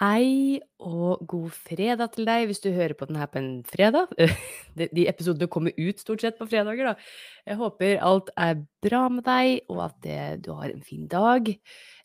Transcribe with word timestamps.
Hei 0.00 0.56
og 0.80 1.26
god 1.28 1.50
fredag 1.52 2.14
til 2.14 2.24
deg 2.24 2.46
hvis 2.48 2.62
du 2.64 2.70
hører 2.72 2.94
på 2.96 3.04
den 3.04 3.18
her 3.20 3.28
på 3.28 3.36
en 3.36 3.50
fredag. 3.68 4.08
De 4.96 5.02
episodene 5.10 5.48
kommer 5.52 5.76
ut 5.76 6.00
stort 6.00 6.24
sett 6.24 6.38
på 6.38 6.46
fredager, 6.48 6.88
da. 6.88 7.10
Jeg 7.44 7.58
håper 7.60 8.00
alt 8.08 8.30
er 8.32 8.62
bra 8.80 9.02
med 9.12 9.26
deg, 9.28 9.66
og 9.68 9.82
at 9.90 10.08
du 10.40 10.54
har 10.56 10.72
en 10.72 10.80
fin 10.80 11.04
dag, 11.04 11.52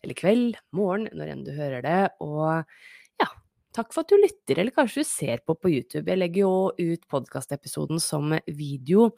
eller 0.04 0.18
kveld, 0.20 0.60
morgen, 0.76 1.08
når 1.16 1.32
enn 1.32 1.48
du 1.48 1.54
hører 1.56 1.86
det. 1.88 2.02
Og 2.20 2.68
ja, 3.22 3.30
takk 3.72 3.96
for 3.96 4.04
at 4.04 4.12
du 4.12 4.20
lytter, 4.20 4.60
eller 4.60 4.76
kanskje 4.76 5.00
du 5.00 5.08
ser 5.14 5.40
på 5.48 5.56
på 5.56 5.72
YouTube. 5.72 6.04
Jeg 6.04 6.20
legger 6.20 6.44
jo 6.44 6.54
ut 6.76 7.08
podkastepisoden 7.08 7.96
som 7.96 8.36
video 8.44 9.14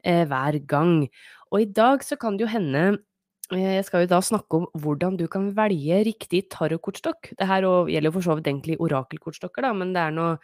eh, 0.00 0.24
hver 0.24 0.62
gang. 0.64 1.02
Og 1.52 1.60
i 1.60 1.68
dag 1.68 2.00
så 2.08 2.16
kan 2.16 2.40
det 2.40 2.48
jo 2.48 2.54
hende 2.56 2.86
jeg 3.52 3.84
skal 3.84 4.04
jo 4.04 4.08
da 4.08 4.20
snakke 4.24 4.56
om 4.56 4.66
hvordan 4.80 5.18
du 5.20 5.26
kan 5.28 5.50
velge 5.56 6.00
riktig 6.08 6.46
tarotkortstokk. 6.52 7.34
Det 7.36 7.48
her 7.48 7.66
gjelder 7.92 8.14
for 8.14 8.24
så 8.24 8.36
vidt 8.38 8.48
egentlig 8.48 8.78
orakelkortstokker, 8.80 9.66
da, 9.66 9.72
men 9.76 9.92
det 9.92 10.00
er 10.00 10.14
noe 10.16 10.36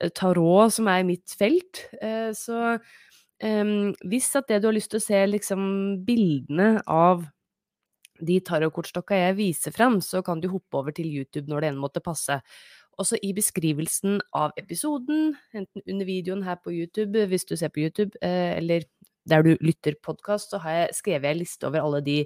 eh, 0.00 0.10
tarot 0.14 0.74
som 0.76 0.86
er 0.92 1.06
mitt 1.08 1.34
felt. 1.38 1.88
Eh, 2.00 2.30
så 2.36 2.76
um, 3.42 3.94
hvis 4.06 4.30
at 4.38 4.46
det 4.48 4.60
du 4.62 4.68
har 4.70 4.76
lyst 4.76 4.92
til 4.94 5.02
å 5.02 5.06
se 5.06 5.24
liksom 5.26 5.66
bildene 6.06 6.76
av 6.86 7.26
de 8.16 8.38
tarotkortstokka 8.40 9.18
jeg 9.18 9.38
viser 9.40 9.74
fram, 9.74 9.98
så 10.00 10.22
kan 10.24 10.40
du 10.40 10.48
hoppe 10.48 10.78
over 10.78 10.94
til 10.94 11.10
YouTube 11.10 11.50
når 11.50 11.64
det 11.64 11.72
enn 11.72 11.82
måtte 11.82 12.04
passe. 12.04 12.38
Også 12.96 13.18
i 13.26 13.34
beskrivelsen 13.36 14.22
av 14.32 14.54
episoden, 14.56 15.34
enten 15.52 15.82
under 15.84 16.08
videoen 16.08 16.46
her 16.46 16.56
på 16.62 16.72
YouTube, 16.72 17.26
hvis 17.28 17.44
du 17.44 17.52
ser 17.58 17.74
på 17.74 17.82
YouTube, 17.84 18.16
eller 18.24 18.86
der 19.30 19.44
du 19.46 19.52
lytter 19.64 19.96
podkast, 20.02 20.52
så 20.52 20.60
har 20.62 20.80
jeg 20.80 20.96
skrevet 21.00 21.32
en 21.32 21.40
liste 21.42 21.68
over 21.68 21.82
alle 21.82 22.02
de 22.06 22.18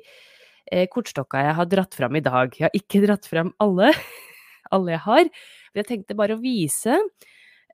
eh, 0.70 0.86
kortstokka 0.92 1.42
jeg 1.46 1.58
har 1.58 1.68
dratt 1.70 1.96
fram 1.96 2.18
i 2.18 2.24
dag. 2.24 2.54
Jeg 2.56 2.68
har 2.68 2.76
ikke 2.76 3.02
dratt 3.06 3.28
fram 3.30 3.52
alle, 3.62 3.92
alle 4.74 4.96
jeg 4.96 5.04
har, 5.06 5.30
men 5.70 5.82
jeg 5.82 5.90
tenkte 5.92 6.18
bare 6.18 6.38
å 6.38 6.42
vise. 6.42 7.00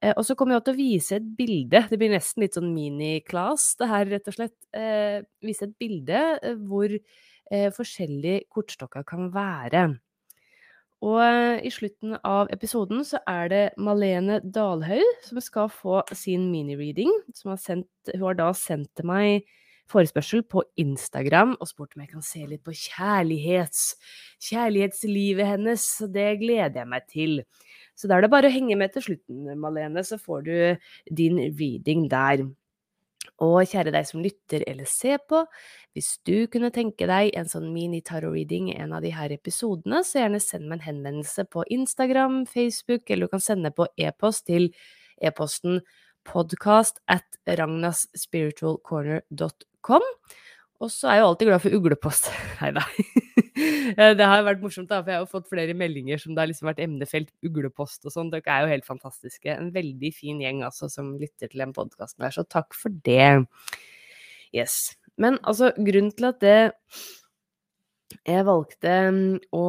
Eh, 0.03 0.13
og 0.13 0.25
så 0.29 0.37
kommer 0.39 0.57
jeg 0.57 0.67
til 0.67 0.77
å 0.77 0.81
vise 0.81 1.19
et 1.19 1.29
bilde. 1.39 1.85
Det 1.91 2.01
blir 2.01 2.13
nesten 2.13 2.45
litt 2.45 2.57
sånn 2.59 2.73
mini-class, 2.75 3.75
det 3.81 3.91
her, 3.93 4.11
rett 4.13 4.33
og 4.33 4.39
slett. 4.39 4.57
Eh, 4.77 5.21
vise 5.45 5.69
et 5.69 5.77
bilde 5.81 6.25
eh, 6.37 6.59
hvor 6.67 6.93
eh, 6.93 7.71
forskjellige 7.77 8.47
kortstokker 8.53 9.07
kan 9.09 9.31
være. 9.35 9.89
Og 11.07 11.21
eh, 11.23 11.61
i 11.67 11.71
slutten 11.71 12.17
av 12.27 12.51
episoden 12.55 13.05
så 13.07 13.21
er 13.31 13.53
det 13.53 13.63
Malene 13.79 14.41
Dalhaug 14.43 15.23
som 15.27 15.39
skal 15.45 15.71
få 15.71 16.01
sin 16.17 16.49
mini-reading. 16.51 17.13
Hun 17.45 17.85
har 18.25 18.39
da 18.41 18.51
sendt 18.57 18.91
til 18.99 19.07
meg 19.07 19.47
forespørsel 19.91 20.43
på 20.51 20.65
Instagram 20.83 21.55
og 21.61 21.71
spurt 21.71 21.95
om 21.95 22.03
jeg 22.03 22.11
kan 22.11 22.25
se 22.27 22.43
litt 22.51 22.65
på 22.67 22.75
kjærlighets, 22.75 23.85
kjærlighetslivet 24.49 25.47
hennes. 25.53 25.87
Så 26.01 26.11
det 26.11 26.41
gleder 26.43 26.83
jeg 26.83 26.91
meg 26.91 27.07
til. 27.13 27.41
Så 27.97 28.11
da 28.11 28.19
er 28.19 28.27
det 28.27 28.33
bare 28.35 28.51
å 28.51 28.57
henge 28.57 28.77
med 28.77 28.93
til 28.93 29.07
slutten, 29.07 29.47
Malene, 29.63 30.03
så 30.05 30.19
får 30.21 30.43
du 30.49 30.57
din 31.17 31.39
reading 31.57 32.11
der. 32.13 32.45
Og 33.43 33.67
kjære 33.69 33.93
deg 33.95 34.05
som 34.09 34.23
lytter 34.25 34.61
eller 34.67 34.87
ser 34.91 35.19
på, 35.29 35.39
hvis 35.97 36.11
du 36.29 36.37
kunne 36.53 36.71
tenke 36.75 37.07
deg 37.09 37.25
en 37.37 37.49
sånn 37.51 37.73
mini-tarot-reading 37.75 38.65
i 38.73 38.79
en 38.83 38.93
av 38.97 39.01
de 39.05 39.11
her 39.15 39.31
episodene, 39.35 39.99
så 40.05 40.13
gjerne 40.23 40.41
send 40.43 40.65
meg 40.69 40.77
en 40.79 40.87
henvendelse 40.89 41.43
på 41.53 41.61
Instagram, 41.77 42.35
Facebook, 42.51 43.05
eller 43.11 43.25
du 43.27 43.31
kan 43.37 43.45
sende 43.45 43.71
på 43.75 43.85
e-post 43.97 44.41
til 44.51 44.65
e-posten 45.23 45.75
podcast 46.27 46.99
at 47.09 47.25
ragnasspiritualcorner.com. 47.47 50.03
Og 50.83 50.91
så 50.93 51.09
er 51.09 51.19
jeg 51.19 51.23
jo 51.23 51.29
alltid 51.31 51.49
glad 51.49 51.63
for 51.65 51.77
uglepost. 51.79 52.31
Nei 52.63 52.75
da. 52.77 52.87
Eh, 53.87 54.13
det 54.19 54.27
har 54.27 54.43
vært 54.45 54.61
morsomt, 54.61 54.91
da, 54.91 54.99
for 55.01 55.09
jeg 55.09 55.17
har 55.17 55.23
jo 55.23 55.31
fått 55.31 55.47
flere 55.49 55.73
meldinger 55.79 56.19
som 56.21 56.35
det 56.35 56.43
har 56.43 56.49
liksom 56.51 56.67
vært 56.69 56.81
emnefelt 56.85 57.31
uglepost 57.47 58.03
og 58.05 58.13
sånn. 58.13 58.33
Dere 58.33 58.53
er 58.53 58.65
jo 58.65 58.73
helt 58.75 58.85
fantastiske. 58.85 59.49
En 59.49 59.71
veldig 59.73 60.11
fin 60.13 60.43
gjeng 60.43 60.59
altså 60.67 60.91
som 60.93 61.13
lytter 61.17 61.49
til 61.49 61.63
den 61.63 61.73
podkasten 61.73 62.27
her, 62.27 62.35
så 62.35 62.45
takk 62.45 62.77
for 62.77 62.93
det. 63.07 63.47
Yes. 64.53 64.97
Men 65.17 65.39
altså, 65.47 65.71
grunnen 65.79 66.13
til 66.19 66.29
at 66.29 66.43
det 66.43 66.59
jeg 68.27 68.47
valgte 68.51 68.99
mm, 69.15 69.23
å 69.57 69.65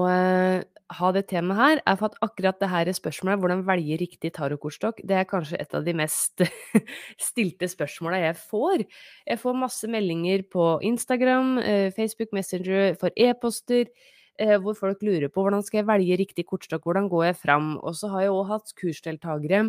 ha 0.95 1.09
det 1.11 1.25
temaet 1.27 1.59
her, 1.59 1.79
er 1.83 1.97
for 1.99 2.07
at 2.07 2.19
akkurat 2.23 2.59
det 2.61 2.69
her 2.71 2.89
spørsmålet, 2.95 3.41
hvordan 3.41 3.63
velge 3.67 3.97
riktig 3.99 4.31
tarotkortstokk, 4.35 5.01
det 5.07 5.17
er 5.19 5.27
kanskje 5.27 5.59
et 5.59 5.75
av 5.75 5.83
de 5.83 5.93
mest 5.97 6.43
stilte 7.29 7.67
spørsmåla 7.67 8.21
jeg 8.21 8.37
får. 8.39 8.85
Jeg 9.27 9.41
får 9.41 9.59
masse 9.59 9.89
meldinger 9.91 10.45
på 10.51 10.69
Instagram, 10.87 11.57
eh, 11.59 11.89
Facebook 11.95 12.31
Messenger, 12.35 12.95
for 13.01 13.11
e-poster, 13.19 13.91
eh, 14.39 14.55
hvor 14.63 14.79
folk 14.79 15.03
lurer 15.03 15.27
på 15.27 15.43
hvordan 15.43 15.65
skal 15.65 15.81
jeg 15.81 15.89
velge 15.91 16.19
riktig 16.23 16.47
kortstokk, 16.47 16.87
hvordan 16.87 17.11
går 17.11 17.29
jeg 17.31 17.39
fram? 17.43 17.75
Og 17.83 17.97
så 17.99 18.11
har 18.13 18.27
jeg 18.27 18.35
òg 18.37 18.47
hatt 18.53 18.75
kursdeltakere 18.79 19.65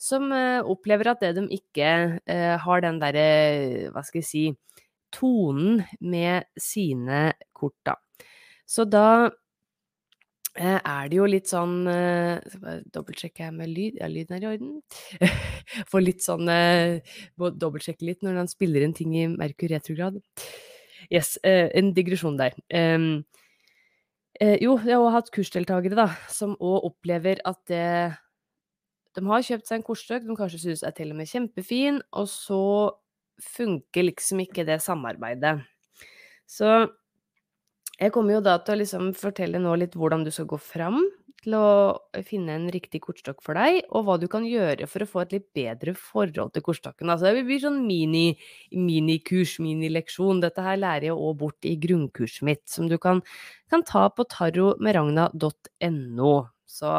som 0.00 0.32
eh, 0.32 0.64
opplever 0.64 1.12
at 1.12 1.20
det 1.20 1.34
de 1.36 1.48
ikke 1.54 1.92
har 2.64 2.82
den 2.82 2.98
derre, 3.02 3.92
hva 3.92 4.02
skal 4.04 4.22
jeg 4.22 4.30
si, 4.30 4.46
tonen 5.14 5.84
med 6.00 6.48
sine 6.58 7.28
kort, 7.54 7.76
da. 7.86 7.94
Så 8.64 8.88
da 8.88 9.30
Eh, 10.54 10.78
er 10.78 11.08
det 11.10 11.16
jo 11.18 11.24
litt 11.26 11.48
sånn 11.50 11.80
eh, 11.90 12.38
Skal 12.46 12.60
bare 12.62 12.82
dobbeltsjekke 12.94 13.48
her 13.48 13.54
med 13.56 13.72
lyd. 13.74 13.96
Ja, 13.98 14.06
lyden 14.10 14.36
er 14.36 14.44
i 14.44 14.50
orden. 14.52 14.76
Får 15.90 16.04
litt 16.04 16.22
sånn 16.22 16.50
eh, 16.52 17.00
dobbeltsjekke 17.34 18.06
litt 18.06 18.22
når 18.22 18.38
han 18.44 18.50
spiller 18.50 18.86
en 18.86 18.94
ting 18.94 19.16
i 19.18 19.26
Merkur 19.32 19.72
retrograd. 19.74 20.20
Yes, 21.10 21.34
en 21.44 21.90
digresjon 21.92 22.38
der. 22.38 22.54
Um, 22.72 23.26
jo, 24.40 24.78
jeg 24.80 24.94
har 24.94 25.02
også 25.02 25.10
hatt 25.12 25.28
kursdeltakere 25.34 25.98
da, 25.98 26.06
som 26.32 26.54
òg 26.56 26.86
opplever 26.88 27.42
at 27.44 27.60
det 27.68 28.14
De 29.14 29.22
har 29.28 29.44
kjøpt 29.44 29.68
seg 29.68 29.76
en 29.78 29.84
kortstøk 29.84 30.24
de 30.24 30.34
kanskje 30.38 30.62
synes 30.62 30.82
er 30.82 30.94
til 30.96 31.12
og 31.12 31.18
med 31.20 31.28
kjempefin, 31.28 32.00
og 32.16 32.30
så 32.32 32.62
funker 33.42 34.08
liksom 34.08 34.40
ikke 34.46 34.64
det 34.66 34.80
samarbeidet. 34.82 35.58
Så 36.50 36.72
jeg 38.00 38.12
kommer 38.14 38.36
jo 38.36 38.44
da 38.44 38.54
til 38.62 38.74
å 38.74 38.80
liksom 38.80 39.12
fortelle 39.18 39.58
nå 39.62 39.72
litt 39.78 39.94
hvordan 39.98 40.24
du 40.26 40.30
skal 40.34 40.48
gå 40.50 40.58
fram 40.60 40.98
til 41.44 41.54
å 41.58 41.68
finne 42.24 42.54
en 42.56 42.70
riktig 42.72 43.02
kortstokk 43.04 43.42
for 43.44 43.54
deg, 43.58 43.82
og 43.92 44.06
hva 44.06 44.14
du 44.20 44.26
kan 44.32 44.46
gjøre 44.48 44.86
for 44.88 45.04
å 45.04 45.08
få 45.08 45.22
et 45.24 45.34
litt 45.36 45.48
bedre 45.56 45.94
forhold 45.98 46.54
til 46.54 46.64
kortstokken. 46.64 47.10
Altså 47.12 47.34
det 47.36 47.44
blir 47.46 47.60
sånn 47.62 47.82
mini, 47.86 48.26
minikurs, 48.72 49.58
minileksjon. 49.62 50.42
Dette 50.44 50.64
her 50.64 50.80
lærer 50.80 51.10
jeg 51.10 51.16
òg 51.16 51.38
bort 51.42 51.68
i 51.68 51.76
grunnkurset 51.80 52.44
mitt, 52.48 52.64
som 52.70 52.88
du 52.90 52.96
kan, 53.02 53.22
kan 53.72 53.82
ta 53.86 54.06
på 54.08 54.26
tarotmeragna.no. 54.32 56.34
Så 56.74 56.92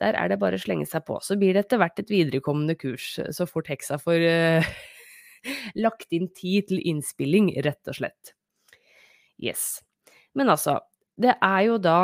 der 0.00 0.16
er 0.18 0.32
det 0.32 0.40
bare 0.40 0.58
å 0.58 0.62
slenge 0.62 0.88
seg 0.88 1.04
på. 1.06 1.18
Så 1.22 1.36
blir 1.38 1.54
det 1.54 1.66
etter 1.66 1.82
hvert 1.82 2.00
et 2.00 2.12
viderekommende 2.12 2.74
kurs, 2.78 3.18
så 3.36 3.46
fort 3.46 3.68
heksa 3.70 4.00
får 4.02 4.24
uh, 4.24 4.72
lagt 5.84 6.08
inn 6.16 6.28
tid 6.32 6.72
til 6.72 6.80
innspilling, 6.88 7.52
rett 7.66 7.92
og 7.92 8.00
slett. 8.00 8.34
Yes. 9.38 9.87
Men 10.38 10.54
altså, 10.54 10.78
det 11.18 11.34
er 11.42 11.60
jo 11.66 11.78
da 11.82 11.98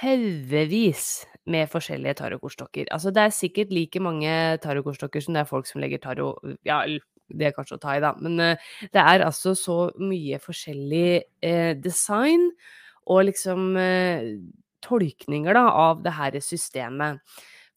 haugevis 0.00 1.24
med 1.50 1.70
forskjellige 1.72 2.18
tarotkortstokker. 2.20 2.90
Altså, 2.92 3.12
det 3.14 3.22
er 3.22 3.34
sikkert 3.34 3.72
like 3.74 4.02
mange 4.02 4.32
tarotkortstokker 4.62 5.24
som 5.24 5.36
det 5.36 5.44
er 5.44 5.48
folk 5.48 5.68
som 5.68 5.80
legger 5.82 6.02
tarot 6.02 6.58
Ja, 6.68 6.82
det 7.30 7.46
er 7.46 7.54
kanskje 7.54 7.78
å 7.78 7.82
ta 7.82 7.94
i, 7.96 8.02
da, 8.02 8.12
men 8.18 8.40
uh, 8.42 8.70
det 8.90 9.02
er 9.02 9.22
altså 9.22 9.54
så 9.58 9.78
mye 10.02 10.40
forskjellig 10.42 11.20
uh, 11.46 11.72
design 11.78 12.48
og 13.10 13.28
liksom 13.28 13.70
uh, 13.78 14.26
tolkninger 14.82 15.54
da, 15.54 15.64
av 15.70 16.02
det 16.04 16.16
her 16.16 16.38
systemet. 16.42 17.22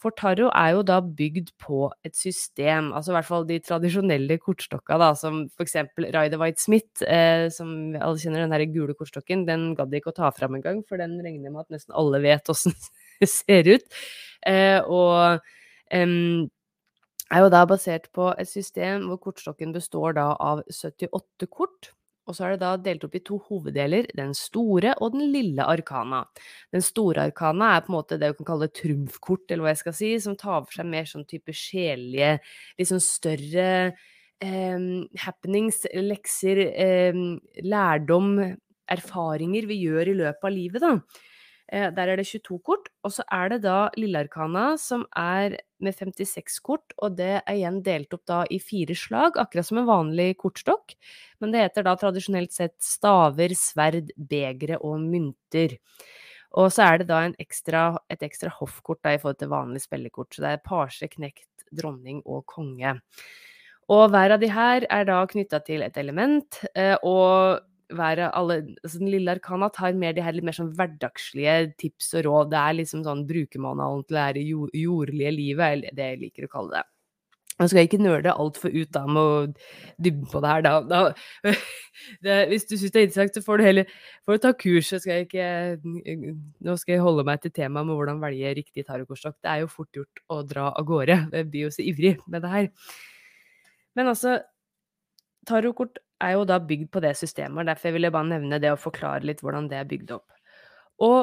For 0.04 0.12
tarot 0.20 0.52
er 0.52 0.74
jo 0.76 0.82
da 0.84 0.98
bygd 1.00 1.54
på 1.64 1.86
et 2.04 2.18
system, 2.20 2.90
altså 2.92 3.14
i 3.14 3.16
hvert 3.16 3.28
fall 3.30 3.46
de 3.48 3.60
tradisjonelle 3.64 4.36
kortstokka, 4.42 4.98
da, 5.00 5.14
som 5.16 5.46
for 5.56 5.64
eksempel 5.64 6.10
Rider 6.12 6.42
White 6.42 6.60
Smith, 6.60 7.06
eh, 7.08 7.48
som 7.56 7.70
alle 7.96 8.20
kjenner, 8.20 8.44
den 8.44 8.52
der 8.52 8.66
gule 8.74 8.98
kortstokken, 9.00 9.46
den 9.48 9.70
gadd 9.80 9.96
ikke 9.96 10.12
å 10.12 10.18
ta 10.18 10.34
fram 10.36 10.60
engang, 10.60 10.84
for 10.90 11.00
den 11.00 11.16
regner 11.24 11.48
jeg 11.48 11.56
med 11.56 11.64
at 11.64 11.78
nesten 11.78 11.96
alle 11.96 12.20
vet 12.26 12.52
åssen 12.52 12.76
ser 13.38 13.72
ut. 13.72 13.88
Eh, 14.44 14.84
og 14.84 15.40
eh, 15.96 16.18
er 17.34 17.46
jo 17.46 17.52
da 17.56 17.64
basert 17.70 18.12
på 18.16 18.28
et 18.36 18.52
system 18.52 19.08
hvor 19.08 19.24
kortstokken 19.24 19.72
består 19.76 20.20
da 20.20 20.34
av 20.36 20.66
78 20.68 21.48
kort. 21.48 21.94
Og 22.24 22.38
så 22.38 22.46
er 22.46 22.54
det 22.54 22.62
da 22.62 22.72
delt 22.80 23.04
opp 23.04 23.16
i 23.18 23.24
to 23.28 23.38
hoveddeler, 23.50 24.08
den 24.16 24.32
store 24.38 24.94
og 25.04 25.16
den 25.18 25.28
lille 25.34 25.66
arkana. 25.68 26.24
Den 26.72 26.84
store 26.86 27.28
arkana 27.28 27.74
er 27.76 27.84
på 27.84 27.92
en 27.92 27.98
måte 27.98 28.20
det 28.20 28.32
du 28.32 28.40
kan 28.40 28.52
kalle 28.54 28.72
trumfkort, 28.72 29.46
eller 29.50 29.66
hva 29.66 29.74
jeg 29.74 29.82
skal 29.84 29.98
si, 29.98 30.12
som 30.24 30.38
tar 30.40 30.64
for 30.64 30.78
seg 30.80 30.88
mer 30.94 31.10
sånn 31.10 31.28
type 31.30 31.56
sjelelige, 31.58 32.38
litt 32.80 32.92
sånn 32.94 33.04
større 33.04 33.68
eh, 34.44 34.88
happenings, 35.26 35.84
lekser, 36.00 36.64
eh, 36.72 37.22
lærdom, 37.68 38.34
erfaringer 38.94 39.68
vi 39.68 39.84
gjør 39.84 40.12
i 40.12 40.18
løpet 40.24 40.50
av 40.50 40.56
livet, 40.56 40.84
da. 40.84 41.30
Eh, 41.74 41.90
der 41.96 42.12
er 42.12 42.20
det 42.20 42.28
22 42.30 42.60
kort, 42.62 42.90
og 43.02 43.16
så 43.16 43.24
er 43.34 43.50
det 43.50 43.64
da 43.64 43.78
Lillearkana 43.98 44.76
som 44.78 45.08
er 45.18 45.56
med 45.82 45.96
56 45.98 46.60
kort, 46.62 46.94
og 47.02 47.16
det 47.18 47.40
er 47.40 47.56
igjen 47.56 47.80
delt 47.86 48.14
opp 48.14 48.26
da 48.30 48.44
i 48.54 48.60
fire 48.62 48.94
slag, 48.98 49.40
akkurat 49.42 49.66
som 49.66 49.80
en 49.82 49.90
vanlig 49.90 50.36
kortstokk, 50.44 50.94
men 51.42 51.54
det 51.54 51.64
heter 51.64 51.88
da 51.88 51.96
tradisjonelt 51.98 52.54
sett 52.54 52.78
staver, 52.84 53.56
sverd, 53.58 54.14
begre 54.18 54.78
og 54.86 55.02
mynter. 55.02 55.80
Og 56.62 56.70
så 56.70 56.86
er 56.86 57.02
det 57.02 57.10
da 57.10 57.24
ekstra, 57.42 57.88
et 58.14 58.22
ekstra 58.22 58.54
hoffkort 58.54 59.02
da, 59.02 59.16
i 59.16 59.22
forhold 59.24 59.42
til 59.42 59.54
vanlig 59.56 59.82
spillekort, 59.82 60.30
så 60.30 60.46
det 60.46 60.54
er 60.54 60.66
parse, 60.68 61.10
knekt, 61.10 61.50
dronning 61.74 62.22
og 62.30 62.46
konge. 62.54 63.00
Og 63.92 64.06
hver 64.14 64.38
av 64.38 64.40
de 64.46 64.54
her 64.54 64.86
er 64.94 65.10
da 65.10 65.24
knytta 65.28 65.58
til 65.66 65.82
et 65.82 65.98
element, 65.98 66.62
eh, 66.78 66.94
og 67.02 67.66
være 67.92 68.30
alle 68.38 68.56
altså 68.84 69.00
Den 69.02 69.12
lille 69.12 69.36
arkana 69.36 69.70
tar 69.74 69.94
mer 69.98 70.16
de 70.16 70.24
her 70.24 70.36
litt 70.36 70.46
mer 70.48 70.56
sånn 70.56 70.74
hverdagslige 70.78 71.74
tips 71.82 72.14
og 72.20 72.26
råd. 72.28 72.54
Det 72.54 72.62
er 72.62 72.80
liksom 72.80 73.04
sånn 73.06 73.28
brukermanualen 73.30 74.08
til 74.08 74.18
det 74.18 74.26
her 74.28 74.42
jordlige 74.84 75.36
livet, 75.36 75.68
eller 75.68 75.96
det 75.98 76.10
jeg 76.14 76.22
liker 76.24 76.48
å 76.48 76.54
kalle 76.58 76.80
det. 76.80 76.90
Nå 77.60 77.68
skal 77.70 77.84
jeg 77.84 77.92
ikke 77.92 78.02
nøle 78.02 78.32
altfor 78.34 78.74
ut 78.74 78.90
da 78.96 79.04
med 79.06 79.22
å 79.22 79.34
dybde 80.02 80.26
på 80.32 80.40
det 80.42 80.50
her, 80.50 80.64
da. 80.66 80.72
da 80.90 81.52
det, 82.26 82.38
hvis 82.50 82.66
du 82.66 82.74
syns 82.74 82.94
det 82.96 83.02
er 83.04 83.06
interessant, 83.06 83.38
så 83.38 83.46
får 83.46 83.62
du 83.62 83.66
heller 83.68 83.92
får 84.26 84.40
du 84.40 84.44
ta 84.46 84.54
kurs. 84.58 84.90
Så 84.90 85.00
skal 85.04 85.20
jeg 85.20 85.28
ikke 85.28 85.50
Nå 86.66 86.76
skal 86.82 86.96
jeg 86.96 87.04
holde 87.06 87.26
meg 87.28 87.44
til 87.44 87.54
temaet 87.54 87.86
med 87.86 88.00
hvordan 88.00 88.24
velge 88.24 88.56
riktig 88.58 88.88
tarotkortstokk. 88.88 89.38
Det 89.38 89.52
er 89.54 89.62
jo 89.62 89.70
fort 89.72 90.02
gjort 90.02 90.24
å 90.34 90.40
dra 90.50 90.72
av 90.72 90.88
gårde. 90.90 91.20
Jeg 91.30 91.50
blir 91.52 91.68
jo 91.68 91.76
så 91.78 91.86
ivrig 91.86 92.16
med 92.26 92.42
det 92.42 92.54
her. 92.56 92.72
Men 93.94 94.10
altså, 94.10 94.40
tarotkort 95.46 96.02
er 96.24 96.36
jo 96.38 96.46
da 96.50 96.60
bygd 96.64 96.90
på 96.94 97.02
det 97.04 97.14
systemet, 97.20 97.68
derfor 97.70 97.96
vil 97.96 98.08
jeg 98.08 98.16
bare 98.16 98.32
nevne 98.32 98.60
det 98.64 98.72
og 98.74 98.82
forklare 98.82 99.26
litt 99.28 99.44
hvordan 99.44 99.70
det 99.72 99.80
er 99.80 99.90
bygd 99.90 100.16
opp. 100.18 100.40
Og 101.04 101.20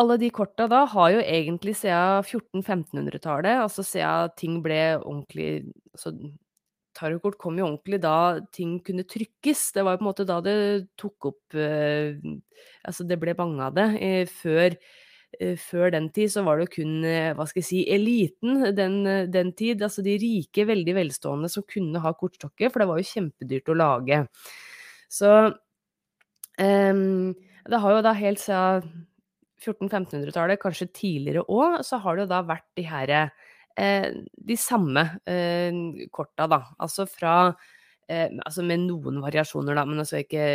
alle 0.00 0.16
de 0.22 0.30
korta 0.30 0.68
da 0.70 0.84
har 0.92 1.14
jo 1.16 1.22
egentlig 1.24 1.74
siden 1.80 2.22
1400-1500-tallet, 2.22 3.64
altså 3.64 3.82
siden 3.86 4.36
ting 4.38 4.60
ble 4.64 4.80
ordentlig 5.00 5.50
altså 5.94 6.14
Tarotkort 6.98 7.36
kom 7.38 7.58
jo 7.58 7.68
ordentlig 7.68 8.00
da 8.02 8.40
ting 8.54 8.78
kunne 8.82 9.04
trykkes. 9.06 9.68
Det 9.76 9.84
var 9.86 9.94
jo 9.94 10.00
på 10.00 10.04
en 10.04 10.08
måte 10.08 10.26
da 10.26 10.40
det 10.42 10.54
tok 10.98 11.28
opp 11.30 11.54
eh, 11.54 12.18
Altså 12.82 13.06
det 13.06 13.18
ble 13.22 13.34
mange 13.38 13.62
av 13.62 13.76
det. 13.76 13.86
Eh, 14.02 14.24
før 14.26 14.74
før 15.38 15.92
den 15.94 16.08
tid 16.14 16.32
så 16.32 16.42
var 16.46 16.60
det 16.60 16.70
kun, 16.74 17.04
eh, 17.06 17.32
hva 17.36 17.46
skal 17.48 17.62
jeg 17.62 17.68
si, 17.68 17.80
eliten 17.92 18.64
den, 18.76 18.96
eh, 19.06 19.26
den, 19.30 19.52
tid. 19.56 19.82
Altså 19.82 20.02
de 20.04 20.16
rike, 20.20 20.66
veldig 20.68 20.96
velstående 20.96 21.50
som 21.52 21.66
kunne 21.68 22.02
ha 22.02 22.12
kortstokker, 22.12 22.70
for 22.70 22.82
det 22.82 22.88
var 22.90 23.00
jo 23.00 23.10
kjempedyrt 23.10 23.70
å 23.70 23.78
lage. 23.78 24.18
Så 25.10 25.30
um, 26.60 27.30
det 27.66 27.80
har 27.82 27.96
jo 27.96 28.02
da 28.04 28.12
helt 28.16 28.42
siden 28.42 28.90
1400-1500-tallet, 29.60 30.60
kanskje 30.60 30.88
tidligere 30.96 31.44
òg, 31.48 31.80
så 31.84 32.00
har 32.00 32.16
det 32.16 32.24
jo 32.24 32.32
da 32.32 32.44
vært 32.48 32.68
de 32.78 32.86
her 32.88 33.12
eh, 33.16 34.06
de 34.50 34.56
samme 34.56 35.04
eh, 35.28 35.72
korta, 36.12 36.48
da. 36.50 36.62
Altså 36.80 37.06
fra 37.10 37.34
eh, 38.08 38.28
Altså 38.40 38.64
med 38.66 38.86
noen 38.86 39.20
variasjoner, 39.24 39.76
da, 39.76 39.84
men 39.88 40.02
altså 40.02 40.22
ikke 40.22 40.46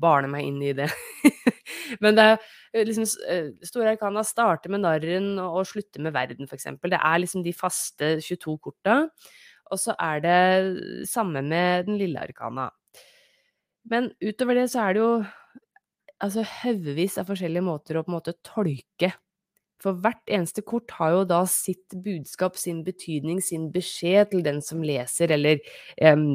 barne 0.00 0.30
meg 0.32 0.46
inn 0.48 0.60
i 0.64 0.72
det. 0.76 0.88
Men 2.02 2.16
det 2.16 2.26
er 2.26 2.34
eh, 2.38 2.84
liksom 2.86 3.06
eh, 3.28 3.50
Store 3.66 3.94
arkana 3.94 4.24
starter 4.26 4.72
med 4.72 4.84
narren 4.84 5.32
og 5.42 5.62
slutter 5.68 6.02
med 6.04 6.14
verden, 6.16 6.48
f.eks. 6.50 6.68
Det 6.82 6.98
er 7.00 7.22
liksom 7.22 7.44
de 7.46 7.54
faste 7.56 8.12
22 8.24 8.58
korta. 8.66 9.00
Og 9.70 9.78
så 9.78 9.94
er 10.02 10.22
det 10.24 11.08
samme 11.08 11.42
med 11.46 11.86
den 11.86 11.98
lille 12.00 12.22
arkana. 12.22 12.70
Men 13.90 14.10
utover 14.22 14.58
det 14.58 14.68
så 14.72 14.84
er 14.86 14.96
det 14.96 15.04
jo 15.04 15.12
altså 16.20 16.44
haugevis 16.44 17.16
av 17.20 17.30
forskjellige 17.30 17.64
måter 17.64 17.96
å 17.96 18.04
på 18.04 18.12
en 18.12 18.18
måte 18.18 18.36
tolke 18.44 19.14
for 19.80 19.96
hvert 20.04 20.20
eneste 20.28 20.62
kort 20.66 20.92
har 20.98 21.14
jo 21.14 21.24
da 21.28 21.40
sitt 21.48 21.96
budskap, 22.04 22.58
sin 22.60 22.82
betydning, 22.84 23.40
sin 23.42 23.70
beskjed 23.72 24.32
til 24.32 24.44
den 24.44 24.60
som 24.64 24.84
leser, 24.84 25.32
eller 25.36 25.60
um, 26.04 26.34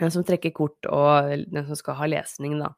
som 0.00 0.24
trekker 0.26 0.54
kort, 0.54 0.78
og 0.90 1.32
den 1.50 1.66
som 1.68 1.78
skal 1.78 1.98
ha 2.00 2.10
lesning, 2.10 2.58
da. 2.62 2.72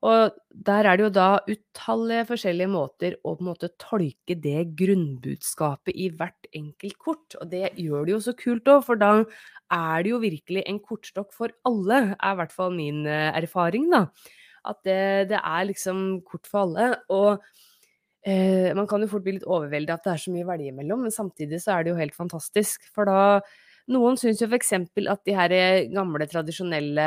Og 0.00 0.32
der 0.48 0.86
er 0.88 0.96
det 0.96 1.04
jo 1.04 1.12
da 1.12 1.28
utallige 1.44 2.24
forskjellige 2.30 2.72
måter 2.72 3.16
å 3.20 3.34
på 3.36 3.44
en 3.44 3.50
måte 3.50 3.68
tolke 3.80 4.36
det 4.46 4.70
grunnbudskapet 4.78 5.92
i 5.92 6.08
hvert 6.16 6.48
enkelt 6.56 6.96
kort. 6.96 7.36
Og 7.36 7.50
det 7.52 7.74
gjør 7.76 8.08
det 8.08 8.14
jo 8.14 8.22
så 8.24 8.34
kult 8.38 8.70
òg, 8.72 8.86
for 8.86 9.00
da 9.00 9.10
er 9.20 10.04
det 10.04 10.14
jo 10.14 10.22
virkelig 10.22 10.64
en 10.64 10.80
kortstokk 10.80 11.34
for 11.36 11.52
alle, 11.68 12.00
er 12.16 12.32
i 12.32 12.40
hvert 12.40 12.54
fall 12.54 12.72
min 12.74 13.04
eh, 13.04 13.28
erfaring, 13.42 13.90
da. 13.92 14.06
At 14.70 14.80
det, 14.88 15.28
det 15.32 15.40
er 15.40 15.68
liksom 15.68 16.22
kort 16.24 16.48
for 16.48 16.64
alle. 16.64 16.94
Og 17.12 17.44
eh, 18.24 18.72
man 18.76 18.88
kan 18.88 19.04
jo 19.04 19.12
fort 19.12 19.26
bli 19.26 19.36
litt 19.36 19.48
overveldet 19.48 19.98
at 19.98 20.08
det 20.08 20.14
er 20.14 20.24
så 20.24 20.32
mye 20.32 20.48
å 20.48 20.52
velge 20.54 20.76
mellom, 20.80 21.04
men 21.04 21.12
samtidig 21.12 21.60
så 21.60 21.76
er 21.76 21.84
det 21.84 21.92
jo 21.92 22.00
helt 22.00 22.16
fantastisk. 22.16 22.88
For 22.96 23.08
da 23.08 23.20
noen 23.88 24.18
syns 24.20 24.42
jo 24.42 24.48
f.eks. 24.50 24.72
at 25.10 25.22
de 25.26 25.36
her 25.36 25.54
eh, 25.56 25.86
gamle, 25.92 26.26
tradisjonelle 26.30 27.06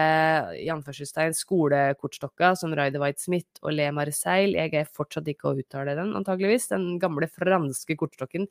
i 0.60 0.70
anførselstegn 0.74 1.36
skolekortstokka 1.38 2.54
som 2.60 2.74
Ryder 2.76 3.04
White 3.04 3.22
Smith 3.22 3.62
og 3.62 3.76
Le 3.78 3.92
Marseille 3.96 4.58
Jeg 4.58 4.74
er 4.82 4.90
fortsatt 4.90 5.30
ikke 5.30 5.52
å 5.52 5.60
uttale 5.60 5.96
den, 6.00 6.16
antageligvis. 6.18 6.72
Den 6.74 6.98
gamle 7.02 7.30
franske 7.32 7.98
kortstokken. 8.00 8.50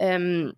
Um, 0.00 0.54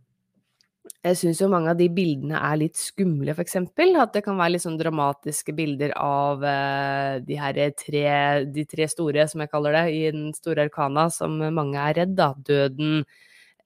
jeg 1.04 1.18
syns 1.20 1.40
jo 1.42 1.48
mange 1.52 1.70
av 1.72 1.78
de 1.78 1.86
bildene 1.92 2.38
er 2.40 2.60
litt 2.62 2.78
skumle, 2.78 3.34
f.eks. 3.34 3.58
At 3.60 4.14
det 4.16 4.22
kan 4.26 4.38
være 4.38 4.54
litt 4.54 4.64
sånn 4.64 4.78
dramatiske 4.80 5.54
bilder 5.56 5.94
av 6.00 6.44
uh, 6.44 7.18
de 7.24 7.38
her 7.38 7.58
tre, 7.78 8.04
de 8.50 8.64
tre 8.68 8.88
store, 8.90 9.26
som 9.30 9.44
jeg 9.44 9.52
kaller 9.52 9.76
det, 9.78 9.84
i 9.94 10.04
den 10.14 10.30
store 10.36 10.66
arkana, 10.68 11.08
som 11.14 11.36
mange 11.38 11.82
er 11.82 12.00
redd, 12.02 12.16
da. 12.18 12.32
Døden, 12.48 13.04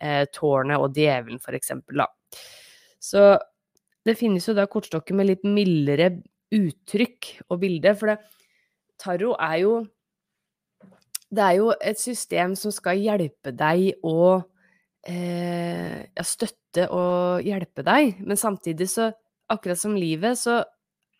uh, 0.02 0.24
tårnet 0.34 0.82
og 0.82 0.98
djevelen, 0.98 1.40
f.eks., 1.42 1.72
da. 1.92 2.08
Så 3.02 3.34
det 4.06 4.16
finnes 4.18 4.46
jo 4.46 4.54
da 4.56 4.68
kortstokker 4.70 5.16
med 5.18 5.28
litt 5.30 5.42
mildere 5.46 6.12
uttrykk 6.52 7.32
og 7.48 7.60
bilde, 7.62 7.94
for 7.98 8.12
det, 8.12 8.18
tarot 9.00 9.38
er 9.40 9.58
jo 9.64 9.74
Det 11.32 11.40
er 11.40 11.54
jo 11.56 11.70
et 11.80 11.96
system 11.96 12.52
som 12.60 12.74
skal 12.74 12.98
hjelpe 13.00 13.54
deg 13.56 14.02
å 14.04 14.42
eh, 15.08 16.02
ja, 16.04 16.24
støtte 16.28 16.90
og 16.92 17.46
hjelpe 17.46 17.80
deg, 17.86 18.18
men 18.20 18.36
samtidig 18.36 18.90
så, 18.92 19.06
akkurat 19.48 19.80
som 19.80 19.96
livet, 19.96 20.36
så 20.36 20.58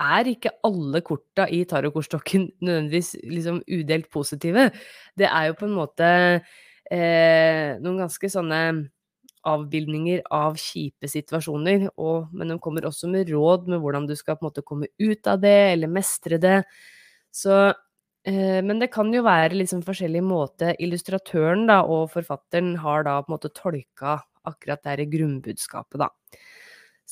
er 0.03 0.29
ikke 0.29 0.53
alle 0.69 1.01
korta 1.01 1.47
i 1.49 1.63
tarotkortstokken 1.69 2.45
nødvendigvis 2.67 3.15
liksom 3.25 3.63
udelt 3.65 4.11
positive. 4.13 4.69
Det 5.17 5.31
er 5.31 5.49
jo 5.49 5.57
på 5.57 5.69
en 5.71 5.79
måte 5.81 6.09
eh, 6.93 7.81
noen 7.81 8.03
ganske 8.05 8.33
sånne 8.37 8.63
avbildninger 9.49 10.23
av 10.35 10.57
kjipe 10.61 11.09
situasjoner, 11.11 11.89
og, 12.01 12.33
men 12.37 12.53
de 12.53 12.59
kommer 12.63 12.87
også 12.89 13.11
med 13.11 13.31
råd 13.33 13.69
med 13.73 13.83
hvordan 13.83 14.09
du 14.09 14.15
skal 14.19 14.39
på 14.39 14.47
en 14.47 14.51
måte 14.51 14.67
komme 14.67 14.91
ut 15.03 15.31
av 15.31 15.41
det, 15.43 15.57
eller 15.75 15.91
mestre 15.91 16.39
det. 16.43 16.59
Så, 17.35 17.59
eh, 18.29 18.61
men 18.65 18.83
det 18.83 18.93
kan 18.95 19.13
jo 19.15 19.25
være 19.27 19.59
liksom 19.59 19.85
forskjellig 19.87 20.23
måte 20.27 20.75
illustratøren 20.83 21.67
da, 21.71 21.83
og 21.83 22.11
forfatteren 22.15 22.77
har 22.83 23.07
da 23.09 23.19
på 23.23 23.33
en 23.33 23.37
måte 23.37 23.53
tolka 23.57 24.21
akkurat 24.49 24.83
det 24.99 25.11
grunnbudskapet, 25.13 26.03
da. 26.03 26.11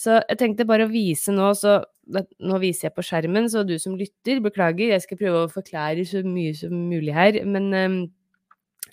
Så 0.01 0.21
jeg 0.23 0.39
tenkte 0.41 0.65
bare 0.69 0.87
å 0.87 0.93
vise 0.93 1.33
nå, 1.35 1.51
så 1.59 1.81
nå 2.11 2.59
viser 2.63 2.89
jeg 2.89 2.95
på 2.97 3.05
skjermen, 3.07 3.51
så 3.51 3.63
du 3.67 3.77
som 3.79 3.97
lytter, 3.99 4.41
beklager, 4.43 4.95
jeg 4.95 5.05
skal 5.05 5.19
prøve 5.21 5.43
å 5.45 5.53
forklare 5.53 6.07
så 6.09 6.23
mye 6.27 6.55
som 6.57 6.73
mulig 6.91 7.15
her, 7.15 7.43
men 7.47 7.69
eh, 7.77 7.99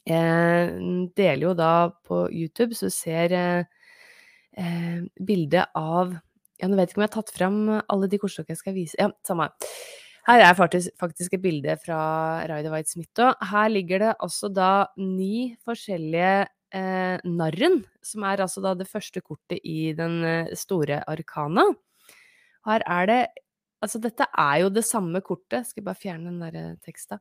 jeg 0.07 1.09
deler 1.17 1.49
jo 1.49 1.53
da 1.57 1.89
på 2.07 2.25
YouTube, 2.31 2.77
så 2.77 2.89
ser 2.93 3.35
jeg 3.35 3.67
eh, 4.57 5.03
bildet 5.19 5.73
av 5.77 6.15
Ja, 6.57 6.65
nå 6.65 6.77
vet 6.77 6.89
jeg 6.89 6.95
ikke 6.95 7.01
om 7.01 7.05
jeg 7.05 7.11
har 7.11 7.17
tatt 7.19 7.35
fram 7.35 7.57
alle 7.77 8.09
de 8.09 8.19
kortstokkene 8.21 8.55
jeg 8.55 8.63
skal 8.63 8.77
vise 8.77 8.99
Ja, 8.99 9.11
samme. 9.27 9.51
Her 10.27 10.43
er 10.43 10.55
faktisk, 10.57 10.91
faktisk 10.99 11.37
et 11.37 11.43
bilde 11.43 11.77
fra 11.79 11.97
Raida 12.49 12.71
White 12.73 12.91
Smith. 12.91 13.15
Her 13.51 13.69
ligger 13.71 14.01
det 14.03 14.13
altså 14.19 14.49
da 14.51 14.87
ni 14.99 15.55
forskjellige 15.63 16.47
eh, 16.75 17.23
Narren, 17.23 17.77
som 18.03 18.25
er 18.27 18.43
altså 18.43 18.63
da 18.65 18.73
det 18.75 18.89
første 18.91 19.23
kortet 19.23 19.61
i 19.63 19.93
den 19.95 20.19
eh, 20.27 20.55
store 20.59 20.99
arkana. 21.07 21.69
Her 22.67 22.83
er 22.87 23.11
det 23.11 23.21
Altså, 23.77 23.99
dette 24.01 24.25
er 24.33 24.63
jo 24.63 24.71
det 24.73 24.81
samme 24.87 25.19
kortet. 25.21 25.67
Skal 25.69 25.83
bare 25.85 25.99
fjerne 26.01 26.31
den 26.31 26.39
derre 26.41 26.63
teksta. 26.81 27.19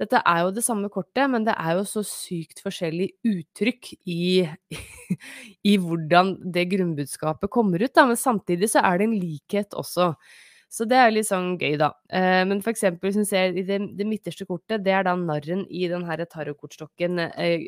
Dette 0.00 0.20
er 0.24 0.44
jo 0.46 0.52
det 0.56 0.64
samme 0.64 0.88
kortet, 0.92 1.26
men 1.28 1.44
det 1.44 1.54
er 1.60 1.76
jo 1.76 1.86
så 1.88 2.02
sykt 2.06 2.62
forskjellig 2.64 3.10
uttrykk 3.26 3.90
i, 4.08 4.46
i 5.70 5.74
hvordan 5.80 6.38
det 6.54 6.68
grunnbudskapet 6.72 7.52
kommer 7.52 7.82
ut, 7.84 7.92
da. 7.92 8.06
Men 8.08 8.20
samtidig 8.20 8.70
så 8.72 8.84
er 8.86 9.00
det 9.00 9.10
en 9.10 9.18
likhet 9.20 9.76
også. 9.76 10.14
Så 10.70 10.86
det 10.86 11.00
er 11.02 11.10
litt 11.12 11.28
sånn 11.28 11.56
gøy, 11.60 11.74
da. 11.80 11.90
Eh, 12.14 12.44
men 12.48 12.62
for 12.64 12.72
eksempel, 12.72 13.12
syns 13.12 13.34
jeg 13.34 13.56
i 13.58 13.66
det, 13.66 13.80
det, 13.98 14.06
midterste 14.06 14.46
kortet, 14.48 14.84
det 14.86 14.94
er 14.94 15.04
da 15.08 15.16
narren 15.18 15.66
i 15.68 15.88
den 15.90 16.06
her 16.08 16.22
tarotkortstokken 16.30 17.26
eh, 17.28 17.66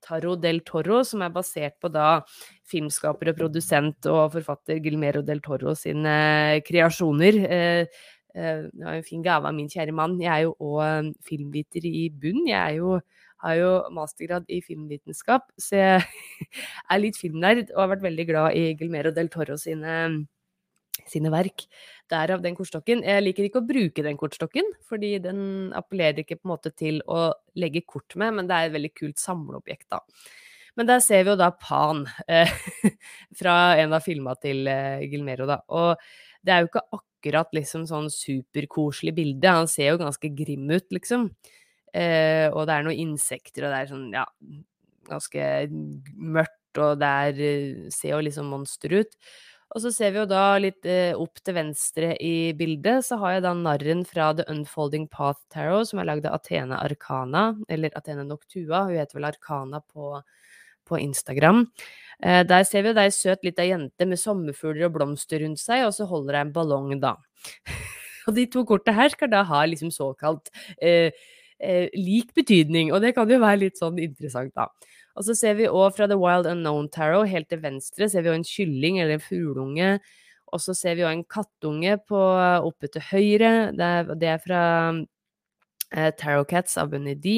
Taro 0.00 0.34
del 0.40 0.62
Toro, 0.64 1.02
som 1.04 1.22
er 1.22 1.32
basert 1.34 1.76
på 1.80 1.90
da 1.92 2.22
filmskaper 2.70 3.32
og 3.32 3.42
produsent 3.42 4.08
og 4.10 4.32
forfatter 4.34 4.80
Gilmero 4.82 5.22
del 5.26 5.42
Toro 5.44 5.76
sine 5.78 6.62
kreasjoner. 6.66 7.44
Eh, 7.44 7.68
eh, 7.84 8.00
det 8.34 8.84
var 8.84 8.96
en 8.96 9.06
fin 9.06 9.22
gave 9.24 9.48
av 9.48 9.56
min 9.56 9.70
kjære 9.70 9.94
mann. 9.96 10.18
Jeg 10.22 10.32
er 10.32 10.46
jo 10.46 10.56
òg 10.60 11.12
filmviter 11.26 11.86
i 11.88 12.08
bunn. 12.10 12.42
Jeg 12.48 12.80
jo, 12.80 12.98
har 13.44 13.56
jo 13.58 13.70
mastergrad 13.96 14.50
i 14.52 14.60
filmvitenskap, 14.64 15.48
så 15.58 15.80
jeg 15.80 16.04
er 16.92 17.02
litt 17.02 17.18
filmnerd 17.20 17.70
og 17.72 17.84
har 17.84 17.94
vært 17.94 18.04
veldig 18.08 18.28
glad 18.28 18.58
i 18.58 18.68
Gilmero 18.78 19.14
del 19.16 19.32
Toro 19.32 19.56
sine 19.60 19.96
sine 21.08 21.30
verk. 21.32 21.64
Derav 22.10 22.42
den 22.44 22.56
kortstokken. 22.58 23.04
Jeg 23.06 23.24
liker 23.24 23.46
ikke 23.46 23.62
å 23.62 23.66
bruke 23.66 24.04
den 24.04 24.18
kortstokken, 24.20 24.66
fordi 24.88 25.14
den 25.22 25.42
appellerer 25.76 26.22
ikke 26.22 26.40
på 26.40 26.48
en 26.48 26.54
måte 26.54 26.72
til 26.74 27.00
å 27.08 27.30
legge 27.60 27.84
kort 27.86 28.16
med, 28.20 28.34
men 28.36 28.50
det 28.50 28.56
er 28.56 28.68
et 28.68 28.76
veldig 28.76 28.92
kult 28.98 29.22
samleobjekt, 29.22 29.88
da. 29.92 30.02
Men 30.78 30.86
der 30.86 31.00
ser 31.02 31.24
vi 31.26 31.32
jo 31.32 31.38
da 31.38 31.50
Pan 31.58 32.04
eh, 32.30 32.50
fra 33.40 33.56
en 33.80 33.94
av 33.96 34.04
filma 34.04 34.36
til 34.40 34.68
eh, 34.70 35.06
Gilmero, 35.10 35.48
da. 35.50 35.60
Og 35.76 35.96
det 36.46 36.54
er 36.54 36.64
jo 36.64 36.70
ikke 36.70 36.86
akkurat 36.96 37.52
liksom 37.56 37.86
sånn 37.88 38.08
superkoselig 38.12 39.14
bilde. 39.16 39.56
Han 39.60 39.68
ser 39.70 39.92
jo 39.92 40.00
ganske 40.00 40.32
grim 40.36 40.70
ut, 40.72 40.86
liksom. 40.94 41.28
Eh, 41.92 42.46
og 42.54 42.66
det 42.68 42.76
er 42.76 42.86
noen 42.86 43.04
insekter, 43.10 43.66
og 43.66 43.74
det 43.74 43.78
er 43.82 43.90
sånn, 43.90 44.08
ja, 44.14 44.24
ganske 45.10 45.46
mørkt, 46.14 46.80
og 46.80 47.00
det 47.02 47.14
eh, 47.42 47.86
ser 47.92 48.14
jo 48.14 48.24
liksom 48.24 48.50
monster 48.52 48.94
ut. 49.00 49.16
Og 49.70 49.84
så 49.84 49.92
ser 49.94 50.10
vi 50.14 50.18
jo 50.18 50.26
da 50.26 50.58
litt 50.58 50.86
eh, 50.88 51.12
opp 51.14 51.38
til 51.46 51.54
venstre 51.54 52.14
i 52.18 52.50
bildet, 52.58 53.04
så 53.06 53.20
har 53.22 53.36
jeg 53.36 53.44
da 53.44 53.52
narren 53.54 54.02
fra 54.06 54.32
The 54.34 54.46
Unfolding 54.50 55.06
Path 55.12 55.44
Tarot, 55.54 55.86
som 55.90 56.00
er 56.02 56.08
lagd 56.08 56.26
av 56.26 56.40
Athene 56.40 56.78
Arcana, 56.78 57.52
eller 57.70 57.94
Athene 57.98 58.26
Noctua, 58.26 58.86
hun 58.88 58.98
heter 58.98 59.20
vel 59.20 59.28
Arcana 59.30 59.82
på, 59.84 60.16
på 60.90 61.00
Instagram. 61.00 61.64
Eh, 62.20 62.42
der 62.44 62.66
ser 62.68 62.84
vi 62.84 62.92
jo 62.92 63.00
ei 63.00 63.10
søt 63.14 63.44
lita 63.46 63.64
jente 63.64 64.06
med 64.06 64.20
sommerfugler 64.20 64.90
og 64.90 64.96
blomster 64.98 65.40
rundt 65.44 65.62
seg, 65.62 65.86
og 65.86 65.94
så 65.96 66.08
holder 66.10 66.36
hun 66.36 66.48
en 66.48 66.54
ballong, 66.54 66.94
da. 67.00 67.16
og 68.26 68.36
de 68.36 68.46
to 68.52 68.66
kortene 68.68 68.98
her 68.98 69.14
skal 69.14 69.30
da 69.32 69.44
ha 69.48 69.64
liksom 69.64 69.92
såkalt 69.94 70.52
eh, 70.82 71.14
eh, 71.58 71.86
lik 71.96 72.34
betydning, 72.36 72.92
og 72.92 73.00
det 73.04 73.14
kan 73.16 73.30
jo 73.30 73.40
være 73.40 73.64
litt 73.64 73.80
sånn 73.80 74.00
interessant, 74.02 74.52
da. 74.58 74.68
Og 75.18 75.26
så 75.26 75.34
ser 75.36 75.56
vi 75.58 75.68
òg 75.68 75.96
fra 75.96 76.06
The 76.08 76.18
Wild 76.20 76.48
Unknown 76.48 76.88
Tarot, 76.92 77.28
helt 77.28 77.48
til 77.50 77.62
venstre, 77.64 78.08
ser 78.08 78.24
vi 78.24 78.30
òg 78.32 78.40
en 78.40 78.46
kylling 78.46 79.00
eller 79.00 79.18
en 79.18 79.24
fugleunge. 79.24 79.94
Og 80.50 80.62
så 80.62 80.74
ser 80.74 80.96
vi 80.98 81.04
òg 81.04 81.12
en 81.12 81.26
kattunge 81.30 81.96
på, 82.08 82.20
oppe 82.66 82.90
til 82.90 83.04
høyre. 83.10 83.52
Det 83.76 83.86
er, 83.86 84.14
det 84.18 84.30
er 84.32 84.40
fra 84.42 84.62
eh, 85.92 86.10
Tarot 86.18 86.48
Cats 86.50 86.78
av 86.80 86.92
Bunny 86.94 87.16
D. 87.18 87.34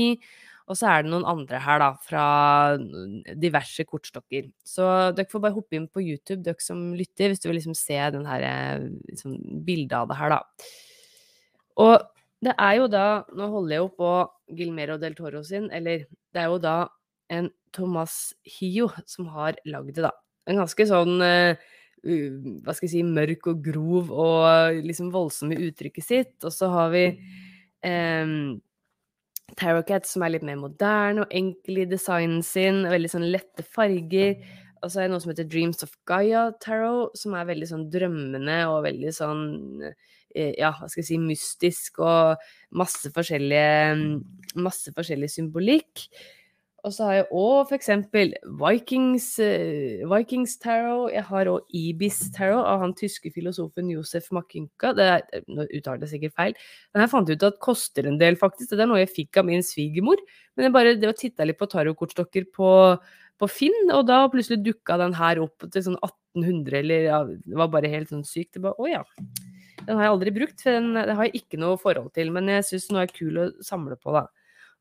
Og 0.73 0.79
så 0.79 0.89
er 0.89 1.05
det 1.05 1.13
noen 1.13 1.27
andre 1.29 1.61
her, 1.61 1.83
da, 1.83 1.91
fra 2.01 2.25
diverse 3.41 3.85
kortstokker. 3.85 4.49
Så 4.65 4.87
dere 5.17 5.29
får 5.29 5.43
bare 5.45 5.57
hoppe 5.57 5.77
inn 5.77 5.89
på 5.93 6.05
YouTube, 6.05 6.41
dere 6.47 6.65
som 6.65 6.95
lytter, 6.97 7.29
hvis 7.33 7.43
du 7.43 7.51
vil 7.51 7.59
liksom 7.59 7.77
se 7.77 7.99
den 8.15 8.25
her, 8.29 8.87
liksom, 9.11 9.37
bildet 9.67 9.99
av 9.99 10.09
det 10.09 10.19
her, 10.21 10.37
da. 10.37 10.73
Og 11.83 11.95
det 12.43 12.53
er 12.59 12.75
jo 12.77 12.89
da 12.91 13.05
Nå 13.39 13.47
holder 13.53 13.73
jeg 13.73 13.81
jo 13.81 13.91
på 13.97 14.09
Gilmero 14.59 14.97
del 15.01 15.15
Toro 15.17 15.45
sin, 15.47 15.69
eller 15.73 16.03
det 16.35 16.41
er 16.43 16.51
jo 16.51 16.59
da 16.63 16.77
en 17.33 17.49
Thomas 17.73 18.35
Hio 18.45 18.91
som 19.09 19.31
har 19.33 19.61
lagd 19.69 19.95
det, 19.97 20.09
da. 20.09 20.13
En 20.51 20.59
ganske 20.59 20.89
sånn 20.89 21.23
uh, 21.23 21.55
hva 22.03 22.75
skal 22.75 22.89
jeg 22.89 22.95
si, 22.97 23.05
mørk 23.07 23.47
og 23.53 23.63
grov 23.63 24.11
og 24.11 24.83
liksom 24.83 25.13
voldsom 25.15 25.53
i 25.55 25.61
uttrykket 25.69 26.07
sitt. 26.07 26.35
Og 26.43 26.51
så 26.51 26.71
har 26.73 26.91
vi 26.95 27.05
um, 27.87 28.59
Tarot 29.59 30.07
som 30.09 30.25
er 30.25 30.35
litt 30.35 30.47
mer 30.47 30.59
moderne 30.61 31.25
og 31.25 31.35
enkel 31.35 31.83
i 31.83 31.89
designen 31.91 32.43
sin. 32.47 32.83
Veldig 32.89 33.11
sånn 33.13 33.29
lette 33.31 33.65
farger. 33.67 34.39
Og 34.83 34.91
så 34.91 35.03
er 35.03 35.07
det 35.07 35.15
noe 35.15 35.23
som 35.23 35.31
heter 35.31 35.47
Dreams 35.51 35.85
of 35.87 35.93
Gaia 36.09 36.49
Tarot, 36.63 37.15
som 37.19 37.37
er 37.39 37.47
veldig 37.47 37.69
sånn 37.71 37.87
drømmende 37.93 38.59
og 38.73 38.83
veldig 38.89 39.13
sånn 39.15 39.45
ja, 40.33 40.73
hva 40.79 40.89
skal 40.89 41.03
jeg 41.03 41.09
si, 41.11 41.19
mystisk 41.21 42.01
og 42.03 42.41
masse 42.79 43.11
forskjellige 43.13 44.57
Masse 44.63 44.93
forskjellig 44.93 45.31
symbolikk. 45.33 46.07
Og 46.83 46.91
så 46.91 47.07
har 47.07 47.15
jeg 47.15 47.27
òg 47.39 47.69
f.eks. 47.71 47.91
Vikings, 48.59 49.27
uh, 49.39 50.03
Vikings 50.11 50.57
Tarot. 50.63 51.13
Jeg 51.15 51.23
har 51.29 51.51
òg 51.53 51.77
Ibis 51.79 52.19
Tarot 52.35 52.67
av 52.67 52.83
han 52.83 52.95
tyske 52.99 53.31
filosofen 53.35 53.93
Josef 53.93 54.27
Makinka. 54.35 54.91
Nå 54.97 55.69
uttaler 55.69 56.03
jeg 56.03 56.17
sikkert 56.17 56.35
feil. 56.41 56.57
Den 56.91 57.05
her 57.05 57.13
fant 57.13 57.31
jeg 57.31 57.39
ut 57.39 57.47
at 57.47 57.61
koster 57.63 58.11
en 58.11 58.19
del, 58.19 58.39
faktisk. 58.41 58.73
Det 58.75 58.83
er 58.83 58.91
noe 58.91 59.05
jeg 59.05 59.13
fikk 59.15 59.39
av 59.39 59.47
min 59.47 59.63
svigermor. 59.67 60.25
Men 60.57 60.67
jeg 60.67 60.75
bare 60.75 60.97
det 60.99 61.15
titta 61.21 61.47
litt 61.47 61.61
på 61.61 61.71
tarotkortstokker 61.71 62.51
på, 62.51 62.73
på 63.39 63.51
Finn, 63.51 63.95
og 63.95 64.03
da 64.11 64.25
plutselig 64.33 64.65
dukka 64.67 64.99
den 65.05 65.15
her 65.23 65.45
opp 65.47 65.71
til 65.71 65.87
sånn 65.87 66.01
1800, 66.03 66.83
eller 66.83 67.09
ja, 67.13 67.23
det 67.31 67.63
var 67.63 67.71
bare 67.71 67.95
helt 67.95 68.11
sånn 68.11 68.27
sykt. 68.27 68.59
Det 68.59 68.75
å 68.75 68.91
ja. 68.91 69.05
Den 69.87 69.95
har 69.95 70.09
jeg 70.09 70.17
aldri 70.17 70.35
brukt, 70.35 70.59
for 70.59 70.75
den, 70.75 70.97
den 70.99 71.15
har 71.15 71.31
jeg 71.31 71.45
ikke 71.45 71.63
noe 71.63 71.79
forhold 71.79 72.11
til. 72.19 72.35
Men 72.35 72.51
jeg 72.51 72.67
syns 72.73 72.91
den 72.91 73.05
er 73.07 73.19
kul 73.23 73.39
å 73.39 73.51
samle 73.63 74.03
på, 74.03 74.19
da. 74.19 74.27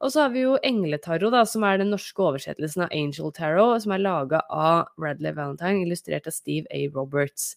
Og 0.02 0.10
så 0.10 0.24
har 0.24 0.32
vi 0.34 0.42
jo 0.42 0.58
Engletarot, 0.66 1.30
da, 1.34 1.44
som 1.46 1.64
er 1.68 1.78
den 1.78 1.92
norske 1.94 2.24
oversettelsen 2.26 2.88
av 2.88 2.94
Angel 2.96 3.30
Tarot, 3.38 3.84
som 3.84 3.94
er 3.94 4.02
laga 4.02 4.42
av 4.50 4.90
Radley 5.02 5.36
Valentine, 5.38 5.84
illustrert 5.86 6.26
av 6.30 6.34
Steve 6.34 6.66
A. 6.74 6.88
Roberts. 6.96 7.54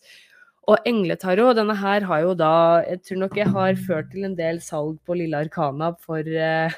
Og 0.68 0.84
Engletarot, 0.88 1.56
denne 1.56 1.76
her 1.76 2.04
har 2.08 2.20
jo 2.24 2.34
da 2.36 2.84
Jeg 2.84 3.02
tror 3.04 3.18
nok 3.22 3.36
jeg 3.36 3.52
har 3.52 3.80
ført 3.86 4.12
til 4.12 4.28
en 4.28 4.36
del 4.36 4.60
salg 4.64 5.00
på 5.04 5.16
Lille 5.16 5.40
Arkana 5.44 5.90
for 6.04 6.20
uh, 6.20 6.72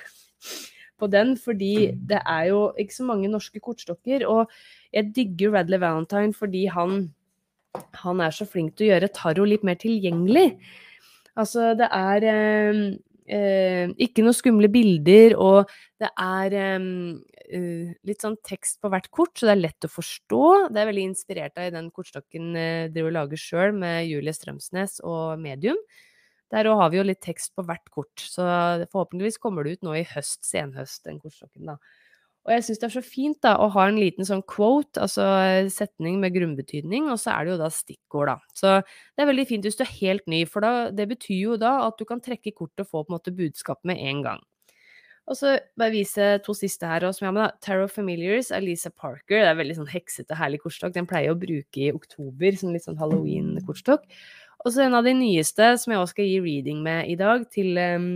på 0.98 1.10
den, 1.12 1.36
fordi 1.36 1.92
det 2.08 2.22
er 2.22 2.48
jo 2.50 2.72
ikke 2.78 2.94
så 2.94 3.04
mange 3.04 3.30
norske 3.30 3.60
kortstokker. 3.60 4.26
Og 4.26 4.50
jeg 4.94 5.12
digger 5.16 5.54
Radley 5.58 5.80
Valentine 5.80 6.34
fordi 6.34 6.66
han, 6.72 7.10
han 8.02 8.20
er 8.20 8.34
så 8.34 8.46
flink 8.48 8.76
til 8.76 8.88
å 8.88 8.94
gjøre 8.94 9.14
tarot 9.14 9.50
litt 9.50 9.66
mer 9.66 9.78
tilgjengelig. 9.82 10.48
Altså, 11.36 11.74
det 11.76 11.90
er 11.92 12.24
eh, 12.30 12.82
eh, 13.28 13.92
ikke 14.02 14.24
noe 14.24 14.36
skumle 14.36 14.70
bilder, 14.72 15.36
og 15.40 15.70
det 16.02 16.10
er 16.22 16.56
eh, 16.60 16.88
litt 18.06 18.24
sånn 18.24 18.38
tekst 18.46 18.80
på 18.82 18.90
hvert 18.92 19.08
kort, 19.14 19.34
så 19.36 19.48
det 19.48 19.54
er 19.56 19.62
lett 19.64 19.88
å 19.88 19.92
forstå. 19.92 20.42
Det 20.74 20.82
er 20.82 20.90
veldig 20.90 21.06
inspirert 21.10 21.60
av 21.60 21.68
i 21.68 21.74
den 21.74 21.92
kortstokken 21.94 22.50
eh, 22.58 22.88
dere 22.94 23.14
lager 23.14 23.40
sjøl 23.40 23.76
med 23.76 24.06
Julie 24.08 24.34
Strømsnes 24.36 25.00
og 25.06 25.40
Medium. 25.42 25.78
Der 26.54 26.68
har 26.78 26.90
vi 26.92 27.00
jo 27.00 27.06
litt 27.06 27.24
tekst 27.24 27.56
på 27.58 27.64
hvert 27.66 27.88
kort, 27.90 28.22
så 28.22 28.44
forhåpentligvis 28.92 29.40
kommer 29.42 29.66
det 29.66 29.76
ut 29.76 29.86
nå 29.88 29.96
i 29.98 30.06
høst, 30.06 30.44
senhøst, 30.46 31.02
den 31.08 31.18
kortstokken, 31.22 31.72
da. 31.72 31.78
Og 32.46 32.52
jeg 32.54 32.62
syns 32.62 32.78
det 32.78 32.86
er 32.86 32.94
så 32.94 33.02
fint 33.02 33.38
da, 33.42 33.56
å 33.58 33.66
ha 33.74 33.88
en 33.90 33.98
liten 33.98 34.26
sånn 34.26 34.44
quote, 34.46 35.02
altså 35.02 35.24
setning 35.72 36.20
med 36.22 36.34
grunnbetydning, 36.36 37.08
og 37.10 37.18
så 37.18 37.32
er 37.34 37.46
det 37.46 37.56
jo 37.56 37.62
da 37.64 37.70
stikkord, 37.74 38.30
da. 38.30 38.36
Så 38.54 38.74
det 38.86 39.24
er 39.24 39.30
veldig 39.32 39.46
fint 39.50 39.66
hvis 39.66 39.78
du 39.78 39.82
er 39.82 39.96
helt 39.96 40.30
ny, 40.30 40.44
for 40.46 40.62
da, 40.62 40.92
det 40.94 41.08
betyr 41.10 41.40
jo 41.40 41.56
da 41.58 41.80
at 41.88 41.98
du 41.98 42.06
kan 42.06 42.22
trekke 42.22 42.54
kortet 42.54 42.84
og 42.86 42.92
få 42.92 43.02
på 43.02 43.10
en 43.10 43.16
måte 43.16 43.34
budskap 43.34 43.82
med 43.88 43.98
en 43.98 44.22
gang. 44.28 44.44
Og 45.26 45.34
så 45.34 45.56
bare 45.74 45.90
vise 45.90 46.26
to 46.46 46.54
siste 46.54 46.86
her 46.86 47.02
også, 47.08 47.18
som 47.18 47.26
jeg 47.26 47.32
har 47.32 47.34
med. 47.34 47.42
da. 47.48 47.66
Tarot 47.66 47.90
Familiars 47.90 48.52
av 48.54 48.62
Parker. 48.94 49.40
Det 49.42 49.48
er 49.50 49.58
veldig 49.58 49.78
sånn 49.80 49.90
heksete, 49.90 50.38
herlig 50.38 50.60
kortstokk. 50.62 50.94
Den 50.94 51.08
pleier 51.10 51.32
jeg 51.32 51.34
å 51.34 51.40
bruke 51.40 51.82
i 51.82 51.90
oktober, 51.90 52.58
som 52.60 52.70
litt 52.70 52.86
sånn 52.86 53.00
halloween-kortstokk. 53.00 54.06
Og 54.62 54.70
så 54.70 54.84
en 54.86 54.94
av 54.94 55.06
de 55.06 55.16
nyeste 55.18 55.72
som 55.82 55.92
jeg 55.92 55.98
også 56.02 56.14
skal 56.14 56.30
gi 56.30 56.38
reading 56.44 56.78
med 56.86 57.10
i 57.10 57.18
dag, 57.18 57.42
til 57.50 57.74
um, 57.74 58.06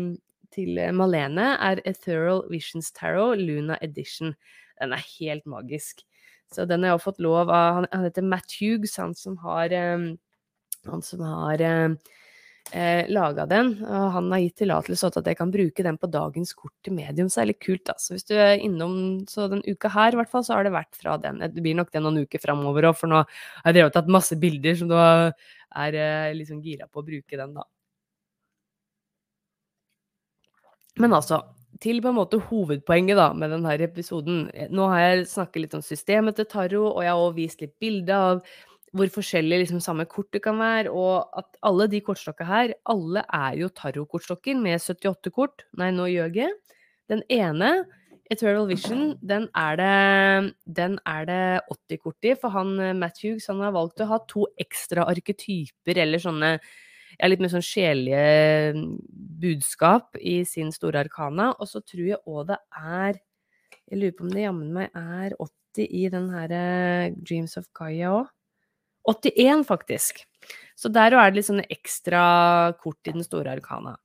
til 0.54 0.78
eh, 0.80 0.92
Malene 0.94 1.54
er 1.58 1.82
Ethereal 1.88 2.44
Visions 2.50 2.92
Tarot 2.96 3.38
Luna 3.40 3.78
Edition. 3.84 4.34
Den 4.80 4.94
er 4.96 5.10
helt 5.18 5.46
magisk. 5.50 6.04
Så 6.50 6.66
den 6.66 6.82
har 6.82 6.96
jeg 6.96 7.04
fått 7.04 7.20
lov 7.22 7.46
av 7.46 7.76
Han, 7.76 7.86
han 7.92 8.08
heter 8.08 8.26
Matt 8.26 8.56
Hughes, 8.58 8.96
han 8.98 9.14
som 9.14 9.36
har 9.44 9.70
um, 9.94 10.08
Han 10.88 11.04
som 11.04 11.22
har 11.22 11.62
um, 11.62 11.94
eh, 12.72 13.06
laga 13.12 13.46
den. 13.46 13.72
Og 13.84 14.06
han 14.16 14.30
har 14.32 14.42
gitt 14.42 14.56
tillatelse 14.62 15.10
til 15.12 15.22
at 15.22 15.30
jeg 15.30 15.38
kan 15.38 15.52
bruke 15.54 15.86
den 15.86 15.98
på 16.00 16.10
dagens 16.10 16.54
kort 16.58 16.74
til 16.84 16.96
medium, 16.96 17.28
så 17.30 17.40
det 17.40 17.44
er 17.44 17.50
litt 17.52 17.62
kult. 17.66 17.84
Da. 17.86 17.96
Så 18.02 18.16
hvis 18.16 18.26
du 18.26 18.34
er 18.34 18.56
innom 18.58 18.94
så 19.30 19.46
den 19.52 19.62
uka 19.68 19.92
her, 19.94 20.14
i 20.14 20.20
hvert 20.20 20.32
fall, 20.32 20.46
så 20.46 20.56
har 20.56 20.66
det 20.66 20.74
vært 20.74 20.98
fra 20.98 21.18
den. 21.22 21.42
Det 21.44 21.62
blir 21.62 21.78
nok 21.78 21.92
det 21.94 22.02
noen 22.02 22.24
uker 22.24 22.42
framover 22.42 22.90
òg, 22.90 22.98
for 22.98 23.12
nå 23.12 23.22
har 23.22 23.70
jeg 23.70 23.78
drevet 23.78 23.98
tatt 23.98 24.14
masse 24.18 24.40
bilder, 24.40 24.80
så 24.80 24.88
nå 24.88 25.02
er 25.84 26.00
jeg 26.00 26.40
liksom 26.40 26.64
gira 26.64 26.90
på 26.90 27.02
å 27.02 27.06
bruke 27.06 27.38
den, 27.38 27.54
da. 27.60 27.68
Men 30.98 31.14
altså, 31.14 31.42
til 31.80 32.02
på 32.02 32.10
en 32.10 32.18
måte 32.18 32.40
hovedpoenget 32.50 33.18
da, 33.18 33.30
med 33.36 33.54
denne 33.54 33.76
episoden. 33.84 34.48
Nå 34.74 34.88
har 34.92 35.04
jeg 35.04 35.28
snakket 35.30 35.64
litt 35.64 35.76
om 35.78 35.84
systemet 35.84 36.36
til 36.36 36.48
tarot, 36.50 36.96
og 36.96 37.04
jeg 37.04 37.12
har 37.12 37.20
også 37.20 37.38
vist 37.38 37.64
litt 37.64 37.76
bilde 37.80 38.16
av 38.16 38.42
hvor 38.96 39.06
forskjellig 39.14 39.60
liksom 39.62 39.78
samme 39.82 40.02
kortet 40.10 40.42
kan 40.42 40.58
være, 40.58 40.90
og 40.90 41.30
at 41.38 41.46
alle 41.66 41.86
de 41.92 42.00
kortstokka 42.02 42.46
her, 42.48 42.74
alle 42.90 43.22
er 43.22 43.60
jo 43.60 43.70
tarotkortstokker 43.70 44.58
med 44.58 44.82
78 44.82 45.30
kort. 45.34 45.64
Nei, 45.78 45.92
nå 45.94 46.08
gjør 46.10 46.34
jeg. 46.34 46.56
Den 47.10 47.22
ene, 47.30 47.70
Eternal 48.30 48.66
Vision, 48.66 49.14
den 49.22 49.46
er 49.58 49.78
det, 49.78 50.52
den 50.66 50.98
er 51.06 51.30
det 51.30 51.40
80 51.70 52.02
kort 52.02 52.26
i, 52.26 52.34
for 52.38 52.54
han 52.54 52.74
Matt 52.98 53.22
Hughes 53.22 53.46
han 53.50 53.62
har 53.62 53.74
valgt 53.78 54.02
å 54.02 54.10
ha 54.10 54.20
to 54.30 54.48
ekstra 54.58 55.06
arketyper, 55.10 56.02
eller 56.02 56.22
sånne 56.22 56.56
ja, 57.20 57.28
litt 57.28 57.42
mer 57.42 57.52
sånn 57.52 57.64
sjelelige 57.64 58.82
budskap 59.40 60.16
i 60.16 60.40
sin 60.48 60.72
store 60.72 61.02
arkana. 61.04 61.50
Og 61.60 61.68
så 61.68 61.82
tror 61.84 62.06
jeg 62.14 62.22
òg 62.24 62.48
det 62.52 62.60
er 62.80 63.20
Jeg 63.90 63.98
lurer 63.98 64.14
på 64.14 64.22
om 64.22 64.30
det 64.30 64.42
jammen 64.44 64.68
meg 64.70 64.92
er 64.94 65.32
80 65.34 65.86
i 65.98 66.04
den 66.12 66.28
her 66.30 66.52
Dreams 67.26 67.56
of 67.58 67.66
Gaia 67.74 68.12
òg. 68.20 68.28
81, 69.10 69.64
faktisk. 69.66 70.20
Så 70.78 70.92
der 70.92 71.16
òg 71.16 71.24
er 71.24 71.32
det 71.32 71.40
litt 71.40 71.48
sånne 71.48 71.66
ekstra 71.72 72.22
kort 72.78 73.10
i 73.10 73.14
den 73.16 73.26
store 73.26 73.50
arkana. 73.56 73.96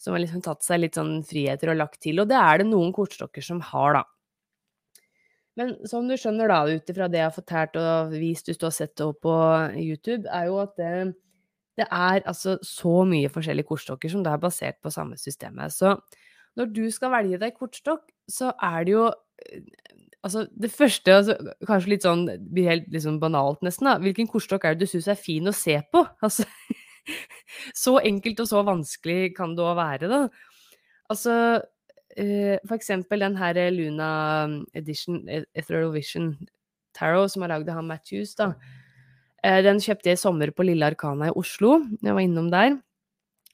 Som 0.00 0.16
har 0.16 0.22
liksom 0.22 0.40
tatt 0.40 0.64
seg 0.64 0.80
litt 0.80 0.96
sånn 0.96 1.20
friheter 1.26 1.74
og 1.74 1.82
lagt 1.82 2.00
til. 2.00 2.22
Og 2.22 2.30
det 2.30 2.38
er 2.40 2.62
det 2.62 2.70
noen 2.70 2.94
kortstokker 2.96 3.44
som 3.44 3.60
har, 3.60 4.00
da. 4.00 4.04
Men 5.60 5.74
som 5.90 6.06
du 6.08 6.16
skjønner, 6.16 6.48
da, 6.48 6.62
ut 6.64 6.92
ifra 6.92 7.10
det 7.10 7.20
jeg 7.20 7.28
har 7.28 7.36
fortalt 7.36 7.76
og 7.76 8.14
vist 8.16 8.48
hvis 8.48 8.60
du 8.60 8.64
har 8.64 8.72
sett 8.72 8.94
det 8.96 9.04
opp 9.04 9.20
på 9.26 9.36
YouTube, 9.76 10.24
er 10.32 10.48
jo 10.48 10.60
at 10.62 10.72
det, 10.80 10.92
det 11.80 11.86
er 11.88 12.22
altså 12.28 12.58
så 12.66 13.00
mye 13.08 13.30
forskjellige 13.32 13.68
kortstokker 13.70 14.12
som 14.12 14.24
det 14.24 14.32
er 14.32 14.42
basert 14.42 14.80
på 14.84 14.92
samme 14.92 15.18
systemet. 15.20 15.72
Så 15.72 15.96
når 16.58 16.72
du 16.74 16.84
skal 16.92 17.12
velge 17.14 17.40
deg 17.40 17.56
kortstokk, 17.56 18.04
så 18.28 18.52
er 18.62 18.84
det 18.86 18.98
jo 18.98 19.08
Altså, 20.20 20.42
det 20.52 20.68
første, 20.68 21.14
altså, 21.16 21.34
kanskje 21.64 21.94
litt 21.94 22.04
sånn 22.04 22.26
blir 22.52 22.66
helt 22.68 22.88
liksom 22.92 23.14
banalt 23.22 23.62
nesten, 23.64 23.86
da. 23.88 23.94
Hvilken 24.04 24.28
kortstokk 24.28 24.66
er 24.68 24.74
det 24.76 24.84
du 24.84 24.90
syns 24.90 25.06
er 25.08 25.16
fin 25.16 25.48
å 25.48 25.54
se 25.56 25.78
på? 25.88 26.02
Altså, 26.26 26.44
så 27.72 27.94
enkelt 28.04 28.42
og 28.44 28.50
så 28.50 28.60
vanskelig 28.68 29.30
kan 29.38 29.54
det 29.56 29.64
òg 29.64 29.78
være, 29.78 30.10
da. 30.12 30.18
Altså, 31.08 31.32
uh, 31.64 32.56
for 32.66 32.76
eksempel 32.76 33.24
den 33.24 33.40
her 33.40 33.62
Luna 33.72 34.10
Edition, 34.76 35.22
e-, 35.24 35.46
Ethereal 35.56 35.94
Vision 35.96 36.34
Tarot, 36.92 37.32
som 37.32 37.46
er 37.46 37.54
lagd 37.54 37.72
av 37.72 37.80
han 37.80 37.88
Matthews, 37.88 38.36
da. 38.36 38.52
Uh, 39.44 39.60
den 39.64 39.80
kjøpte 39.80 40.10
jeg 40.10 40.18
i 40.18 40.20
sommer 40.20 40.52
på 40.54 40.66
Lille 40.68 40.86
Arkana 40.86 41.30
i 41.30 41.36
Oslo. 41.36 41.78
Jeg 42.00 42.16
var 42.16 42.24
innom 42.24 42.50
der. 42.52 42.78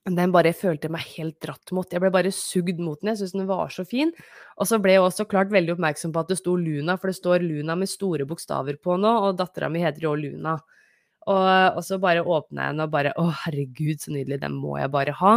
Den 0.06 0.30
bare 0.30 0.52
følte 0.54 0.86
meg 0.92 1.02
helt 1.16 1.40
dratt 1.42 1.72
mot. 1.74 1.90
Jeg 1.90 2.02
ble 2.02 2.12
bare 2.14 2.30
sugd 2.30 2.78
mot 2.78 3.00
den. 3.00 3.10
Jeg 3.10 3.24
syntes 3.24 3.34
den 3.34 3.48
var 3.48 3.72
så 3.74 3.82
fin. 3.86 4.12
Og 4.54 4.68
så 4.70 4.78
ble 4.82 4.94
jeg 4.94 5.02
også 5.02 5.26
klart 5.26 5.50
veldig 5.50 5.74
oppmerksom 5.74 6.12
på 6.14 6.22
at 6.22 6.30
det 6.30 6.38
sto 6.38 6.54
Luna, 6.54 6.94
for 6.94 7.10
det 7.10 7.18
står 7.18 7.42
Luna 7.42 7.74
med 7.78 7.90
store 7.90 8.26
bokstaver 8.28 8.78
på 8.78 8.98
nå, 9.02 9.12
og 9.26 9.40
dattera 9.40 9.70
mi 9.72 9.82
heter 9.82 10.06
jo 10.06 10.14
Luna. 10.14 10.54
Og, 11.26 11.48
og, 11.74 11.80
så 11.82 11.98
bare 11.98 12.22
åpna 12.22 12.68
jeg 12.68 12.76
den 12.76 12.84
og 12.84 12.92
bare 12.92 13.14
Å, 13.18 13.24
herregud, 13.42 13.98
så 13.98 14.14
nydelig. 14.14 14.38
Den 14.44 14.54
må 14.54 14.76
jeg 14.78 14.92
bare 14.94 15.16
ha. 15.18 15.34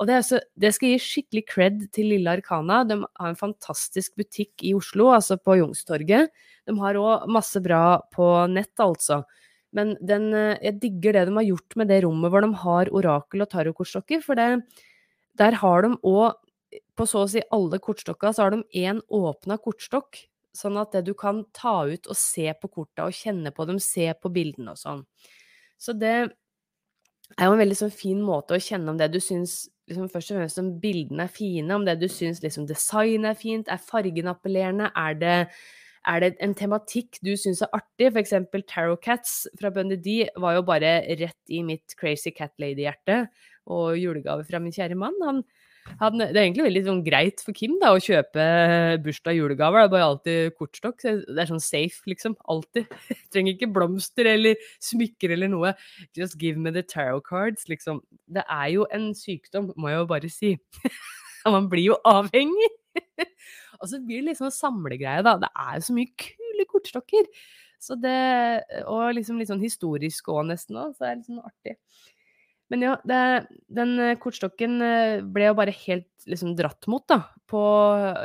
Og 0.00 0.08
det, 0.08 0.22
så, 0.24 0.40
det, 0.56 0.72
skal 0.72 0.94
gi 0.94 1.02
skikkelig 1.04 1.44
cred 1.50 1.84
til 1.92 2.08
Lille 2.14 2.32
Arkana. 2.32 2.80
De 2.88 2.96
har 3.04 3.28
en 3.28 3.36
fantastisk 3.38 4.16
butikk 4.16 4.64
i 4.64 4.72
Oslo, 4.74 5.10
altså 5.12 5.36
på 5.36 5.58
Youngstorget. 5.60 6.32
De 6.64 6.78
har 6.80 6.96
òg 6.96 7.28
masse 7.30 7.60
bra 7.60 8.00
på 8.14 8.32
nett, 8.54 8.72
altså. 8.80 9.20
Men 9.72 9.94
den, 10.04 10.32
eh, 10.34 10.58
jeg 10.62 10.80
digger 10.80 11.16
det 11.16 11.26
de 11.28 11.36
har 11.38 11.48
gjort 11.48 11.76
med 11.80 11.88
det 11.88 12.02
rommet 12.04 12.32
hvor 12.32 12.44
de 12.44 12.52
har 12.64 12.90
orakel- 12.92 13.44
og 13.44 13.50
tarotkortstokker. 13.50 14.22
For 14.24 14.38
det, 14.38 14.62
der 15.40 15.56
har 15.62 15.82
de 15.82 15.96
òg, 15.96 16.34
på 16.96 17.06
så 17.08 17.24
å 17.24 17.28
si 17.28 17.42
alle 17.52 17.80
kortstokka, 17.80 18.32
så 18.32 18.44
har 18.44 18.54
de 18.54 18.62
én 18.84 19.00
åpna 19.12 19.58
kortstokk. 19.60 20.26
Sånn 20.56 20.76
at 20.76 20.92
det 20.92 21.06
du 21.06 21.14
kan 21.16 21.44
ta 21.56 21.86
ut 21.88 22.06
og 22.06 22.16
se 22.16 22.52
på 22.52 22.68
korta 22.68 23.06
og 23.08 23.16
kjenne 23.16 23.52
på 23.56 23.66
dem, 23.66 23.78
se 23.80 24.12
på 24.12 24.32
bildene 24.32 24.74
og 24.74 24.80
sånn. 24.80 25.04
Så 25.80 25.96
det 25.96 26.16
er 27.38 27.48
jo 27.48 27.54
en 27.54 27.62
veldig 27.62 27.78
sånn 27.78 27.94
fin 27.94 28.20
måte 28.20 28.56
å 28.56 28.60
kjenne 28.60 28.92
om 28.92 28.98
det 29.00 29.08
du 29.12 29.20
syns 29.20 29.68
liksom 29.90 30.06
Først 30.12 30.30
og 30.30 30.36
fremst 30.38 30.60
om 30.60 30.68
bildene 30.80 31.24
er 31.26 31.32
fine, 31.32 31.74
om 31.74 31.82
det 31.84 31.96
du 32.00 32.06
syns 32.08 32.38
liksom 32.40 32.68
designet 32.68 33.32
er 33.32 33.36
fint, 33.36 33.68
er 33.68 33.80
fargen 33.82 34.30
appellerende, 34.30 34.92
er 34.96 35.16
det 35.18 35.34
er 36.08 36.22
det 36.22 36.32
en 36.42 36.54
tematikk 36.58 37.20
du 37.22 37.32
syns 37.38 37.62
er 37.62 37.70
artig? 37.76 38.10
Eksempel 38.18 38.64
Tarot 38.68 39.00
Cats 39.02 39.44
fra 39.60 39.70
Bundy 39.74 39.98
D 40.02 40.22
var 40.40 40.56
jo 40.58 40.64
bare 40.66 41.00
rett 41.20 41.52
i 41.52 41.62
mitt 41.66 41.94
Crazy 41.98 42.32
Cat 42.34 42.54
Lady-hjerte. 42.62 43.26
Og 43.70 43.94
julegave 44.00 44.46
fra 44.48 44.58
min 44.62 44.74
kjære 44.74 44.98
mann. 44.98 45.14
Han, 45.22 45.42
han, 46.00 46.18
det 46.18 46.34
er 46.34 46.42
egentlig 46.42 46.66
veldig 46.66 46.82
sånn 46.88 47.04
greit 47.06 47.42
for 47.44 47.54
Kim 47.54 47.76
da, 47.82 47.92
å 47.94 48.02
kjøpe 48.02 48.46
bursdag-julegaver. 49.04 49.84
Det 49.84 49.86
er 49.86 49.94
bare 49.94 50.08
alltid 50.10 50.58
kortstokk. 50.58 51.06
Det 51.06 51.38
er 51.38 51.50
sånn 51.52 51.62
safe, 51.62 52.02
liksom. 52.10 52.34
Alltid. 52.50 52.90
Trenger 53.34 53.54
ikke 53.54 53.70
blomster 53.74 54.32
eller 54.34 54.58
smykker 54.82 55.36
eller 55.36 55.52
noe. 55.54 55.74
Just 56.18 56.38
give 56.42 56.58
me 56.58 56.74
the 56.74 56.82
tarot 56.82 57.22
cards, 57.28 57.68
liksom. 57.70 58.02
Det 58.26 58.42
er 58.48 58.70
jo 58.74 58.90
en 58.90 59.12
sykdom, 59.18 59.70
må 59.78 59.92
jeg 59.92 60.02
jo 60.02 60.08
bare 60.16 60.32
si. 60.32 60.56
Man 61.54 61.70
blir 61.70 61.92
jo 61.92 62.00
avhengig. 62.06 62.72
og 63.82 63.90
så 63.90 64.00
blir 64.00 64.22
det 64.22 64.32
liksom 64.32 64.48
en 64.48 64.54
samlegreie, 64.54 65.24
da. 65.26 65.34
Det 65.42 65.50
er 65.50 65.74
jo 65.76 65.84
så 65.88 65.96
mye 65.96 66.14
kule 66.24 66.66
kortstokker. 66.70 67.28
Så 67.82 67.98
det, 67.98 68.14
og 68.86 69.10
liksom 69.16 69.40
litt 69.40 69.50
sånn 69.50 69.62
historisk 69.62 70.30
òg, 70.30 70.46
nesten. 70.52 70.78
Også, 70.78 71.00
så 71.00 71.06
er 71.08 71.12
det 71.12 71.20
litt 71.20 71.30
sånn 71.32 71.42
artig. 71.42 71.76
Men 72.72 72.86
ja, 72.86 72.94
det, 73.04 73.20
den 73.74 73.98
eh, 74.00 74.16
kortstokken 74.22 74.78
eh, 74.86 75.18
ble 75.28 75.50
jo 75.50 75.58
bare 75.58 75.74
helt 75.82 76.28
liksom 76.30 76.54
dratt 76.56 76.86
mot, 76.88 77.04
da, 77.10 77.18
på 77.50 77.60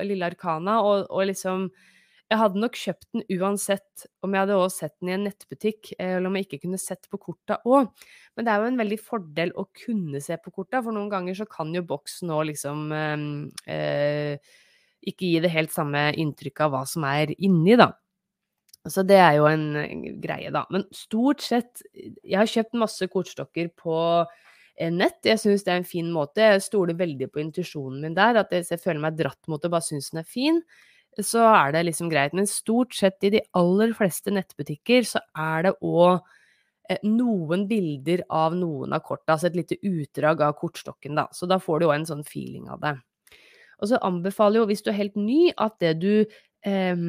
Lille 0.07 0.29
Arkana, 0.29 0.77
og, 0.85 1.09
og 1.09 1.25
liksom 1.27 1.67
jeg 2.27 2.41
hadde 2.41 2.59
nok 2.59 2.75
kjøpt 2.75 3.05
den 3.15 3.23
uansett 3.37 4.05
om 4.25 4.33
jeg 4.35 4.43
hadde 4.43 4.55
også 4.59 4.81
sett 4.83 4.95
den 4.99 5.11
i 5.11 5.15
en 5.15 5.25
nettbutikk, 5.29 5.93
eh, 5.95 6.17
eller 6.17 6.27
om 6.29 6.37
jeg 6.37 6.47
ikke 6.47 6.61
kunne 6.65 6.79
sett 6.81 7.07
på 7.11 7.19
korta 7.23 7.59
òg. 7.63 7.87
Men 8.35 8.47
det 8.47 8.53
er 8.53 8.61
jo 8.61 8.71
en 8.71 8.79
veldig 8.81 8.99
fordel 8.99 9.53
å 9.55 9.67
kunne 9.71 10.21
se 10.23 10.35
på 10.43 10.51
korta, 10.51 10.81
for 10.83 10.95
noen 10.95 11.11
ganger 11.11 11.39
så 11.39 11.47
kan 11.49 11.71
jo 11.75 11.85
boksen 11.87 12.33
òg 12.35 12.49
liksom 12.51 12.91
eh, 12.95 14.55
ikke 15.07 15.29
gi 15.29 15.39
det 15.43 15.53
helt 15.53 15.73
samme 15.73 16.09
inntrykket 16.19 16.67
av 16.67 16.75
hva 16.75 16.83
som 16.89 17.05
er 17.07 17.33
inni, 17.37 17.77
da. 17.79 17.91
Så 18.87 19.03
det 19.07 19.17
er 19.19 19.37
jo 19.39 19.47
en 19.49 19.65
greie, 20.21 20.51
da. 20.53 20.63
Men 20.73 20.85
stort 20.95 21.43
sett 21.43 21.83
Jeg 21.93 22.37
har 22.39 22.49
kjøpt 22.49 22.77
masse 22.79 23.07
kortstokker 23.11 23.71
på 23.75 23.97
eh, 24.23 24.91
nett. 24.93 25.19
Jeg 25.27 25.41
syns 25.41 25.65
det 25.65 25.73
er 25.73 25.81
en 25.81 25.87
fin 25.87 26.11
måte. 26.13 26.43
Jeg 26.53 26.65
stoler 26.65 26.97
veldig 26.97 27.29
på 27.31 27.41
intuisjonen 27.43 28.03
min 28.05 28.17
der. 28.17 28.41
At 28.43 28.53
jeg 28.55 28.79
føler 28.83 29.03
meg 29.03 29.17
dratt 29.19 29.49
mot 29.51 29.61
det, 29.63 29.71
bare 29.73 29.85
syns 29.85 30.11
den 30.13 30.23
er 30.23 30.29
fin. 30.29 30.61
Så 31.17 31.41
er 31.49 31.73
det 31.73 31.87
liksom 31.87 32.11
greit. 32.13 32.35
Men 32.37 32.49
stort 32.49 32.95
sett 32.95 33.23
i 33.27 33.33
de 33.33 33.43
aller 33.57 33.93
fleste 33.97 34.33
nettbutikker 34.33 35.07
så 35.07 35.23
er 35.35 35.67
det 35.67 35.75
òg 35.81 36.21
eh, 36.89 37.01
noen 37.03 37.67
bilder 37.69 38.23
av 38.29 38.55
noen 38.55 38.95
av 38.95 39.03
korta, 39.07 39.35
altså 39.35 39.49
et 39.49 39.59
lite 39.59 39.81
utdrag 39.81 40.45
av 40.47 40.55
kortstokken, 40.61 41.17
da. 41.17 41.27
Så 41.33 41.49
da 41.49 41.59
får 41.59 41.81
du 41.81 41.89
òg 41.89 41.97
en 41.97 42.09
sånn 42.13 42.27
feeling 42.27 42.69
av 42.71 42.83
det. 42.85 42.95
Og 43.81 43.91
så 43.91 43.99
anbefaler 44.05 44.61
jo, 44.61 44.69
hvis 44.69 44.83
du 44.85 44.91
er 44.91 45.01
helt 45.01 45.17
ny, 45.19 45.51
at 45.57 45.77
det 45.83 45.97
du 46.01 46.13
eh, 46.21 47.03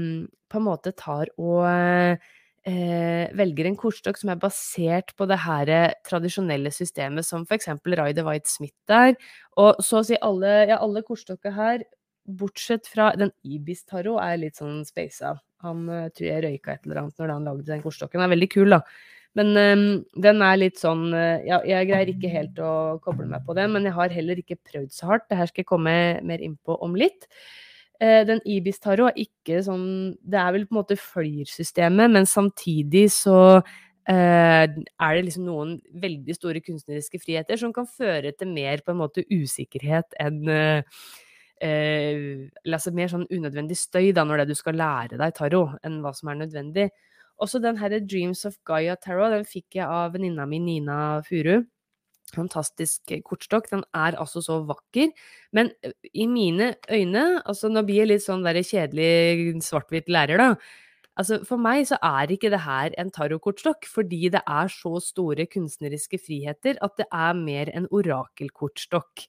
på 0.48 0.61
en 0.61 0.66
måte 0.66 0.92
tar 0.96 1.31
og 1.40 1.64
eh, 1.68 3.28
velger 3.38 3.68
en 3.68 3.78
kortstokk 3.78 4.18
som 4.20 4.33
er 4.33 4.40
basert 4.40 5.14
på 5.16 5.28
det 5.31 5.40
her 5.44 5.72
tradisjonelle 6.07 6.72
systemet, 6.74 7.26
som 7.26 7.46
for 7.48 7.57
eksempel 7.57 7.96
Rider 7.98 8.26
White 8.26 8.50
Smith 8.50 8.76
der. 8.90 9.16
Og 9.61 9.81
så 9.85 10.02
å 10.02 10.07
si 10.07 10.18
alle, 10.20 10.54
ja, 10.70 10.81
alle 10.85 11.04
kortstokker 11.07 11.54
her, 11.57 11.85
bortsett 12.28 12.88
fra 12.90 13.12
den 13.16 13.33
Ibis 13.44 13.87
Tarot, 13.88 14.20
er 14.20 14.40
litt 14.40 14.59
sånn 14.61 14.83
spasa. 14.85 15.38
Han 15.64 15.87
uh, 15.88 16.09
tror 16.14 16.28
jeg 16.28 16.42
røyka 16.44 16.74
et 16.74 16.85
eller 16.87 17.02
annet 17.02 17.22
når 17.22 17.33
han 17.33 17.46
lagde 17.48 17.70
den 17.70 17.81
kortstokken. 17.83 18.20
Den 18.20 18.28
er 18.28 18.35
veldig 18.37 18.50
kul, 18.52 18.76
da. 18.76 18.83
Men 19.36 19.52
um, 19.56 19.86
den 20.16 20.42
er 20.44 20.58
litt 20.58 20.80
sånn 20.80 21.08
uh, 21.12 21.38
ja, 21.46 21.60
Jeg 21.66 21.88
greier 21.90 22.10
ikke 22.12 22.32
helt 22.32 22.60
å 22.62 22.98
koble 23.04 23.28
meg 23.28 23.44
på 23.46 23.56
den, 23.58 23.74
men 23.74 23.88
jeg 23.88 23.96
har 23.98 24.14
heller 24.14 24.40
ikke 24.40 24.58
prøvd 24.70 24.92
så 24.94 25.12
hardt. 25.12 25.28
Det 25.28 25.38
her 25.38 25.50
skal 25.50 25.64
jeg 25.64 25.72
komme 25.72 25.96
mer 26.26 26.44
innpå 26.44 26.78
om 26.84 26.96
litt. 26.98 27.28
Uh, 28.00 28.22
den 28.28 28.40
Ibis-taro 28.48 29.08
er 29.10 29.20
ikke 29.20 29.60
sånn 29.66 30.16
Det 30.22 30.38
er 30.40 30.54
vel 30.54 30.66
på 30.68 30.74
en 30.74 30.80
måte 30.80 30.98
flyrsystemet, 31.00 32.14
men 32.14 32.28
samtidig 32.30 33.08
så 33.14 33.38
uh, 33.60 34.64
er 34.64 34.66
det 34.72 35.24
liksom 35.28 35.46
noen 35.46 35.76
veldig 36.02 36.38
store 36.38 36.64
kunstneriske 36.64 37.20
friheter 37.22 37.60
som 37.60 37.74
kan 37.76 37.88
føre 37.90 38.32
til 38.34 38.52
mer 38.54 38.84
på 38.84 38.94
en 38.94 39.02
måte 39.04 39.26
usikkerhet 39.28 40.16
enn 40.22 40.44
altså 41.58 42.92
mer 42.94 43.08
sånn 43.10 43.24
unødvendig 43.34 43.74
støy 43.74 44.12
da, 44.14 44.22
når 44.22 44.44
det 44.44 44.52
du 44.52 44.54
skal 44.54 44.76
lære 44.78 45.16
deg 45.18 45.32
tarot, 45.34 45.72
enn 45.82 45.96
hva 46.04 46.12
som 46.14 46.30
er 46.30 46.36
nødvendig. 46.44 46.84
Også 47.38 47.61
den 47.62 47.79
her 47.79 47.98
Dreams 48.01 48.44
of 48.48 48.57
Gaia 48.66 48.96
Tarot, 48.98 49.31
den 49.35 49.46
fikk 49.46 49.79
jeg 49.79 49.87
av 49.87 50.14
venninna 50.16 50.46
mi 50.48 50.59
Nina 50.62 51.20
Furu. 51.27 51.62
Fantastisk 52.35 53.14
kortstokk. 53.24 53.70
Den 53.70 53.85
er 53.96 54.18
altså 54.20 54.42
så 54.44 54.59
vakker. 54.68 55.14
Men 55.57 55.70
i 56.12 56.27
mine 56.29 56.74
øyne, 56.90 57.24
altså 57.46 57.70
nå 57.72 57.85
blir 57.87 58.03
jeg 58.03 58.12
litt 58.12 58.27
sånn 58.27 58.44
der 58.44 58.61
kjedelig 58.61 59.62
svart-hvitt 59.64 60.11
lærer, 60.12 60.42
da. 60.42 60.51
Altså, 61.18 61.40
for 61.42 61.59
meg 61.59 61.83
så 61.88 61.96
er 62.05 62.31
ikke 62.31 62.51
det 62.53 62.61
her 62.62 62.92
en 63.01 63.09
tarotkortstokk, 63.11 63.88
fordi 63.90 64.29
det 64.31 64.42
er 64.46 64.68
så 64.70 65.01
store 65.03 65.48
kunstneriske 65.51 66.20
friheter 66.22 66.79
at 66.85 66.94
det 67.01 67.09
er 67.11 67.33
mer 67.35 67.72
en 67.74 67.88
orakelkortstokk. 67.90 69.24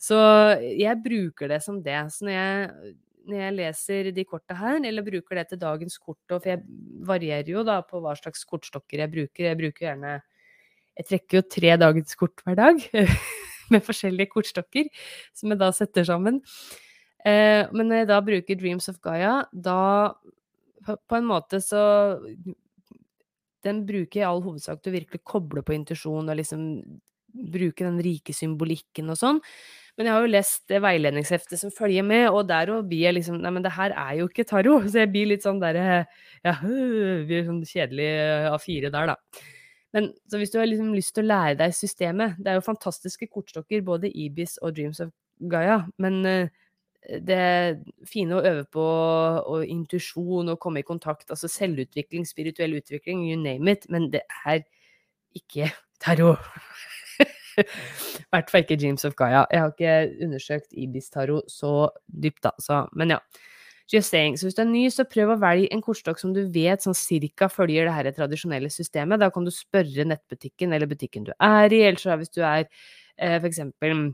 Så 0.00 0.18
jeg 0.58 0.96
bruker 1.04 1.52
det 1.52 1.60
som 1.62 1.78
det. 1.84 2.00
Så 2.10 2.26
når 2.26 2.34
jeg, 2.34 2.94
når 3.28 3.42
jeg 3.42 3.56
leser 3.56 4.10
de 4.14 4.24
korta 4.28 4.56
her, 4.56 4.78
eller 4.86 5.04
bruker 5.06 5.40
det 5.40 5.46
til 5.50 5.60
dagens 5.60 5.98
kort, 6.00 6.20
for 6.28 6.48
jeg 6.48 6.62
varierer 7.06 7.50
jo 7.52 7.64
da 7.66 7.80
på 7.86 8.00
hva 8.02 8.14
slags 8.18 8.44
kortstokker 8.48 9.04
jeg 9.04 9.12
bruker. 9.12 9.48
Jeg 9.50 9.58
bruker 9.60 9.86
gjerne 9.90 10.20
Jeg 10.98 11.06
trekker 11.06 11.38
jo 11.38 11.42
tre 11.46 11.76
dagens 11.80 12.16
kort 12.18 12.42
hver 12.44 12.56
dag 12.58 12.80
med 13.72 13.84
forskjellige 13.86 14.32
kortstokker 14.32 14.88
som 15.36 15.52
jeg 15.52 15.60
da 15.60 15.70
setter 15.72 16.04
sammen. 16.08 16.40
Eh, 17.24 17.68
men 17.72 17.86
når 17.86 18.02
jeg 18.02 18.10
da 18.10 18.18
bruker 18.24 18.58
Dreams 18.58 18.88
of 18.90 18.98
Gaia, 19.04 19.44
da 19.52 20.14
på, 20.86 21.16
en 21.16 21.28
måte 21.28 21.60
så 21.60 22.18
Den 23.60 23.82
bruker 23.84 24.22
i 24.22 24.24
all 24.24 24.40
hovedsak 24.40 24.80
til 24.80 24.92
å 24.92 24.96
virkelig 24.96 25.20
koble 25.28 25.62
på 25.62 25.74
intuisjon 25.76 26.32
og 26.32 26.38
liksom 26.38 26.62
bruke 27.32 27.84
den 27.86 28.00
rike 28.04 28.34
symbolikken 28.36 29.12
og 29.12 29.18
sånn. 29.20 29.40
Men 29.98 30.08
jeg 30.08 30.14
har 30.14 30.24
jo 30.24 30.32
lest 30.32 30.62
det 30.70 30.80
veiledningsheftet 30.80 31.60
som 31.60 31.72
følger 31.74 32.04
med, 32.06 32.28
og 32.30 32.46
der 32.48 32.70
òg 32.72 32.86
blir 32.88 33.04
jeg 33.08 33.18
liksom 33.18 33.40
Nei, 33.42 33.52
men 33.52 33.64
det 33.64 33.74
her 33.76 33.92
er 33.92 34.20
jo 34.20 34.28
ikke 34.30 34.46
tarot. 34.48 34.86
Så 34.92 35.02
jeg 35.02 35.12
blir 35.12 35.30
litt 35.32 35.46
sånn 35.46 35.62
derre 35.62 36.04
Ja, 36.46 36.54
blir 37.28 37.48
sånn 37.48 37.64
kjedelig 37.68 38.10
A4 38.54 38.92
der, 38.94 39.14
da. 39.14 39.46
Men 39.90 40.12
så 40.30 40.38
hvis 40.38 40.52
du 40.52 40.60
har 40.60 40.68
liksom 40.70 40.92
lyst 40.94 41.16
til 41.16 41.24
å 41.24 41.32
lære 41.32 41.56
deg 41.58 41.72
systemet 41.74 42.36
Det 42.38 42.52
er 42.52 42.60
jo 42.60 42.62
fantastiske 42.62 43.26
kortstokker, 43.26 43.82
både 43.82 44.06
Ibis 44.06 44.54
og 44.62 44.76
Dreams 44.76 45.00
of 45.02 45.10
Gaia, 45.50 45.80
men 45.98 46.20
det 47.26 47.80
fine 48.08 48.36
å 48.36 48.44
øve 48.44 48.66
på 48.72 48.84
og 48.84 49.64
intuisjon 49.64 50.52
og 50.52 50.60
komme 50.60 50.82
i 50.82 50.86
kontakt, 50.86 51.30
altså 51.32 51.48
selvutvikling, 51.48 52.26
spirituell 52.28 52.76
utvikling, 52.76 53.24
you 53.28 53.40
name 53.40 53.72
it, 53.72 53.86
men 53.88 54.10
det 54.12 54.22
er 54.44 54.62
ikke 55.36 55.72
tarot. 56.02 56.38
I 57.60 58.26
hvert 58.32 58.50
fall 58.52 58.64
ikke 58.64 58.78
James 58.80 59.04
of 59.08 59.16
Gaia. 59.18 59.44
Jeg 59.50 59.62
har 59.62 59.72
ikke 59.74 60.26
undersøkt 60.26 60.72
Ibis-taro 60.72 61.40
så 61.50 61.88
dypt, 62.06 62.42
da, 62.46 62.54
så 62.62 62.84
Men 62.92 63.16
ja. 63.16 63.22
Just 63.90 64.10
saying. 64.10 64.36
Så 64.38 64.46
hvis 64.46 64.54
du 64.54 64.62
er 64.62 64.68
ny, 64.70 64.84
så 64.94 65.02
prøv 65.02 65.32
å 65.32 65.40
velge 65.42 65.66
en 65.74 65.80
kortstokk 65.82 66.20
som 66.20 66.30
du 66.30 66.44
vet 66.54 66.84
sånn 66.84 66.94
cirka 66.94 67.48
følger 67.50 67.88
det 67.88 67.94
her 67.96 68.08
tradisjonelle 68.14 68.70
systemet. 68.70 69.18
Da 69.18 69.32
kan 69.34 69.42
du 69.42 69.50
spørre 69.50 70.06
nettbutikken 70.06 70.76
eller 70.76 70.86
butikken 70.86 71.26
du 71.26 71.32
er 71.34 71.74
i, 71.74 71.80
eller 71.88 71.98
så 71.98 72.14
hvis 72.20 72.30
du 72.30 72.38
er 72.46 72.68
eh, 73.18 73.40
eksempel 73.42 74.12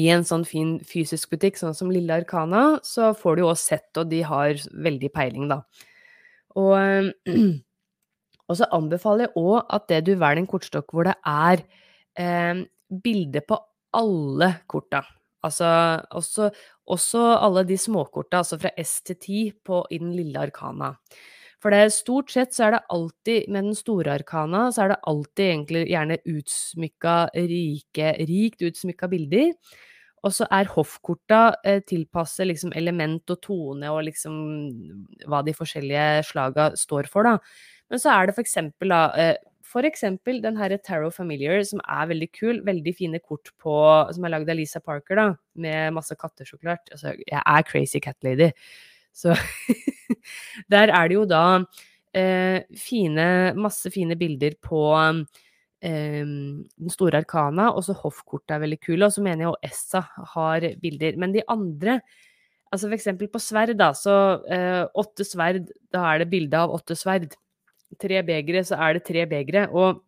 i 0.00 0.10
en 0.12 0.26
sånn 0.26 0.42
fin 0.44 0.74
fysisk 0.84 1.30
butikk, 1.32 1.56
sånn 1.60 1.76
som 1.76 1.92
Lille 1.92 2.18
Arkana, 2.18 2.80
så 2.84 3.12
får 3.16 3.36
du 3.36 3.44
jo 3.44 3.52
også 3.52 3.76
sett, 3.76 3.90
og 4.00 4.10
de 4.10 4.24
har 4.26 4.58
veldig 4.88 5.12
peiling, 5.14 5.46
da. 5.52 5.62
Og, 6.58 7.12
og 8.50 8.58
så 8.58 8.68
anbefaler 8.76 9.28
jeg 9.28 9.36
òg 9.38 9.70
at 9.78 9.86
det 9.92 10.02
du 10.08 10.12
velger 10.16 10.42
en 10.42 10.50
kortstokk 10.50 10.92
hvor 10.96 11.06
det 11.08 11.14
er 11.22 11.62
eh, 12.18 12.62
bilde 12.90 13.42
på 13.46 13.58
alle 13.96 14.52
korta. 14.70 15.02
Altså 15.46 15.66
også, 16.12 16.50
også 16.92 17.20
alle 17.40 17.64
de 17.68 17.76
småkorta, 17.80 18.42
altså 18.42 18.58
fra 18.60 18.72
S 18.82 19.00
til 19.08 19.16
10 19.16 19.44
på, 19.64 19.84
i 19.90 19.98
den 20.02 20.12
lille 20.16 20.40
arkana. 20.40 20.94
For 21.60 21.72
det 21.72 21.92
stort 21.92 22.32
sett 22.32 22.54
så 22.56 22.66
er 22.66 22.76
det 22.76 22.86
alltid, 22.92 23.48
med 23.52 23.68
den 23.68 23.76
store 23.76 24.14
arkana, 24.16 24.66
så 24.72 24.84
er 24.84 24.94
det 24.94 25.02
alltid 25.10 25.44
egentlig 25.46 25.82
gjerne 25.90 26.18
utsmykka, 26.32 27.16
rike, 27.36 28.12
rikt 28.30 28.64
utsmykka 28.64 29.10
bilder. 29.12 29.52
Og 30.24 30.34
så 30.36 30.48
er 30.52 30.68
hoffkorta 30.68 31.40
eh, 31.64 31.80
tilpasset 31.88 32.48
liksom 32.48 32.72
element 32.76 33.32
og 33.32 33.40
tone 33.44 33.92
og 33.92 34.02
liksom 34.08 34.34
hva 35.28 35.40
de 35.44 35.54
forskjellige 35.56 36.26
slaga 36.28 36.70
står 36.76 37.08
for, 37.12 37.28
da. 37.28 37.38
Men 37.90 38.02
så 38.02 38.12
er 38.14 38.28
det 38.28 38.36
for 38.36 38.44
eksempel 38.44 38.92
da 38.92 39.00
eh, 39.16 39.36
eksempel 39.86 40.40
den 40.42 40.56
her 40.58 40.72
Tarot 40.82 41.14
Familiar, 41.14 41.60
som 41.66 41.82
er 41.86 42.08
veldig 42.10 42.28
kul. 42.34 42.56
Veldig 42.66 42.94
fine 42.98 43.20
kort 43.22 43.52
på, 43.62 43.74
som 44.10 44.24
er 44.26 44.32
lagd 44.34 44.50
av 44.50 44.58
Lisa 44.58 44.82
Parker, 44.82 45.18
da, 45.20 45.26
med 45.62 45.94
masse 45.94 46.16
katter, 46.18 46.48
så 46.48 46.58
klart. 46.58 46.90
Altså, 46.90 47.14
jeg 47.22 47.38
er 47.38 47.66
crazy 47.68 48.00
cat 48.02 48.18
lady. 48.26 48.50
Så 49.14 49.36
der 50.74 50.90
er 50.90 51.10
det 51.10 51.18
jo 51.18 51.26
da 51.28 51.44
eh, 52.16 52.66
fine, 52.78 53.26
masse 53.58 53.92
fine 53.94 54.18
bilder 54.18 54.56
på 54.62 54.82
eh, 54.98 56.24
den 56.24 56.90
store 56.90 57.22
arkana, 57.22 57.70
og 57.70 57.86
så 57.86 57.94
hoffkortet 58.00 58.56
er 58.56 58.64
veldig 58.64 58.80
kule. 58.82 59.04
Og 59.06 59.14
så 59.14 59.22
mener 59.22 59.46
jeg 59.46 59.52
jo 59.52 59.70
Essa 59.70 60.02
har 60.34 60.66
bilder. 60.82 61.20
Men 61.20 61.36
de 61.36 61.46
andre 61.48 62.00
Altså 62.70 62.86
for 62.86 62.94
eksempel 62.94 63.26
på 63.26 63.40
sverd, 63.42 63.72
da, 63.74 63.88
så 63.98 64.12
eh, 64.46 64.84
åtte 65.02 65.24
sverd, 65.26 65.72
da 65.90 66.04
er 66.12 66.20
det 66.22 66.28
bilde 66.30 66.54
av 66.54 66.70
åtte 66.76 66.94
sverd 66.94 67.32
tre 67.98 68.22
begre, 68.26 68.62
så 68.66 68.78
er 68.78 68.96
det 68.96 69.06
tre 69.08 69.26
begre. 69.30 69.66
Og 69.72 70.02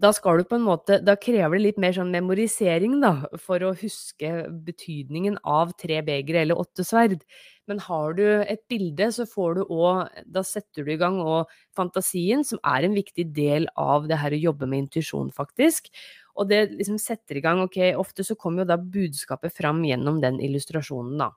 da 0.00 0.10
skal 0.16 0.40
du 0.40 0.46
på 0.48 0.56
en 0.56 0.64
måte 0.64 0.96
Da 1.04 1.16
krever 1.20 1.58
det 1.58 1.64
litt 1.64 1.80
mer 1.82 1.92
sånn 1.96 2.12
memorisering, 2.14 2.98
da, 3.02 3.26
for 3.40 3.62
å 3.66 3.74
huske 3.76 4.30
betydningen 4.66 5.36
av 5.44 5.74
tre 5.80 6.00
begre 6.06 6.40
eller 6.44 6.60
åtte 6.60 6.86
sverd. 6.86 7.20
Men 7.68 7.82
har 7.84 8.16
du 8.16 8.24
et 8.40 8.62
bilde, 8.70 9.10
så 9.14 9.26
får 9.28 9.58
du 9.58 9.62
òg 9.66 10.24
Da 10.26 10.42
setter 10.46 10.86
du 10.86 10.94
i 10.94 10.98
gang 11.00 11.20
òg 11.20 11.50
fantasien, 11.76 12.44
som 12.46 12.62
er 12.64 12.86
en 12.88 12.96
viktig 12.96 13.28
del 13.36 13.68
av 13.78 14.08
det 14.10 14.18
her 14.22 14.34
å 14.34 14.42
jobbe 14.48 14.68
med 14.70 14.86
intuisjon, 14.86 15.30
faktisk. 15.36 15.92
Og 16.40 16.48
det 16.48 16.70
liksom 16.78 16.98
setter 17.00 17.38
i 17.38 17.44
gang 17.44 17.60
Ok, 17.66 17.78
ofte 18.00 18.24
så 18.24 18.38
kommer 18.40 18.64
jo 18.64 18.72
da 18.72 18.80
budskapet 18.80 19.52
fram 19.52 19.84
gjennom 19.84 20.22
den 20.24 20.40
illustrasjonen, 20.40 21.18
da. 21.20 21.32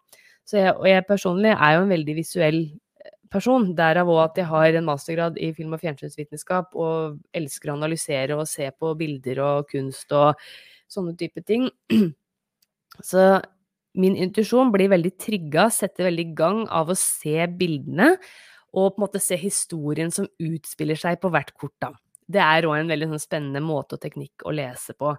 Jeg, 0.52 0.74
og 0.76 0.88
jeg 0.90 1.06
personlig 1.08 1.54
er 1.56 1.78
jo 1.78 1.84
en 1.86 1.92
veldig 1.94 2.16
visuell 2.18 2.58
person. 3.34 3.66
Derav 3.78 4.10
òg 4.12 4.22
at 4.24 4.40
jeg 4.42 4.50
har 4.52 4.78
en 4.78 4.88
mastergrad 4.88 5.40
i 5.42 5.52
film- 5.58 5.74
og 5.76 5.82
fjernsynsvitenskap 5.82 6.78
og 6.80 7.20
elsker 7.36 7.72
å 7.72 7.78
analysere 7.78 8.38
og 8.38 8.48
se 8.50 8.70
på 8.72 8.94
bilder 9.00 9.42
og 9.44 9.68
kunst 9.72 10.14
og 10.16 10.40
sånne 10.92 11.18
type 11.20 11.44
ting. 11.48 11.68
Så 13.10 13.42
min 13.98 14.16
intuisjon 14.18 14.72
blir 14.74 14.92
veldig 14.94 15.14
trigga, 15.22 15.68
setter 15.74 16.10
veldig 16.10 16.26
i 16.26 16.34
gang 16.38 16.64
av 16.70 16.90
å 16.90 16.98
se 16.98 17.46
bildene 17.58 18.16
og 18.74 18.96
på 18.96 18.98
en 18.98 19.04
måte 19.06 19.22
se 19.22 19.38
historien 19.38 20.10
som 20.14 20.26
utspiller 20.42 20.98
seg 20.98 21.20
på 21.22 21.30
hvert 21.34 21.54
kort. 21.54 21.76
da. 21.82 21.92
Det 22.26 22.42
er 22.42 22.66
òg 22.66 22.80
en 22.80 22.90
veldig 22.90 23.12
sånn 23.12 23.22
spennende 23.22 23.62
måte 23.62 23.98
og 23.98 24.02
teknikk 24.02 24.46
å 24.48 24.54
lese 24.56 24.96
på. 24.98 25.14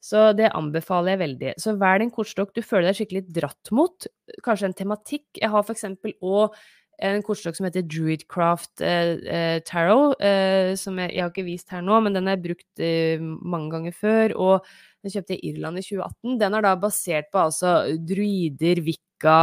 Så 0.00 0.30
det 0.38 0.52
anbefaler 0.54 1.16
jeg 1.16 1.22
veldig. 1.24 1.52
Så 1.58 1.74
velg 1.76 2.06
en 2.06 2.14
kortstokk 2.14 2.54
du 2.54 2.62
føler 2.62 2.88
deg 2.88 3.00
skikkelig 3.00 3.24
dratt 3.34 3.72
mot. 3.74 4.06
Kanskje 4.46 4.70
en 4.70 4.76
tematikk. 4.78 5.26
Jeg 5.40 5.50
har 5.52 5.64
for 5.66 5.74
eksempel 5.74 6.14
òg 6.22 6.54
en 6.98 7.22
kortstokk 7.22 7.56
som 7.58 7.66
heter 7.68 7.84
Druidcraft 7.86 8.82
eh, 8.82 9.12
eh, 9.30 9.58
Tarot, 9.66 10.16
eh, 10.24 10.74
som 10.78 10.98
jeg, 10.98 11.12
jeg, 11.14 11.22
har 11.22 11.32
ikke 11.32 11.46
vist 11.46 11.70
her 11.70 11.82
nå, 11.84 11.98
men 12.02 12.16
den 12.16 12.30
jeg 12.30 12.42
brukt 12.42 12.82
eh, 12.82 13.22
mange 13.22 13.70
ganger 13.74 13.94
før. 13.94 14.34
Og 14.34 14.70
den 15.04 15.14
kjøpte 15.14 15.36
jeg 15.36 15.42
i 15.42 15.52
Irland 15.52 15.78
i 15.78 15.84
2018. 15.86 16.38
Den 16.40 16.56
er 16.58 16.66
da 16.66 16.72
basert 16.80 17.30
på 17.34 17.42
altså 17.44 17.74
druider, 18.02 18.82
vikka, 18.86 19.38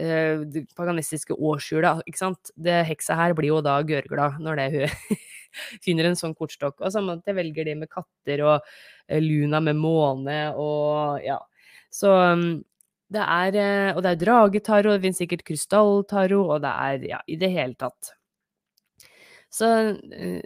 eh, 0.00 0.44
det 0.48 0.64
paganistiske 0.78 1.36
årshjulet, 1.36 2.04
ikke 2.08 2.22
sant. 2.22 2.52
Det 2.56 2.80
heksa 2.88 3.18
her 3.18 3.36
blir 3.36 3.52
jo 3.52 3.64
da 3.64 3.76
gørglad, 3.86 4.40
når 4.42 4.62
det 4.62 4.68
hun 4.76 5.18
finner 5.84 6.08
en 6.08 6.16
sånn 6.18 6.36
kortstokk. 6.38 6.80
Og 6.80 6.94
samme 6.94 7.18
at 7.18 7.28
jeg 7.28 7.36
velger 7.36 7.68
de 7.68 7.76
med 7.82 7.92
katter 7.92 8.44
og 8.46 8.56
eh, 9.08 9.20
Luna 9.20 9.60
med 9.64 9.76
måne 9.80 10.40
og 10.56 11.20
ja. 11.24 11.42
Så 11.92 12.10
mm, 12.10 12.56
det 13.12 13.22
er, 13.22 13.56
eh, 13.60 13.90
og 13.94 14.02
det 14.02 14.12
er 14.12 14.22
dragetaro, 14.24 14.94
det 14.96 15.04
finnes 15.04 15.20
sikkert 15.22 15.44
krystalltaro, 15.46 16.40
og 16.50 16.64
det 16.64 16.72
er 16.72 17.06
ja, 17.14 17.20
i 17.30 17.38
det 17.38 17.52
hele 17.54 17.78
tatt. 17.78 18.10
Så 19.52 19.68
eh, 19.94 20.42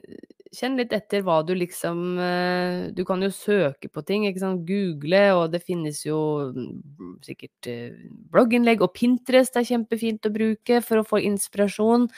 kjenn 0.55 0.77
litt 0.77 0.93
etter 0.93 1.25
hva 1.25 1.39
du 1.47 1.55
liksom 1.57 2.19
eh, 2.21 2.91
Du 2.93 3.01
kan 3.09 3.23
jo 3.25 3.31
søke 3.33 3.89
på 3.89 4.03
ting, 4.05 4.27
ikke 4.29 4.43
sant, 4.43 4.67
google, 4.69 5.23
og 5.39 5.55
det 5.55 5.63
finnes 5.65 6.03
jo 6.05 6.21
mm, 6.53 7.17
sikkert 7.25 7.71
blogginnlegg, 8.35 8.85
og 8.85 8.93
Pinterest 8.99 9.57
er 9.57 9.67
kjempefint 9.67 10.29
å 10.29 10.35
bruke 10.35 10.85
for 10.85 11.01
å 11.01 11.07
få 11.07 11.25
inspirasjon. 11.31 12.11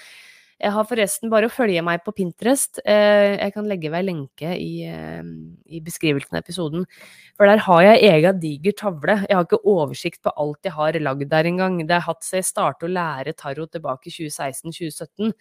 Jeg 0.62 0.70
har 0.77 0.87
forresten 0.87 1.31
bare 1.33 1.48
å 1.48 1.53
følge 1.53 1.83
meg 1.83 2.05
på 2.07 2.12
Pinterest. 2.14 2.79
Eh, 2.87 3.35
jeg 3.35 3.55
kan 3.55 3.66
legge 3.66 3.90
ved 3.90 4.07
lenke 4.07 4.53
i, 4.55 4.85
eh, 4.87 5.22
i, 5.66 5.81
beskrivelsen 5.83 6.38
av 6.38 6.44
episoden. 6.44 6.87
For 7.37 7.51
der 7.51 7.59
har 7.64 7.83
jeg 7.83 8.05
ega 8.12 8.33
diger 8.33 8.77
tavle. 8.79 9.27
Jeg 9.27 9.35
har 9.35 9.44
ikke 9.44 9.64
oversikt 9.66 10.22
på 10.22 10.31
alt 10.37 10.62
jeg 10.62 10.77
har 10.77 11.01
lagd 11.03 11.29
der 11.29 11.51
engang. 11.51 11.81
Det 11.85 11.98
har 11.98 12.07
hatt 12.07 12.22
seg 12.22 12.46
starte 12.46 12.87
å 12.87 12.94
lære 12.94 13.35
tarot 13.35 13.72
tilbake 13.75 14.07
i 14.07 14.14
2016-2017. 14.14 15.35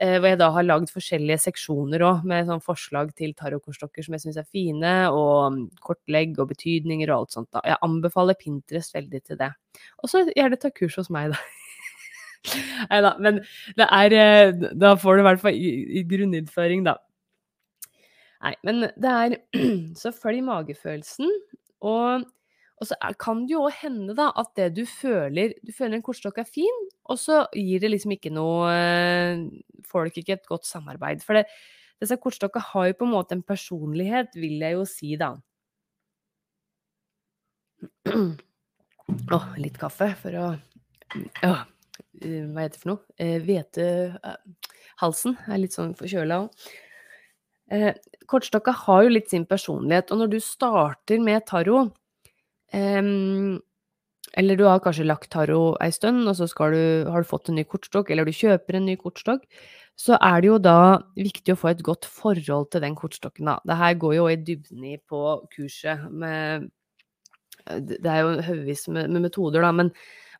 Eh, 0.00 0.18
hvor 0.18 0.30
jeg 0.30 0.38
da 0.40 0.48
har 0.54 0.64
lagd 0.64 0.92
forskjellige 0.94 1.42
seksjoner 1.42 2.02
òg, 2.06 2.22
med 2.24 2.46
sånn 2.48 2.62
forslag 2.64 3.10
til 3.18 3.34
tarotkortstokker 3.36 4.06
som 4.06 4.14
jeg 4.16 4.24
syns 4.24 4.38
er 4.40 4.46
fine, 4.48 4.92
og 5.12 5.52
mm, 5.52 5.66
kortlegg 5.84 6.38
og 6.40 6.48
betydninger 6.54 7.10
og 7.10 7.18
alt 7.18 7.36
sånt. 7.36 7.50
da. 7.52 7.60
Jeg 7.66 7.82
anbefaler 7.84 8.38
Pinterest 8.38 8.94
veldig 8.94 9.20
til 9.26 9.42
det. 9.42 9.50
Og 10.02 10.08
så 10.08 10.24
gjerne 10.30 10.60
ta 10.60 10.70
kurs 10.70 10.96
hos 11.02 11.10
meg, 11.12 11.34
da. 11.34 11.42
Nei 12.90 13.00
da, 13.04 13.14
men 13.22 13.40
det 13.78 13.86
er 13.86 14.14
eh, 14.18 14.68
Da 14.74 14.94
får 14.98 15.16
du 15.16 15.22
i 15.22 15.26
hvert 15.28 15.42
fall 15.42 15.56
i, 15.56 16.02
grunninnføring, 16.08 16.84
da. 16.88 16.96
Nei, 18.42 18.54
men 18.66 18.86
det 18.98 19.12
er 19.12 19.36
Så 20.00 20.14
følg 20.16 20.42
magefølelsen. 20.46 21.30
Og, 21.86 22.24
og 22.78 22.88
så 22.88 22.98
kan 23.22 23.44
det 23.46 23.56
jo 23.56 23.66
òg 23.68 23.78
hende 23.82 24.16
da 24.18 24.30
at 24.38 24.52
det 24.58 24.72
du 24.78 24.82
føler 24.86 25.54
Du 25.62 25.72
føler 25.74 25.98
en 25.98 26.04
kortstokk 26.06 26.42
er 26.42 26.48
fin, 26.48 26.82
og 27.10 27.18
så 27.18 27.44
gir 27.58 27.82
det 27.82 27.92
liksom 27.94 28.16
ikke 28.16 28.34
noe 28.34 28.72
eh, 28.72 29.46
Får 29.86 30.08
dere 30.08 30.24
ikke 30.24 30.38
et 30.38 30.50
godt 30.50 30.66
samarbeid. 30.68 31.22
For 31.26 31.38
det, 31.38 31.46
disse 32.02 32.18
kortstokka 32.18 32.62
har 32.72 32.90
jo 32.90 32.98
på 32.98 33.06
en 33.06 33.14
måte 33.14 33.36
en 33.36 33.44
personlighet, 33.46 34.34
vil 34.38 34.62
jeg 34.62 34.74
jo 34.74 34.86
si, 34.88 35.14
da. 35.20 35.34
Å, 38.12 39.36
oh, 39.36 39.46
litt 39.58 39.76
kaffe 39.78 40.08
for 40.18 40.38
å 40.38 40.46
Å, 41.44 41.52
hva 42.22 42.64
heter 42.64 42.76
det 42.76 42.80
for 42.82 42.92
noe? 42.92 43.02
Hvetehalsen 43.46 45.36
er 45.48 45.60
litt 45.62 45.76
sånn 45.76 45.94
forkjøla 45.98 46.44
òg. 46.44 46.64
Eh, 47.72 47.92
kortstokka 48.28 48.74
har 48.84 49.04
jo 49.06 49.12
litt 49.14 49.30
sin 49.32 49.46
personlighet, 49.48 50.10
og 50.12 50.20
når 50.20 50.32
du 50.34 50.40
starter 50.44 51.20
med 51.24 51.46
taro 51.48 51.86
eh, 52.74 53.00
Eller 54.36 54.56
du 54.56 54.64
har 54.64 54.80
kanskje 54.80 55.06
lagt 55.06 55.30
taro 55.32 55.76
ei 55.80 55.90
stund, 55.92 56.26
og 56.28 56.36
så 56.36 56.48
du, 56.72 57.08
har 57.08 57.22
du 57.22 57.28
fått 57.28 57.48
en 57.48 57.56
ny 57.60 57.64
kortstokk, 57.64 58.10
eller 58.10 58.24
du 58.24 58.32
kjøper 58.32 58.76
en 58.78 58.86
ny 58.88 58.96
kortstokk, 58.96 59.44
så 59.96 60.16
er 60.16 60.40
det 60.40 60.48
jo 60.48 60.58
da 60.58 61.00
viktig 61.16 61.52
å 61.52 61.58
få 61.58 61.72
et 61.72 61.82
godt 61.84 62.08
forhold 62.08 62.70
til 62.72 62.80
den 62.84 62.96
kortstokken, 62.96 63.50
da. 63.50 63.58
Det 63.68 63.76
her 63.76 63.98
går 64.00 64.14
jo 64.16 64.28
i 64.30 64.38
dybden 64.40 64.86
i 64.88 64.96
på 64.96 65.20
kurset 65.52 66.08
med 66.10 66.70
Det 67.62 68.08
er 68.08 68.22
jo 68.24 68.40
haugevis 68.42 68.88
med, 68.88 69.10
med 69.10 69.28
metoder, 69.28 69.62
da, 69.62 69.70
men 69.72 69.92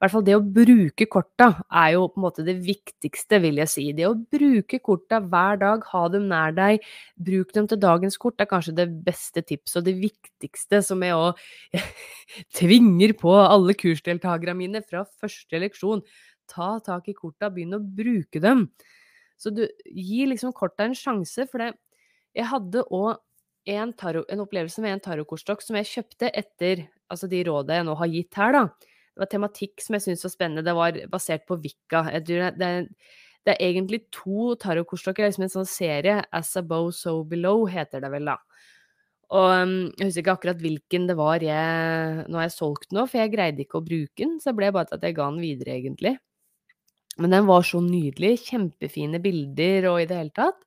i 0.03 0.05
hvert 0.05 0.17
fall 0.17 0.25
det 0.27 0.35
å 0.35 0.43
bruke 0.43 1.07
korta 1.07 1.47
er 1.79 1.93
jo 1.95 2.09
på 2.11 2.19
en 2.19 2.25
måte 2.25 2.43
det 2.43 2.57
viktigste, 2.65 3.39
vil 3.39 3.61
jeg 3.61 3.71
si. 3.71 3.85
Det 3.95 4.09
å 4.09 4.17
bruke 4.19 4.81
korta 4.83 5.21
hver 5.23 5.61
dag, 5.61 5.85
ha 5.93 6.01
dem 6.11 6.27
nær 6.27 6.57
deg, 6.57 6.83
bruk 7.23 7.53
dem 7.55 7.69
til 7.71 7.79
dagens 7.79 8.19
kort, 8.19 8.43
er 8.43 8.51
kanskje 8.51 8.75
det 8.81 8.89
beste 9.07 9.45
tipset 9.47 9.79
og 9.79 9.87
det 9.87 9.95
viktigste 10.01 10.83
som 10.83 11.07
jeg 11.07 11.15
òg 11.15 11.39
tvinger 12.59 13.15
på 13.23 13.37
alle 13.45 13.79
kursdeltakerne 13.79 14.59
mine 14.59 14.83
fra 14.83 15.07
første 15.23 15.63
leksjon. 15.63 16.03
Ta 16.51 16.75
tak 16.83 17.07
i 17.07 17.15
korta, 17.15 17.47
begynn 17.55 17.79
å 17.79 17.85
bruke 18.03 18.43
dem. 18.43 18.73
Så 19.39 19.55
du 19.55 19.69
gir 19.87 20.35
liksom 20.35 20.51
korta 20.51 20.91
en 20.91 20.99
sjanse, 20.99 21.47
for 21.47 21.63
det 21.63 21.77
Jeg 22.35 22.49
hadde 22.49 22.89
òg 22.91 23.21
en, 23.71 23.93
en, 23.95 24.41
opplevelse 24.43 24.83
med 24.83 24.97
en 24.97 25.01
tarotkortstokk 25.05 25.63
som 25.63 25.77
jeg 25.79 25.95
kjøpte 25.95 26.31
etter 26.35 26.89
altså 27.07 27.29
de 27.31 27.45
rådene 27.47 27.85
jeg 27.85 27.87
nå 27.87 27.95
har 28.03 28.11
gitt 28.11 28.41
her, 28.41 28.59
da 28.59 28.91
det 29.13 29.21
var 29.21 29.29
tematikk 29.29 29.83
som 29.85 29.97
jeg 29.97 30.07
syntes 30.07 30.25
var 30.25 30.33
spennende. 30.33 30.65
Det 30.65 30.75
var 30.77 30.97
basert 31.13 31.45
på 31.49 31.59
Vika. 31.61 32.07
Det, 32.25 32.39
er, 32.41 32.55
det, 32.57 33.53
er 33.53 33.61
egentlig 33.61 34.07
to 34.15 34.55
tarotkortstokker. 34.61 35.29
Liksom 35.29 35.45
en 35.47 35.53
sånn 35.53 35.69
serie. 35.69 36.23
As 36.33 36.55
above, 36.57 36.95
so 36.97 37.19
below, 37.29 37.67
heter 37.69 38.01
det 38.05 38.13
vel, 38.15 38.33
da. 38.33 38.39
Og 39.33 39.49
um, 39.65 39.77
jeg 39.97 40.09
husker 40.09 40.25
ikke 40.25 40.35
akkurat 40.37 40.61
hvilken 40.61 41.07
det 41.09 41.15
var 41.17 41.41
jeg 41.41 42.25
Nå 42.29 42.37
har 42.37 42.45
jeg 42.45 42.53
solgt 42.53 42.91
den 42.91 42.99
nå, 42.99 43.07
for 43.09 43.23
jeg 43.23 43.33
greide 43.33 43.65
ikke 43.65 43.79
å 43.81 43.87
bruke 43.87 44.19
den, 44.21 44.35
så 44.43 44.51
det 44.51 44.59
ble 44.59 44.69
bare 44.77 44.91
til 44.91 44.99
at 44.99 45.07
jeg 45.09 45.17
ga 45.17 45.29
den 45.31 45.41
videre, 45.41 45.77
egentlig. 45.79 46.13
Men 47.21 47.37
den 47.37 47.49
var 47.49 47.65
så 47.69 47.81
nydelig. 47.85 48.39
Kjempefine 48.49 49.21
bilder 49.25 49.91
og 49.93 50.01
i 50.03 50.09
det 50.09 50.19
hele 50.21 50.37
tatt. 50.37 50.65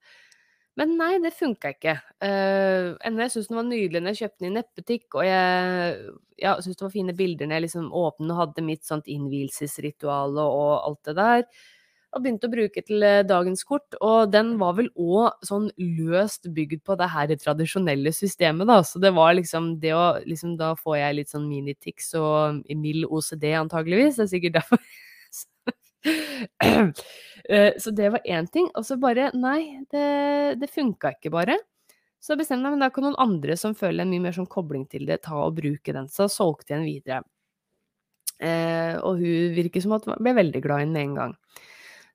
Men 0.76 0.98
nei, 1.00 1.14
det 1.24 1.32
funka 1.38 1.72
ikke. 1.72 1.96
Uh, 2.20 2.96
jeg 3.00 3.32
syntes 3.32 3.48
den 3.48 3.60
var 3.60 3.68
nydelig 3.70 4.02
når 4.04 4.16
jeg 4.16 4.26
kjøpte 4.26 4.44
den 4.44 4.50
i 4.50 4.56
nettbutikk, 4.58 5.06
og 5.16 5.24
jeg 5.24 5.94
ja, 6.42 6.58
syntes 6.60 6.82
det 6.82 6.84
var 6.84 6.92
fine 6.98 7.16
bilder 7.16 7.48
når 7.48 7.60
jeg 7.60 7.66
liksom 7.70 7.88
åpnet 7.96 8.34
og 8.34 8.42
hadde 8.42 8.66
mitt 8.68 8.84
sånt 8.88 9.08
innvielsesritual 9.12 10.36
og, 10.36 10.58
og, 10.60 10.74
alt 10.90 11.08
det 11.08 11.16
der. 11.22 11.46
Og 12.16 12.24
begynte 12.24 12.48
å 12.48 12.52
bruke 12.52 12.84
til 12.88 13.04
eh, 13.04 13.22
dagens 13.28 13.64
kort, 13.68 13.96
og 14.04 14.32
den 14.32 14.54
var 14.60 14.76
vel 14.78 14.88
òg 15.00 15.48
sånn 15.48 15.68
løst 15.80 16.48
bygd 16.56 16.84
på 16.88 16.96
det 17.00 17.10
her 17.12 17.34
tradisjonelle 17.40 18.14
systemet, 18.16 18.68
da. 18.72 18.82
Så 18.88 19.00
det 19.04 19.12
var 19.16 19.36
liksom 19.36 19.74
det 19.84 19.92
å 19.96 20.06
liksom 20.24 20.56
Da 20.60 20.74
får 20.80 21.00
jeg 21.02 21.18
litt 21.20 21.32
sånn 21.32 21.50
minitics 21.50 22.14
og 22.20 22.62
mild 22.72 23.08
OCD 23.08 23.50
antageligvis, 23.60 24.20
det 24.20 24.28
er 24.28 24.32
sikkert 24.32 24.60
derfor. 24.62 24.84
Eh, 27.46 27.76
så 27.78 27.92
det 27.94 28.08
var 28.10 28.24
én 28.26 28.48
ting. 28.50 28.66
Og 28.74 28.82
så 28.88 28.96
bare 28.98 29.28
Nei, 29.38 29.84
det, 29.94 30.06
det 30.58 30.70
funka 30.74 31.12
ikke, 31.14 31.30
bare. 31.30 31.60
Så 32.18 32.34
bestemte 32.40 32.66
jeg 32.66 32.74
meg, 32.74 32.74
men 32.74 32.82
da 32.82 32.90
kan 32.90 33.06
noen 33.06 33.20
andre 33.22 33.54
som 33.54 33.76
føler 33.78 34.02
en 34.02 34.10
mye 34.10 34.24
mer 34.24 34.34
sånn 34.34 34.50
kobling 34.50 34.88
til 34.90 35.06
det, 35.06 35.20
ta 35.28 35.44
og 35.44 35.60
bruke 35.60 35.94
den. 35.94 36.10
Så 36.10 36.26
solgte 36.34 36.74
jeg 36.74 36.80
den 36.80 36.88
videre. 36.90 37.20
Eh, 38.42 38.98
og 38.98 39.22
hun 39.22 39.54
virker 39.54 39.84
som 39.86 39.94
at 39.94 40.10
hun 40.10 40.18
ble 40.26 40.34
veldig 40.40 40.64
glad 40.66 40.82
i 40.82 40.88
den 40.88 40.98
med 40.98 41.06
en 41.06 41.16
gang. 41.20 41.38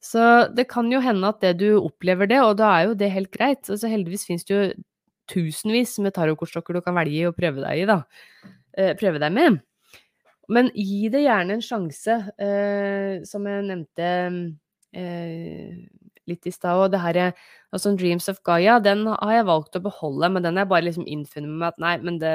Så 0.03 0.27
det 0.57 0.67
kan 0.73 0.91
jo 0.91 0.99
hende 1.05 1.31
at 1.31 1.43
det 1.45 1.55
du 1.61 1.69
opplever 1.79 2.27
det, 2.27 2.41
og 2.43 2.57
da 2.59 2.73
er 2.75 2.89
jo 2.89 2.99
det 2.99 3.13
helt 3.15 3.31
greit. 3.31 3.63
Altså 3.69 3.91
heldigvis 3.93 4.27
finnes 4.27 4.47
det 4.49 4.57
jo 4.57 4.69
tusenvis 5.31 5.99
med 6.03 6.17
tarotkortstokker 6.17 6.75
du 6.75 6.83
kan 6.83 6.97
velge 6.99 7.31
å 7.31 7.37
prøve 7.37 7.63
deg 7.63 7.85
i, 7.85 7.89
da. 7.89 8.01
Eh, 8.75 8.95
prøve 8.99 9.23
deg 9.23 9.37
med. 9.37 9.61
Men 10.51 10.71
gi 10.75 11.09
det 11.13 11.25
gjerne 11.25 11.57
en 11.57 11.65
sjanse, 11.65 12.17
eh, 12.43 13.21
som 13.29 13.47
jeg 13.47 13.67
nevnte 13.69 14.09
eh, 14.97 15.77
litt 16.31 16.49
i 16.49 16.55
stad. 16.55 16.81
Og 16.85 16.91
det 16.93 17.03
her 17.03 17.21
altså 17.71 17.95
Dreams 17.99 18.29
of 18.33 18.43
Gaia, 18.47 18.81
den 18.83 19.07
har 19.13 19.37
jeg 19.37 19.47
valgt 19.51 19.79
å 19.79 19.85
beholde, 19.85 20.33
men 20.35 20.47
den 20.47 20.59
har 20.59 20.67
jeg 20.67 20.73
bare 20.75 20.89
liksom 20.89 21.07
innfunnet 21.07 21.55
med 21.55 21.71
at 21.71 21.81
nei, 21.83 21.95
men 22.03 22.19
det 22.23 22.35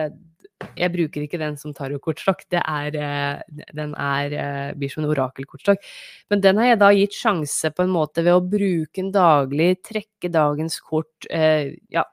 jeg 0.75 0.91
bruker 0.93 1.25
ikke 1.25 1.39
den 1.39 1.57
som 1.59 1.73
tarotkortstokk. 1.75 2.45
Eh, 2.55 2.85
den 3.75 3.95
er, 3.99 4.35
blir 4.79 4.91
som 4.91 5.03
en 5.03 5.11
orakelkortstokk. 5.11 5.83
Men 6.31 6.43
den 6.43 6.61
har 6.61 6.71
jeg 6.71 6.81
da 6.81 6.91
gitt 6.95 7.17
sjanse 7.17 7.71
på 7.75 7.83
en 7.83 7.93
måte 7.93 8.23
ved 8.25 8.37
å 8.37 8.43
bruke 8.43 8.95
den 9.01 9.11
daglig, 9.15 9.75
trekke 9.83 10.31
dagens 10.31 10.79
kort, 10.79 11.27
eh, 11.29 11.75
ja, 11.91 12.05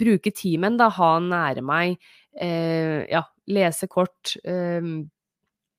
bruke 0.00 0.32
timen, 0.34 0.78
da, 0.80 0.88
ha 0.96 1.12
den 1.18 1.28
nære 1.32 1.64
meg, 1.64 2.00
eh, 2.40 3.04
ja, 3.12 3.24
lese 3.50 3.88
kort. 3.90 4.36
Um, 4.44 5.10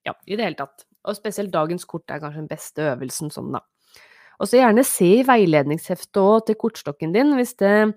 ja, 0.03 0.15
i 0.27 0.35
det 0.35 0.47
hele 0.47 0.59
tatt. 0.59 0.85
Og 1.07 1.17
spesielt 1.17 1.53
dagens 1.53 1.85
kort 1.87 2.11
er 2.11 2.21
kanskje 2.23 2.43
den 2.43 2.51
beste 2.51 2.89
øvelsen 2.93 3.31
sånn, 3.33 3.53
da. 3.55 3.63
Og 4.41 4.49
så 4.49 4.59
gjerne 4.59 4.83
se 4.87 5.07
i 5.19 5.25
veiledningsheftet 5.27 6.19
òg 6.19 6.47
til 6.47 6.59
kortstokken 6.59 7.13
din, 7.15 7.35
hvis 7.37 7.55
det 7.61 7.93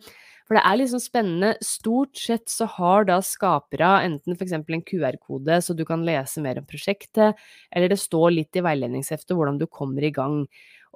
For 0.47 0.55
det 0.55 0.63
er 0.63 0.77
liksom 0.79 1.01
spennende. 1.03 1.49
Stort 1.59 2.15
sett 2.23 2.47
så 2.47 2.69
har 2.71 3.09
da 3.09 3.17
skapere 3.19 3.89
enten 4.07 4.37
f.eks. 4.37 4.53
en 4.55 4.85
QR-kode, 4.87 5.57
så 5.59 5.75
du 5.75 5.83
kan 5.85 6.05
lese 6.07 6.39
mer 6.39 6.61
om 6.61 6.69
prosjektet, 6.71 7.35
eller 7.75 7.91
det 7.91 7.99
står 7.99 8.31
litt 8.31 8.55
i 8.55 8.63
veiledningsheftet 8.63 9.35
hvordan 9.35 9.59
du 9.59 9.67
kommer 9.67 10.07
i 10.07 10.13
gang. 10.15 10.45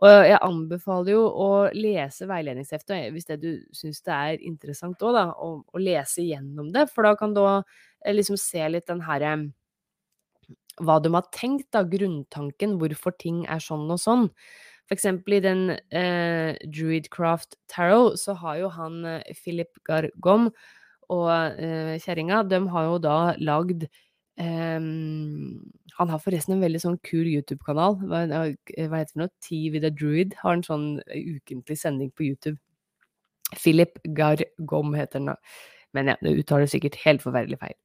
Og 0.00 0.08
jeg 0.30 0.38
anbefaler 0.46 1.12
jo 1.16 1.24
å 1.26 1.48
lese 1.74 2.30
veiledningsheftet 2.30 3.10
hvis 3.10 3.26
det 3.26 3.40
du 3.42 3.50
syns 3.74 4.00
det 4.06 4.14
er 4.14 4.46
interessant 4.46 5.02
òg, 5.02 5.18
da, 5.18 5.26
å 5.34 5.82
lese 5.82 6.22
gjennom 6.24 6.70
det, 6.70 6.86
for 6.94 7.10
da 7.10 7.16
kan 7.18 7.34
du 7.34 7.42
liksom 8.08 8.38
se 8.40 8.68
litt 8.68 8.88
den 8.88 9.02
herre 9.04 9.36
Hva 10.80 10.96
de 11.02 11.12
har 11.12 11.26
tenkt, 11.34 11.68
da, 11.74 11.82
grunntanken, 11.84 12.78
hvorfor 12.80 13.12
ting 13.20 13.44
er 13.46 13.60
sånn 13.60 13.90
og 13.92 14.00
sånn. 14.00 14.28
For 14.88 14.96
eksempel 14.96 15.36
i 15.36 15.42
den 15.44 15.60
eh, 15.94 16.56
Druidcraft 16.66 17.54
Tarot 17.70 18.16
så 18.18 18.34
har 18.40 18.56
jo 18.58 18.70
han 18.74 19.04
eh, 19.06 19.34
Philip 19.38 19.70
Gargom 19.86 20.48
og 21.10 21.28
eh, 21.62 21.98
kjerringa, 22.02 22.40
de 22.50 22.58
har 22.72 22.88
jo 22.88 22.96
da 23.02 23.18
lagd 23.38 23.84
eh, 23.86 24.80
Han 24.80 26.10
har 26.14 26.22
forresten 26.24 26.56
en 26.56 26.64
veldig 26.64 26.80
sånn 26.82 26.98
kul 27.06 27.28
YouTube-kanal. 27.28 28.00
Hva, 28.02 28.24
hva, 28.30 28.48
heter 28.96 29.14
det 29.14 29.22
nå? 29.22 29.28
Tea 29.44 29.70
with 29.74 29.86
a 29.86 29.92
Druid 29.94 30.34
har 30.40 30.56
en 30.56 30.66
sånn 30.66 30.88
ukentlig 31.06 31.78
sending 31.78 32.10
på 32.10 32.26
YouTube. 32.30 32.58
Philip 33.54 33.98
Gargom 34.16 34.94
heter 34.98 35.18
den 35.18 35.32
da. 35.32 35.38
Men 35.96 36.12
ja, 36.12 36.18
det 36.22 36.36
uttaler 36.38 36.70
sikkert 36.70 36.98
helt 37.04 37.24
forferdelig 37.24 37.58
feil. 37.60 37.76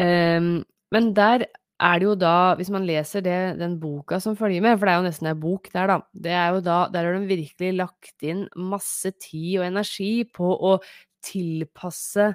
Um, 0.00 0.60
men 0.94 1.10
der 1.16 1.46
er 1.80 2.00
det 2.00 2.06
jo 2.06 2.16
da, 2.18 2.54
hvis 2.58 2.70
man 2.72 2.84
leser 2.88 3.24
det, 3.24 3.38
den 3.60 3.78
boka 3.80 4.18
som 4.20 4.36
følger 4.36 4.62
med, 4.64 4.76
for 4.76 4.86
det 4.86 4.92
er 4.92 5.00
jo 5.00 5.06
nesten 5.06 5.30
en 5.30 5.40
bok 5.40 5.70
der, 5.72 5.88
da, 5.88 5.96
det 6.26 6.34
er 6.36 6.56
jo 6.56 6.64
da, 6.66 6.80
der 6.92 7.08
har 7.08 7.16
de 7.16 7.30
virkelig 7.30 7.70
lagt 7.78 8.26
inn 8.26 8.44
masse 8.58 9.14
tid 9.22 9.62
og 9.62 9.66
energi 9.70 10.12
på 10.28 10.50
å 10.52 10.74
tilpasse 11.24 12.26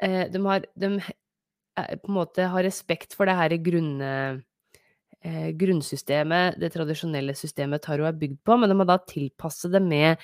eh, 0.00 0.24
De 0.32 0.40
har 0.46 0.64
de, 0.80 0.90
eh, 1.00 1.94
på 2.00 2.10
en 2.10 2.18
måte 2.18 2.48
har 2.52 2.64
respekt 2.64 3.16
for 3.16 3.28
det 3.28 3.36
her 3.36 3.56
grunne, 3.64 4.10
eh, 5.24 5.50
grunnsystemet, 5.58 6.58
det 6.60 6.72
tradisjonelle 6.74 7.34
systemet 7.38 7.84
Taro 7.84 8.06
er 8.08 8.16
bygd 8.18 8.40
på, 8.46 8.58
men 8.60 8.70
de 8.70 8.78
må 8.78 8.86
da 8.88 8.98
tilpasse 9.08 9.70
det 9.72 9.82
med 9.82 10.14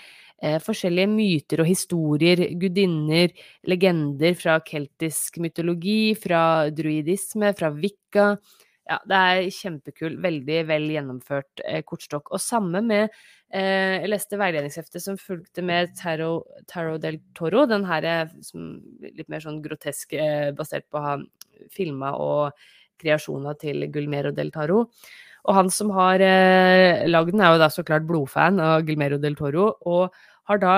eh, 0.42 0.58
forskjellige 0.62 1.10
myter 1.10 1.64
og 1.64 1.70
historier, 1.70 2.46
gudinner, 2.60 3.32
legender 3.68 4.36
fra 4.38 4.58
keltisk 4.66 5.40
mytologi, 5.42 6.14
fra 6.20 6.42
druidisme, 6.74 7.54
fra 7.58 7.72
vikka. 7.74 8.34
Ja, 8.90 8.96
det 9.06 9.18
er 9.18 9.50
kjempekul. 9.54 10.16
Veldig 10.22 10.62
vel 10.66 10.88
gjennomført 10.90 11.62
eh, 11.62 11.82
kortstokk. 11.86 12.32
Og 12.34 12.42
samme 12.42 12.80
med 12.82 13.04
eh, 13.06 14.00
Jeg 14.00 14.10
leste 14.10 14.40
veiledningsheftet 14.40 15.04
som 15.04 15.20
fulgte 15.20 15.62
med 15.62 15.92
Tarot, 16.00 16.48
Tarot 16.70 16.98
del 17.02 17.20
Toro, 17.38 17.66
den 17.70 17.86
her 17.86 18.08
er 18.08 18.32
som, 18.42 18.72
litt 19.04 19.30
mer 19.30 19.44
sånn 19.44 19.60
grotesk, 19.62 20.16
eh, 20.18 20.50
basert 20.56 20.88
på 20.90 21.04
han 21.04 21.28
filma 21.70 22.14
og 22.18 22.66
kreasjoner 23.00 23.58
til 23.60 23.88
Gulmero 23.92 24.32
del 24.36 24.52
Taro. 24.54 24.84
Og 25.48 25.56
han 25.56 25.70
som 25.72 25.92
har 25.96 26.20
eh, 26.20 27.06
lagd 27.08 27.32
den, 27.32 27.40
er 27.40 27.54
jo 27.54 27.62
da 27.62 27.70
så 27.72 27.84
klart 27.86 28.06
blodfan 28.08 28.60
av 28.60 28.84
Gulmero 28.88 29.18
del 29.20 29.38
Toro. 29.38 29.72
og 29.88 30.12
har 30.50 30.58
da 30.58 30.74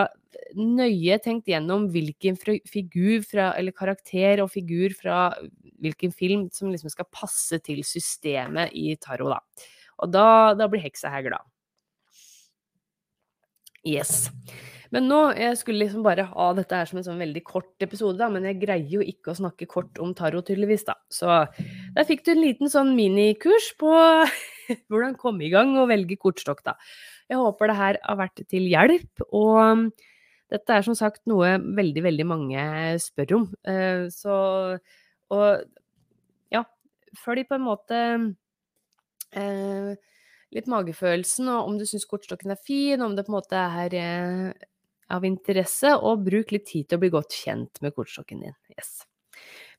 nøye 0.59 1.17
tenkt 1.25 1.49
gjennom 1.49 1.87
hvilken 1.93 2.37
figur 2.37 3.23
fra, 3.25 3.53
eller 3.57 3.73
karakter 3.77 4.43
og 4.45 4.51
figur 4.53 4.93
fra 4.97 5.31
hvilken 5.83 6.13
film 6.13 6.47
som 6.53 6.73
liksom 6.73 6.93
skal 6.93 7.09
passe 7.13 7.59
til 7.65 7.81
systemet 7.87 8.75
i 8.77 8.93
Taro, 9.01 9.31
da. 9.33 9.41
Og 10.03 10.13
da, 10.13 10.27
da 10.59 10.69
blir 10.69 10.83
heksa 10.85 11.13
her 11.13 11.25
glad. 11.25 11.49
Yes. 13.83 14.29
Men 14.93 15.07
nå, 15.09 15.19
jeg 15.41 15.57
skulle 15.57 15.87
liksom 15.87 16.05
bare 16.05 16.27
ha 16.29 16.47
dette 16.57 16.77
her 16.77 16.89
som 16.89 16.99
en 17.01 17.07
sånn 17.07 17.21
veldig 17.23 17.43
kort 17.49 17.85
episode, 17.85 18.19
da, 18.21 18.29
men 18.33 18.45
jeg 18.45 18.59
greier 18.61 18.91
jo 18.99 19.01
ikke 19.01 19.33
å 19.33 19.39
snakke 19.39 19.69
kort 19.71 19.97
om 20.05 20.13
tarot, 20.17 20.45
tydeligvis, 20.45 20.85
da. 20.85 20.99
Så 21.09 21.31
der 21.97 22.09
fikk 22.09 22.27
du 22.27 22.35
en 22.35 22.43
liten 22.43 22.73
sånn 22.73 22.93
minikurs 22.99 23.71
på 23.81 23.93
hvordan 24.93 25.17
komme 25.21 25.47
i 25.47 25.53
gang 25.53 25.73
og 25.81 25.89
velge 25.93 26.19
kortstokk, 26.21 26.61
da. 26.67 26.77
Jeg 27.33 27.41
håper 27.41 27.71
det 27.73 27.79
her 27.79 27.99
har 28.05 28.19
vært 28.21 28.43
til 28.53 28.69
hjelp, 28.69 29.25
og 29.33 29.89
dette 30.53 30.77
er 30.77 30.85
som 30.85 30.97
sagt 30.99 31.23
noe 31.31 31.55
veldig, 31.63 32.03
veldig 32.05 32.27
mange 32.29 32.65
spør 33.01 33.39
om. 33.39 33.47
Eh, 33.65 34.11
så 34.13 34.37
Og 35.33 35.63
ja, 36.53 36.67
følg 37.17 37.47
på 37.49 37.57
en 37.57 37.65
måte 37.65 38.01
eh, 39.33 39.95
litt 40.53 40.69
magefølelsen, 40.69 41.49
og 41.49 41.71
om 41.71 41.81
du 41.81 41.87
syns 41.89 42.05
kortstokken 42.11 42.53
er 42.53 42.61
fin, 42.61 43.01
om 43.01 43.17
det 43.17 43.25
på 43.25 43.33
en 43.33 43.39
måte 43.39 43.63
er 43.81 43.97
eh, 43.97 44.69
av 45.13 45.27
interesse, 45.27 45.95
og 45.99 46.25
bruk 46.27 46.55
litt 46.55 46.69
tid 46.71 46.89
til 46.89 46.99
å 46.99 47.03
bli 47.03 47.13
godt 47.13 47.37
kjent 47.37 47.83
med 47.85 47.95
kortstokken 47.97 48.45
din. 48.45 48.57
Yes. 48.75 49.03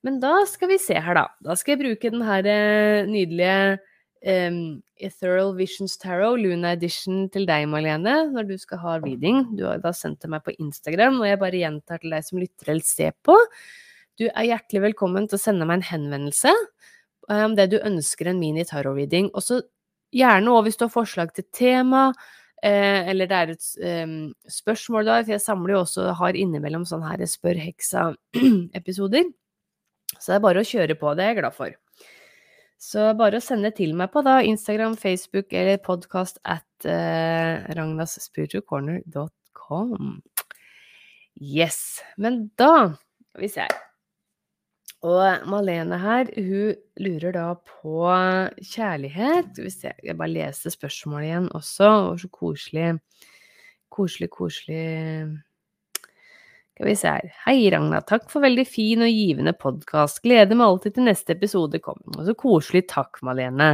Men 0.03 0.19
da 0.23 0.41
skal 0.49 0.73
vi 0.73 0.79
se 0.81 0.97
her, 0.99 1.17
da. 1.17 1.27
Da 1.43 1.57
skal 1.59 1.75
jeg 1.75 1.83
bruke 1.83 2.11
den 2.13 2.23
her 2.27 2.47
eh, 2.49 3.07
nydelige 3.07 3.77
um, 4.27 4.59
Ethereal 4.99 5.53
Visions 5.57 5.95
Tarot, 6.01 6.39
Luna 6.41 6.73
Edition, 6.77 7.27
til 7.33 7.47
deg, 7.49 7.65
Malene, 7.71 8.17
når 8.33 8.49
du 8.51 8.55
skal 8.59 8.81
ha 8.83 8.97
reading. 9.03 9.45
Du 9.57 9.65
har 9.69 9.83
da 9.83 9.93
sendt 9.95 10.21
det 10.23 10.31
meg 10.33 10.43
på 10.45 10.55
Instagram, 10.57 11.21
og 11.21 11.29
jeg 11.29 11.41
bare 11.41 11.61
gjentar 11.61 12.03
til 12.03 12.15
deg 12.15 12.27
som 12.27 12.41
lytter 12.43 12.73
eller 12.75 12.87
ser 12.87 13.15
på. 13.25 13.37
Du 14.19 14.27
er 14.27 14.49
hjertelig 14.51 14.89
velkommen 14.89 15.29
til 15.29 15.39
å 15.39 15.43
sende 15.43 15.65
meg 15.65 15.79
en 15.79 15.89
henvendelse 15.89 16.51
om 17.31 17.53
det 17.55 17.69
du 17.71 17.77
ønsker 17.79 18.27
en 18.27 18.41
mini 18.41 18.65
tarot-reading. 18.67 19.31
Og 19.31 19.45
så 19.45 19.61
Gjerne 20.13 20.53
òg 20.53 20.67
hvis 20.67 20.77
du 20.77 20.85
har 20.85 20.93
forslag 20.93 21.33
til 21.33 21.45
tema, 21.55 22.11
eh, 22.65 23.01
eller 23.11 23.25
det 23.29 23.37
er 23.37 23.47
et 23.53 23.65
eh, 23.83 24.07
spørsmål 24.49 25.03
da, 25.09 25.15
for 25.21 25.31
jeg 25.35 25.43
samler 25.43 25.71
jo 25.75 25.83
også 25.83 26.01
har 26.19 26.33
innimellom 26.39 26.85
sånne 26.89 27.09
her 27.11 27.21
Spør 27.29 27.57
heksa-episoder. 27.61 29.25
Så 30.19 30.25
det 30.29 30.35
er 30.37 30.45
bare 30.45 30.61
å 30.61 30.67
kjøre 30.67 30.95
på, 30.99 31.07
det 31.17 31.23
er 31.23 31.29
jeg 31.33 31.41
glad 31.41 31.55
for. 31.57 31.71
Så 32.83 33.13
bare 33.17 33.37
å 33.39 33.43
sende 33.43 33.71
til 33.75 33.91
meg 33.97 34.11
på 34.13 34.21
da 34.25 34.35
Instagram, 34.43 34.95
Facebook 34.99 35.53
eller 35.55 35.77
podkast 35.83 36.39
at 36.43 36.85
eh, 36.89 37.53
ragnasspiritualcorner.com. 37.77 40.21
Yes. 41.39 42.01
Men 42.17 42.51
da 42.59 42.95
skal 43.31 43.41
vi 43.45 43.49
se 43.55 43.61
her. 43.63 43.92
Og 45.03 45.47
Malene 45.51 45.97
her, 45.99 46.29
hun 46.31 46.75
lurer 47.03 47.33
da 47.35 47.47
på 47.59 48.03
kjærlighet. 48.63 49.57
Jeg, 49.59 49.95
jeg 49.99 50.15
bare 50.15 50.31
leser 50.31 50.71
spørsmålet 50.71 51.27
igjen 51.27 51.49
også, 51.59 51.89
og 52.05 52.21
så 52.21 52.29
koselig, 52.31 52.93
koselig, 53.91 54.29
koselig 54.31 54.85
Skal 56.73 56.87
vi 56.87 56.95
se 56.97 57.11
her. 57.11 57.33
Hei, 57.43 57.57
Ragna. 57.73 57.99
Takk 58.07 58.29
for 58.31 58.41
veldig 58.47 58.63
fin 58.65 59.03
og 59.03 59.11
givende 59.11 59.53
podkast. 59.53 60.21
Gleder 60.23 60.55
meg 60.55 60.71
alltid 60.71 60.95
til 60.95 61.05
neste 61.09 61.35
episode 61.35 61.81
kommer. 61.83 62.15
Og 62.15 62.29
så 62.29 62.35
koselig. 62.39 62.85
Takk, 62.89 63.19
Malene. 63.27 63.73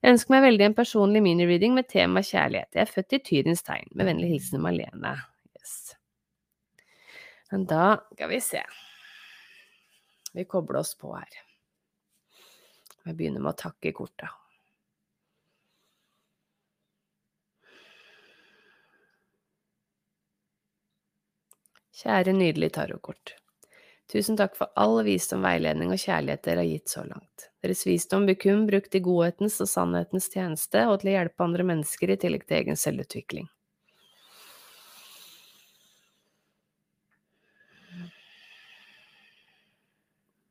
Jeg 0.00 0.16
ønsker 0.16 0.34
meg 0.34 0.46
veldig 0.48 0.66
en 0.70 0.78
personlig 0.78 1.22
minireading 1.22 1.76
med 1.76 1.86
tema 1.92 2.24
kjærlighet. 2.24 2.72
Jeg 2.74 2.86
er 2.86 2.90
født 2.90 3.18
i 3.18 3.20
Tyrins 3.28 3.62
tegn. 3.68 3.92
Med 3.92 4.08
vennlig 4.08 4.32
hilsen 4.32 4.64
Malene. 4.64 5.12
Yes. 5.52 5.92
Men 7.52 7.68
da 7.70 7.92
skal 8.16 8.32
vi 8.32 8.40
se. 8.42 8.64
Vi 10.32 10.44
kobler 10.44 10.80
oss 10.80 10.94
på 10.98 11.12
her. 11.14 11.28
Jeg 13.04 13.18
begynner 13.18 13.42
med 13.42 13.52
å 13.52 13.60
takke 13.66 13.92
korta. 13.96 14.30
Kjære, 22.02 22.32
nydelige 22.34 22.74
tarotkort. 22.78 23.36
Tusen 24.10 24.36
takk 24.36 24.56
for 24.58 24.72
all 24.80 24.98
visdom, 25.06 25.44
veiledning 25.46 25.92
og 25.94 26.00
kjærlighet 26.00 26.42
dere 26.44 26.64
har 26.64 26.68
gitt 26.68 26.90
så 26.90 27.04
langt. 27.06 27.48
Deres 27.62 27.84
visdom 27.86 28.26
blir 28.26 28.36
kun 28.40 28.64
brukt 28.68 28.96
i 28.96 29.00
godhetens 29.04 29.60
og 29.62 29.70
sannhetens 29.70 30.26
tjeneste 30.32 30.82
og 30.88 30.98
til 31.00 31.12
å 31.12 31.18
hjelpe 31.18 31.46
andre 31.46 31.66
mennesker 31.68 32.12
i 32.12 32.18
tillegg 32.24 32.48
til 32.48 32.58
egen 32.58 32.80
selvutvikling. 32.80 33.46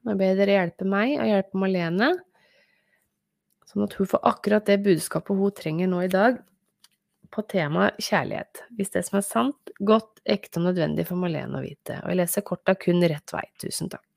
Nå 0.08 0.16
ber 0.18 0.38
dere 0.38 0.58
hjelpe 0.58 0.88
meg 0.90 1.18
og 1.20 1.30
hjelpe 1.30 1.60
Malene, 1.62 2.12
sånn 3.70 3.86
at 3.86 3.94
hun 4.00 4.10
får 4.10 4.24
akkurat 4.32 4.66
det 4.68 4.80
budskapet 4.84 5.38
hun 5.38 5.54
trenger 5.56 5.92
nå 5.92 6.02
i 6.06 6.12
dag 6.12 6.40
på 7.32 7.44
temaet 7.48 8.00
kjærlighet. 8.02 8.64
Hvis 8.76 8.92
det 8.96 9.06
som 9.08 9.20
er 9.22 9.26
sant, 9.26 9.74
godt, 9.80 10.20
ekte 10.28 10.60
og 10.60 10.68
nødvendig 10.70 11.06
for 11.08 11.22
Malene 11.22 11.62
å 11.62 11.64
vite. 11.64 12.02
Og 12.02 12.12
jeg 12.12 12.20
leser 12.20 12.46
korta 12.48 12.76
kun 12.80 13.00
rett 13.08 13.34
vei. 13.34 13.46
Tusen 13.62 13.92
takk. 13.92 14.08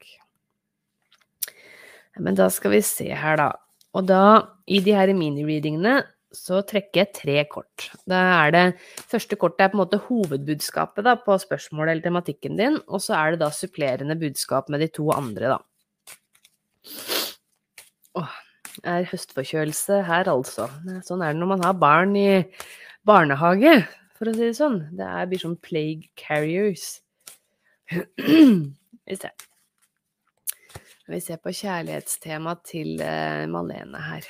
Men 2.23 2.39
da 2.39 2.49
skal 2.53 2.75
vi 2.75 2.83
se 2.87 3.07
her, 3.11 3.39
da. 3.39 3.53
Og 3.95 4.07
da, 4.09 4.25
i 4.67 4.81
de 4.83 4.95
her 4.97 5.13
mini-readingene, 5.15 6.01
så 6.35 6.61
trekker 6.67 7.05
jeg 7.05 7.15
tre 7.15 7.37
kort. 7.51 7.89
Da 8.11 8.21
er 8.41 8.55
det 8.55 8.65
Første 9.11 9.39
kortet 9.39 9.63
er 9.63 9.71
på 9.71 9.79
en 9.79 9.85
måte 9.85 10.01
hovedbudskapet 10.09 11.07
da, 11.07 11.15
på 11.21 11.37
spørsmålet 11.39 11.93
eller 11.93 12.07
tematikken 12.09 12.59
din, 12.59 12.81
og 12.89 13.03
så 13.05 13.15
er 13.21 13.35
det 13.35 13.45
da 13.45 13.53
supplerende 13.55 14.19
budskap 14.19 14.71
med 14.73 14.83
de 14.83 14.91
to 14.91 15.07
andre, 15.15 15.55
da. 15.55 15.61
Åh, 18.19 18.35
er 18.85 19.09
høstforkjølelse 19.11 20.03
her, 20.09 20.31
altså. 20.31 20.69
Sånn 21.07 21.23
er 21.25 21.35
det 21.35 21.41
når 21.41 21.53
man 21.55 21.65
har 21.67 21.79
barn 21.79 22.15
i 22.19 22.29
barnehage, 23.07 23.75
for 24.19 24.31
å 24.31 24.37
si 24.37 24.47
det 24.47 24.59
sånn. 24.59 24.81
Det 24.97 25.07
er, 25.07 25.27
blir 25.31 25.43
sånn 25.43 25.59
plague 25.63 26.11
carriers. 26.19 27.01
Vi 29.05 29.19
ser. 29.21 29.35
Vi 31.05 31.21
ser 31.21 31.37
på 31.45 31.53
kjærlighetstemaet 31.53 32.63
til 32.65 32.95
uh, 33.05 33.45
Malene 33.53 34.01
her. 34.01 34.29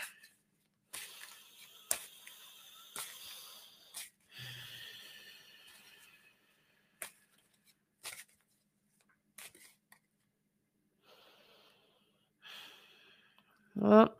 Og 13.82 14.10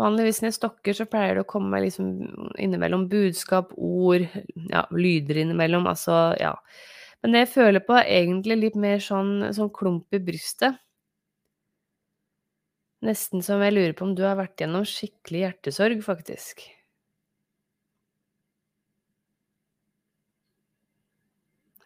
vanligvis 0.00 0.40
når 0.42 0.50
jeg 0.50 0.58
stokker, 0.58 0.96
så 0.96 1.06
pleier 1.10 1.36
det 1.36 1.44
å 1.44 1.50
komme 1.50 1.82
liksom 1.84 2.10
innimellom 2.62 3.08
budskap, 3.12 3.72
ord, 3.76 4.26
ja, 4.70 4.84
lyder 4.96 5.42
innimellom, 5.44 5.86
altså, 5.90 6.20
ja. 6.40 6.54
Men 7.22 7.36
det 7.36 7.44
jeg 7.44 7.52
føler 7.54 7.84
på, 7.84 7.98
er 8.00 8.08
egentlig 8.22 8.56
litt 8.62 8.78
mer 8.80 9.02
sånn, 9.04 9.50
sånn 9.56 9.72
klump 9.76 10.16
i 10.16 10.22
brystet. 10.24 10.80
Nesten 13.06 13.40
som 13.44 13.62
jeg 13.64 13.72
lurer 13.76 13.94
på 13.96 14.04
om 14.08 14.12
du 14.16 14.24
har 14.26 14.36
vært 14.40 14.60
gjennom 14.60 14.84
skikkelig 14.88 15.44
hjertesorg, 15.46 16.02
faktisk. 16.04 16.66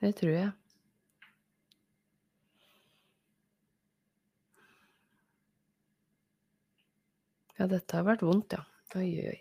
Det 0.01 0.13
tror 0.19 0.33
jeg. 0.35 0.51
Ja, 7.59 7.69
dette 7.71 7.99
har 7.99 8.07
vært 8.07 8.25
vondt, 8.27 8.57
ja. 8.57 8.65
Oi, 8.99 9.11
oi. 9.31 9.39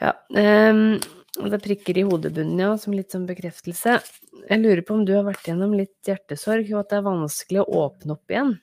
Ja. 0.00 0.12
Um, 0.32 0.98
det 1.38 1.60
prikker 1.64 1.98
i 1.98 2.04
hodebunnen, 2.08 2.60
ja, 2.60 2.70
som 2.80 2.94
litt 2.96 3.14
sånn 3.14 3.26
bekreftelse. 3.28 3.98
Jeg 4.48 4.62
lurer 4.62 4.82
på 4.86 4.96
om 4.96 5.04
du 5.06 5.14
har 5.16 5.26
vært 5.26 5.46
gjennom 5.48 5.74
litt 5.76 5.96
hjertesorg, 6.08 6.70
og 6.74 6.82
at 6.82 6.92
det 6.92 6.98
er 6.98 7.06
vanskelig 7.08 7.62
å 7.62 7.84
åpne 7.84 8.16
opp 8.16 8.34
igjen. 8.34 8.54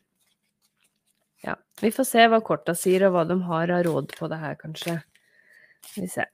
Ja, 1.46 1.58
vi 1.82 1.92
får 1.94 2.10
se 2.10 2.26
hva 2.32 2.42
korta 2.46 2.76
sier, 2.78 3.08
og 3.08 3.16
hva 3.16 3.26
de 3.30 3.38
har 3.48 3.74
av 3.74 3.86
råd 3.88 4.16
på 4.18 4.30
det 4.32 4.42
her, 4.42 4.58
kanskje. 4.62 4.98
Vi 5.94 6.10
se. 6.10 6.26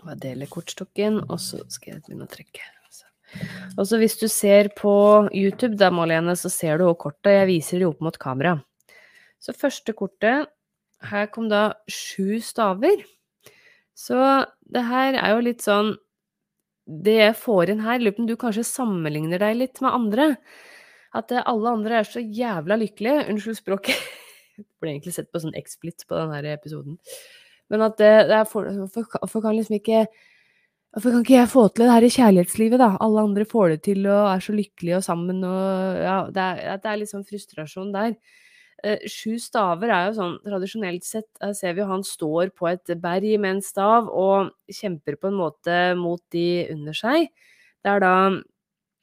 Jeg 0.00 0.20
deler 0.22 0.50
kortstokken, 0.50 1.20
og 1.28 1.38
så 1.42 1.62
skal 1.68 1.94
jeg 1.94 2.04
begynne 2.06 2.26
å 2.26 2.30
trekke. 2.30 2.62
Og 3.78 3.86
så 3.86 3.98
hvis 4.00 4.16
du 4.18 4.26
ser 4.26 4.72
på 4.74 4.92
YouTube, 5.30 5.76
da, 5.78 5.92
Malene, 5.94 6.34
så 6.36 6.50
ser 6.50 6.80
du 6.80 6.88
òg 6.88 6.96
korta. 7.04 7.30
Jeg 7.30 7.46
viser 7.50 7.78
de 7.78 7.86
opp 7.86 8.00
mot 8.02 8.16
kamera. 8.18 8.56
Så 9.40 9.56
første 9.56 9.94
kortet 9.96 10.50
Her 11.10 11.30
kom 11.32 11.48
da 11.48 11.72
sju 11.88 12.38
staver. 12.44 13.02
Så 13.96 14.16
det 14.70 14.84
her 14.86 15.16
er 15.16 15.34
jo 15.34 15.44
litt 15.44 15.64
sånn 15.64 15.94
Det 16.84 17.16
jeg 17.16 17.36
får 17.38 17.72
inn 17.72 17.84
her, 17.84 18.00
lurer 18.00 18.16
på 18.16 18.24
om 18.24 18.28
du 18.28 18.36
kanskje 18.40 18.66
sammenligner 18.66 19.40
deg 19.40 19.58
litt 19.58 19.80
med 19.84 19.94
andre. 19.94 20.30
At 21.16 21.32
alle 21.38 21.74
andre 21.74 22.00
er 22.00 22.08
så 22.08 22.22
jævla 22.22 22.76
lykkelige. 22.80 23.28
Unnskyld 23.30 23.58
språket. 23.58 24.08
Jeg 24.58 24.66
ble 24.82 24.94
egentlig 24.94 25.14
sett 25.16 25.30
på 25.30 25.42
sånn 25.42 25.56
X-Split 25.58 26.04
på 26.08 26.18
denne 26.18 26.40
episoden. 26.52 26.98
Men 27.70 27.86
at 27.86 27.96
det, 28.00 28.10
det 28.30 28.36
er 28.40 28.50
for, 28.50 28.66
for, 28.90 29.06
for 29.30 29.44
kan 29.44 29.56
liksom 29.56 29.78
ikke 29.78 30.04
Hvorfor 30.90 31.12
kan 31.14 31.22
ikke 31.22 31.36
jeg 31.36 31.50
få 31.52 31.62
til 31.70 31.84
det 31.86 31.92
her 31.94 32.02
i 32.02 32.10
kjærlighetslivet, 32.10 32.80
da? 32.82 32.88
Alle 32.98 33.22
andre 33.22 33.44
får 33.46 33.68
det 33.70 33.76
til 33.86 34.08
og 34.10 34.24
er 34.26 34.40
så 34.42 34.54
lykkelige 34.56 34.96
og 34.98 35.04
sammen 35.06 35.44
og 35.46 36.00
Ja, 36.02 36.16
det 36.34 36.46
er, 36.46 36.80
det 36.82 36.90
er 36.90 36.98
litt 36.98 37.12
sånn 37.12 37.26
frustrasjon 37.28 37.92
der. 37.94 38.16
Eh, 38.84 39.02
sju 39.10 39.34
staver 39.40 39.90
er 39.92 40.06
jo 40.08 40.16
sånn 40.16 40.36
tradisjonelt 40.40 41.04
sett 41.04 41.28
Her 41.42 41.52
ser 41.56 41.74
vi 41.76 41.82
jo 41.82 41.88
han 41.90 42.04
står 42.06 42.52
på 42.56 42.68
et 42.70 42.92
berg 43.02 43.34
med 43.42 43.58
en 43.58 43.64
stav 43.64 44.08
og 44.08 44.54
kjemper 44.72 45.18
på 45.20 45.28
en 45.28 45.36
måte 45.36 45.80
mot 45.98 46.22
de 46.32 46.64
under 46.72 46.96
seg. 46.96 47.28
Det 47.84 47.92
er 47.92 48.00
da 48.04 48.14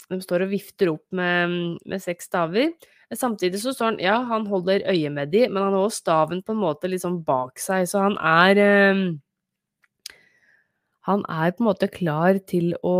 De 0.07 0.19
står 0.23 0.45
og 0.45 0.53
vifter 0.53 0.89
opp 0.93 1.03
med, 1.11 1.78
med 1.86 2.01
seks 2.01 2.30
staver. 2.30 2.71
Samtidig 3.13 3.59
så 3.61 3.73
står 3.75 3.91
han 3.91 4.01
Ja, 4.03 4.17
han 4.30 4.47
holder 4.47 4.88
øye 4.88 5.11
med 5.13 5.32
de, 5.36 5.45
men 5.49 5.61
han 5.61 5.75
har 5.75 5.84
også 5.86 6.01
staven 6.05 6.41
på 6.43 6.55
en 6.55 6.61
måte 6.63 6.89
litt 6.89 7.03
sånn 7.03 7.21
bak 7.28 7.59
seg, 7.59 7.86
så 7.91 8.05
han 8.07 8.17
er 8.17 8.61
eh, 8.63 9.03
han 11.07 11.23
er 11.32 11.53
på 11.55 11.63
en 11.63 11.69
måte 11.69 11.88
klar 11.88 12.36
til 12.51 12.73
å 12.84 12.95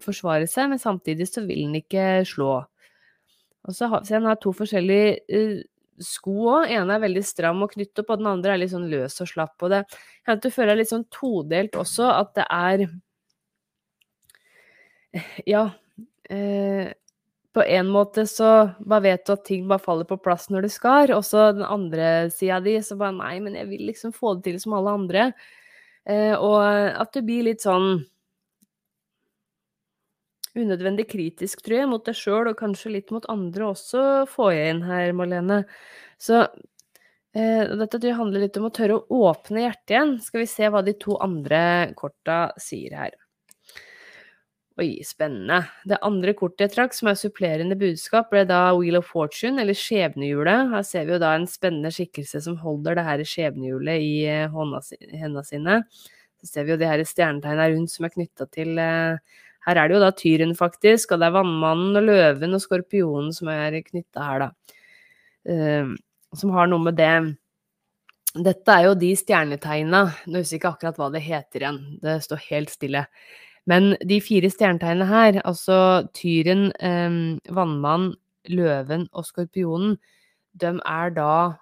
forsvare 0.00 0.46
seg, 0.48 0.70
men 0.72 0.80
samtidig 0.80 1.26
så 1.28 1.42
vil 1.44 1.66
han 1.66 1.76
ikke 1.82 2.06
slå. 2.28 2.62
Og 3.66 3.74
så 3.74 3.88
har, 3.90 4.04
så 4.06 4.20
har 4.22 4.38
to 4.42 4.52
forskjellige 4.56 5.16
uh, 5.30 5.62
sko 6.02 6.36
òg. 6.58 6.68
ene 6.76 6.96
er 6.96 7.02
veldig 7.06 7.24
stram 7.26 7.64
og 7.64 7.72
knyttet 7.74 8.04
opp, 8.04 8.12
og 8.14 8.22
den 8.22 8.30
andre 8.30 8.54
er 8.54 8.62
litt 8.62 8.74
sånn 8.74 8.90
løs 8.90 9.18
og 9.24 9.30
slapp. 9.30 9.56
Og 9.62 9.72
det 9.74 9.82
jeg 10.26 10.42
du 10.42 10.50
føler 10.54 10.78
litt 10.78 10.92
sånn 10.92 11.06
todelt 11.14 11.78
også, 11.78 12.10
at 12.12 12.36
det 12.38 12.46
er 12.50 12.86
Ja. 15.46 15.66
Uh, 16.26 16.92
på 17.56 17.62
en 17.64 17.88
måte 17.88 18.26
så 18.28 18.68
bare 18.84 19.06
vet 19.06 19.22
du 19.24 19.30
at 19.32 19.46
ting 19.48 19.62
bare 19.68 19.80
faller 19.80 20.04
på 20.04 20.18
plass 20.20 20.50
når 20.52 20.66
det 20.66 20.72
skal, 20.74 21.08
og 21.16 21.22
så 21.24 21.46
den 21.56 21.64
andre 21.64 22.28
sida 22.28 22.58
di 22.60 22.74
så 22.84 22.98
bare 23.00 23.16
Nei, 23.16 23.38
men 23.40 23.56
jeg 23.56 23.70
vil 23.70 23.86
liksom 23.88 24.12
få 24.12 24.34
det 24.36 24.50
til 24.50 24.58
som 24.60 24.74
alle 24.76 24.92
andre. 24.92 25.22
Eh, 26.04 26.34
og 26.36 26.60
at 26.60 27.16
du 27.16 27.22
blir 27.24 27.46
litt 27.48 27.64
sånn 27.64 28.04
unødvendig 30.56 31.06
kritisk, 31.10 31.62
tror 31.64 31.80
jeg, 31.80 31.90
mot 31.90 32.06
deg 32.06 32.16
sjøl, 32.18 32.50
og 32.50 32.58
kanskje 32.60 32.94
litt 32.96 33.12
mot 33.14 33.26
andre 33.32 33.70
også, 33.72 34.06
får 34.32 34.54
jeg 34.54 34.72
inn 34.74 34.82
her, 34.86 35.12
Marlene. 35.16 35.60
Så 36.22 36.40
eh, 37.36 37.62
dette 37.76 37.98
tror 37.98 38.10
jeg 38.10 38.18
handler 38.18 38.46
litt 38.46 38.58
om 38.60 38.70
å 38.70 38.74
tørre 38.74 38.98
å 38.98 39.20
åpne 39.30 39.66
hjertet 39.66 39.94
igjen. 39.94 40.16
Skal 40.24 40.44
vi 40.44 40.50
se 40.50 40.72
hva 40.72 40.82
de 40.86 40.96
to 41.00 41.18
andre 41.22 41.62
korta 41.98 42.40
sier 42.62 42.96
her. 42.98 43.16
Oi, 44.76 44.98
spennende. 45.08 45.62
Det 45.88 45.96
andre 46.04 46.34
kortet 46.36 46.66
jeg 46.66 46.74
trakk, 46.74 46.92
som 46.92 47.08
er 47.08 47.16
supplerende 47.16 47.78
budskap, 47.80 48.26
ble 48.28 48.42
da 48.44 48.74
Wheel 48.76 48.98
of 48.98 49.06
Fortune, 49.08 49.56
eller 49.62 49.72
skjebnehjulet. 49.72 50.68
Her 50.74 50.84
ser 50.84 51.06
vi 51.08 51.14
jo 51.14 51.20
da 51.22 51.30
en 51.32 51.46
spennende 51.48 51.88
skikkelse 51.96 52.42
som 52.44 52.58
holder 52.60 52.98
det 52.98 53.06
her 53.06 53.22
skjebnehjulet 53.24 54.04
i 54.04 54.12
eh, 54.28 54.58
hendene 55.16 55.44
sine. 55.48 55.78
Så 56.42 56.50
ser 56.50 56.68
vi 56.68 56.74
jo 56.74 56.78
de 56.82 56.90
her 56.90 57.00
stjernetegna 57.08 57.70
rundt 57.72 57.94
som 57.94 58.04
er 58.04 58.12
knytta 58.18 58.48
til 58.52 58.76
eh, 58.82 59.40
Her 59.66 59.80
er 59.80 59.88
det 59.88 59.96
jo 59.96 60.02
da 60.02 60.12
tyren, 60.14 60.54
faktisk, 60.58 61.12
og 61.12 61.22
det 61.22 61.28
er 61.28 61.34
vannmannen 61.34 61.98
og 61.98 62.06
løven 62.06 62.54
og 62.54 62.62
skorpionen 62.62 63.32
som 63.34 63.50
er 63.50 63.80
knytta 63.86 64.28
her, 64.28 64.44
da. 64.44 64.76
Uh, 65.46 65.94
som 66.36 66.52
har 66.54 66.70
noe 66.70 66.82
med 66.82 66.96
det 66.98 67.16
Dette 68.36 68.68
er 68.68 68.88
jo 68.88 68.96
de 68.98 69.12
stjernetegna. 69.16 70.00
Nå 70.28 70.40
husker 70.42 70.56
jeg 70.56 70.60
ikke 70.60 70.72
akkurat 70.74 70.98
hva 71.00 71.06
det 71.14 71.22
heter 71.24 71.62
igjen, 71.62 71.78
det 72.02 72.18
står 72.26 72.42
helt 72.50 72.72
stille. 72.74 73.06
Men 73.66 73.94
de 74.04 74.18
fire 74.20 74.50
stjernetegnene 74.52 75.06
her, 75.08 75.38
altså 75.48 75.78
tyren, 76.14 76.68
eh, 76.84 77.16
vannmannen, 77.48 78.12
løven 78.52 79.08
og 79.16 79.24
skorpionen, 79.26 79.96
de 80.60 80.74
er 80.84 81.14
da 81.16 81.56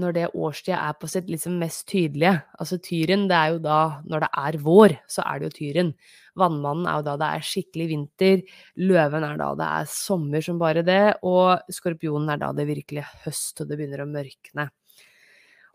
når 0.00 0.14
det 0.16 0.24
årstida 0.32 0.78
er 0.88 0.96
på 0.98 1.08
sitt 1.10 1.28
liksom 1.30 1.58
mest 1.60 1.84
tydelige. 1.90 2.36
Altså 2.60 2.78
tyren, 2.82 3.26
det 3.30 3.36
er 3.36 3.52
jo 3.54 3.60
da 3.64 3.78
når 4.08 4.24
det 4.24 4.30
er 4.42 4.58
vår, 4.64 4.94
så 5.10 5.24
er 5.26 5.38
det 5.38 5.48
jo 5.48 5.56
tyren. 5.58 5.92
Vannmannen 6.38 6.88
er 6.88 7.00
jo 7.00 7.06
da 7.08 7.16
det 7.20 7.28
er 7.34 7.46
skikkelig 7.50 7.88
vinter. 7.92 8.42
Løven 8.80 9.26
er 9.26 9.38
da 9.40 9.52
det 9.58 9.70
er 9.80 9.92
sommer 9.92 10.44
som 10.44 10.60
bare 10.60 10.84
det. 10.86 11.02
Og 11.26 11.74
skorpionen 11.74 12.34
er 12.34 12.42
da 12.42 12.52
det 12.56 12.68
virkelig 12.70 13.02
er 13.04 13.16
høst, 13.26 13.56
og 13.60 13.70
det 13.70 13.78
begynner 13.80 14.04
å 14.04 14.10
mørkne. 14.10 14.68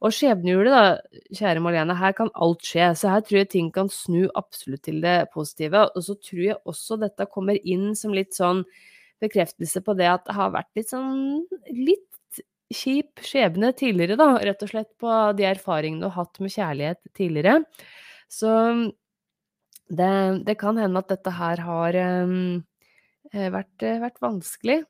Og 0.03 0.11
skjebnehjulet, 0.11 0.73
da, 0.73 1.19
kjære 1.31 1.61
Malene, 1.63 1.95
her 1.95 2.15
kan 2.17 2.31
alt 2.43 2.65
skje. 2.67 2.89
Så 2.99 3.11
her 3.11 3.21
tror 3.23 3.39
jeg 3.39 3.51
ting 3.53 3.69
kan 3.75 3.91
snu 3.91 4.25
absolutt 4.35 4.83
til 4.83 4.99
det 5.03 5.29
positive. 5.35 5.85
Og 5.95 6.03
så 6.03 6.17
tror 6.19 6.43
jeg 6.43 6.59
også 6.67 6.99
dette 6.99 7.29
kommer 7.31 7.59
inn 7.63 7.93
som 7.95 8.15
litt 8.15 8.35
sånn 8.35 8.65
bekreftelse 9.23 9.79
på 9.85 9.95
det 9.95 10.09
at 10.11 10.25
det 10.27 10.35
har 10.35 10.51
vært 10.51 10.71
litt 10.75 10.91
sånn 10.91 11.45
litt 11.71 12.03
kjip 12.75 13.23
skjebne 13.25 13.71
tidligere, 13.77 14.17
da. 14.19 14.29
Rett 14.43 14.63
og 14.65 14.71
slett 14.71 14.91
på 15.01 15.11
de 15.37 15.47
erfaringene 15.49 16.03
du 16.03 16.09
har 16.09 16.23
hatt 16.23 16.41
med 16.43 16.53
kjærlighet 16.53 17.01
tidligere. 17.17 17.63
Så 18.31 18.51
det, 19.93 20.13
det 20.47 20.57
kan 20.61 20.79
hende 20.81 21.03
at 21.03 21.11
dette 21.11 21.33
her 21.37 21.61
har 21.67 21.99
um, 22.23 22.63
vært, 23.31 23.85
vært, 24.05 24.19
vanskelig. 24.23 24.81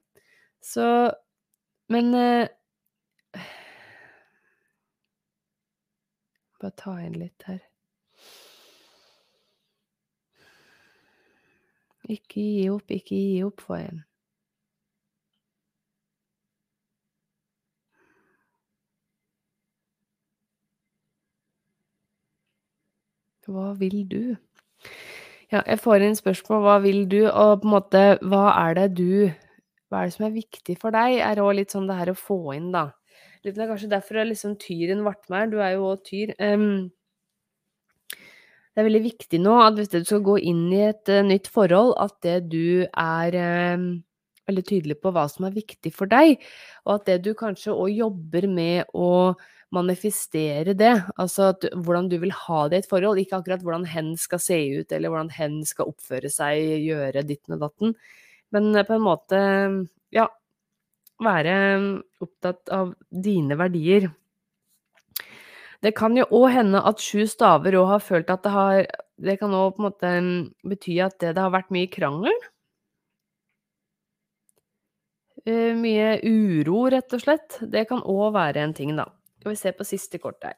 Så 0.64 0.86
Men 1.92 2.14
uh, 2.16 2.48
Bare 6.64 6.72
ta 6.80 6.94
inn 7.04 7.18
litt 7.20 7.44
her. 7.44 7.60
Ikke 12.08 12.40
gi 12.40 12.70
opp, 12.72 12.92
ikke 12.92 13.18
gi 13.20 13.44
opp 13.44 13.64
for 13.66 13.80
en. 13.80 14.04
Hva 23.48 23.74
vil 23.80 24.04
du? 24.08 24.36
Ja, 25.52 25.62
jeg 25.68 25.80
får 25.84 26.04
inn 26.06 26.16
spørsmål 26.18 26.62
hva 26.64 26.80
vil 26.84 27.04
du, 27.12 27.22
og 27.30 27.62
på 27.62 27.68
en 27.68 27.74
måte 27.76 28.04
hva 28.26 28.46
er 28.56 28.78
det 28.80 28.90
du 28.98 29.30
Hva 29.92 30.02
er 30.02 30.10
det 30.10 30.16
som 30.16 30.26
er 30.26 30.34
viktig 30.34 30.76
for 30.82 30.96
deg, 30.96 31.20
er 31.22 31.42
òg 31.44 31.52
litt 31.60 31.74
sånn 31.76 31.86
det 31.86 32.00
her 32.00 32.10
å 32.10 32.18
få 32.18 32.40
inn, 32.56 32.72
da. 32.74 32.88
Litt 33.46 33.60
er 33.60 33.70
kanskje 33.70 33.92
derfor 33.92 34.18
er 34.18 34.30
liksom 34.30 34.56
tyren 34.58 35.04
ble 35.06 35.14
med 35.30 35.38
her. 35.38 35.50
Du 35.52 35.60
er 35.62 35.76
jo 35.76 35.90
òg 35.92 36.02
tyr. 36.08 36.32
Um, 36.40 36.88
det 38.74 38.82
er 38.82 38.88
veldig 38.88 39.04
viktig 39.04 39.42
nå 39.44 39.58
at 39.62 39.78
hvis 39.78 39.92
du 39.92 40.00
skal 40.02 40.24
gå 40.26 40.40
inn 40.50 40.64
i 40.74 40.82
et 40.88 41.12
uh, 41.14 41.22
nytt 41.28 41.52
forhold, 41.54 41.94
at 42.02 42.16
det 42.26 42.38
du 42.50 42.88
er 42.88 43.38
um, 43.76 43.86
veldig 44.50 44.64
tydelig 44.72 44.98
på 45.04 45.12
hva 45.14 45.28
som 45.30 45.46
er 45.46 45.58
viktig 45.60 45.92
for 45.94 46.10
deg, 46.10 46.40
og 46.88 46.96
at 46.96 47.12
det 47.12 47.20
du 47.28 47.34
kanskje 47.38 47.76
òg 47.76 47.94
jobber 47.94 48.50
med 48.50 48.90
å 48.98 49.36
manifestere 49.74 50.76
det, 50.78 50.94
altså 51.18 51.50
at, 51.54 51.66
hvordan 51.74 52.10
du 52.12 52.18
vil 52.22 52.34
ha 52.36 52.60
det 52.70 52.80
i 52.80 52.84
et 52.84 52.90
forhold, 52.90 53.22
ikke 53.22 53.40
akkurat 53.40 53.64
hvordan 53.66 53.88
hen 53.90 54.14
skal 54.20 54.42
se 54.42 54.60
ut, 54.80 54.92
eller 54.92 55.12
hvordan 55.12 55.32
hen 55.34 55.60
skal 55.68 55.90
oppføre 55.92 56.32
seg, 56.32 56.62
gjøre 56.86 57.26
ditten 57.28 57.58
og 57.58 57.66
datten, 57.66 57.96
men 58.54 58.72
uh, 58.78 58.84
på 58.88 58.98
en 58.98 59.06
måte, 59.06 59.40
ja, 60.14 60.28
være 61.24 61.56
mm, 61.80 61.94
opptatt 62.26 62.74
av 62.74 62.94
dine 63.10 63.58
verdier. 63.60 64.12
Det 65.84 65.92
kan 65.98 66.16
jo 66.16 66.24
òg 66.32 66.48
hende 66.54 66.80
at 66.88 67.02
sju 67.04 67.26
staver 67.28 67.76
òg 67.76 67.90
har 67.90 68.04
følt 68.04 68.30
at 68.32 68.46
det 68.46 68.52
har 68.54 68.86
Det 69.24 69.36
kan 69.40 69.52
òg 69.54 69.76
på 69.76 69.82
en 69.82 69.86
måte 69.90 70.10
mm, 70.10 70.38
bety 70.70 70.96
at 71.04 71.20
det, 71.22 71.36
det 71.36 71.44
har 71.44 71.52
vært 71.54 71.74
mye 71.74 71.90
krangel. 71.92 72.38
Uh, 75.48 75.74
mye 75.80 76.18
uro, 76.24 76.88
rett 76.94 77.14
og 77.14 77.26
slett. 77.26 77.60
Det 77.62 77.88
kan 77.90 78.02
òg 78.06 78.34
være 78.36 78.64
en 78.64 78.74
ting, 78.78 78.96
da. 78.98 79.10
Skal 79.44 79.52
vi 79.52 79.60
se 79.60 79.72
på 79.76 79.84
siste 79.84 80.20
kort 80.24 80.46
her. 80.48 80.54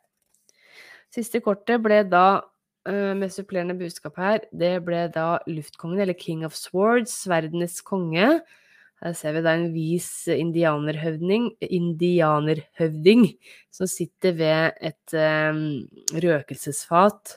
Siste 1.09 1.39
kortet 1.41 1.81
ble 1.81 2.03
da, 2.05 2.43
uh, 2.85 3.13
med 3.17 3.31
supplerende 3.33 3.73
budskap 3.79 4.19
her, 4.21 4.43
det 4.53 4.75
ble 4.85 5.07
da 5.09 5.39
luftkongen, 5.49 6.03
eller 6.03 6.13
King 6.13 6.43
of 6.45 6.53
Swords, 6.53 7.15
sverdenes 7.23 7.79
konge. 7.81 8.27
Her 9.01 9.15
ser 9.17 9.33
vi 9.33 9.41
da 9.41 9.55
en 9.57 9.71
vis 9.73 10.09
indianerhøvding, 10.29 11.47
indianerhøvding 11.65 13.25
som 13.73 13.89
sitter 13.89 14.37
ved 14.37 14.77
et 14.91 15.17
um, 15.17 15.65
røkelsesfat 16.13 17.35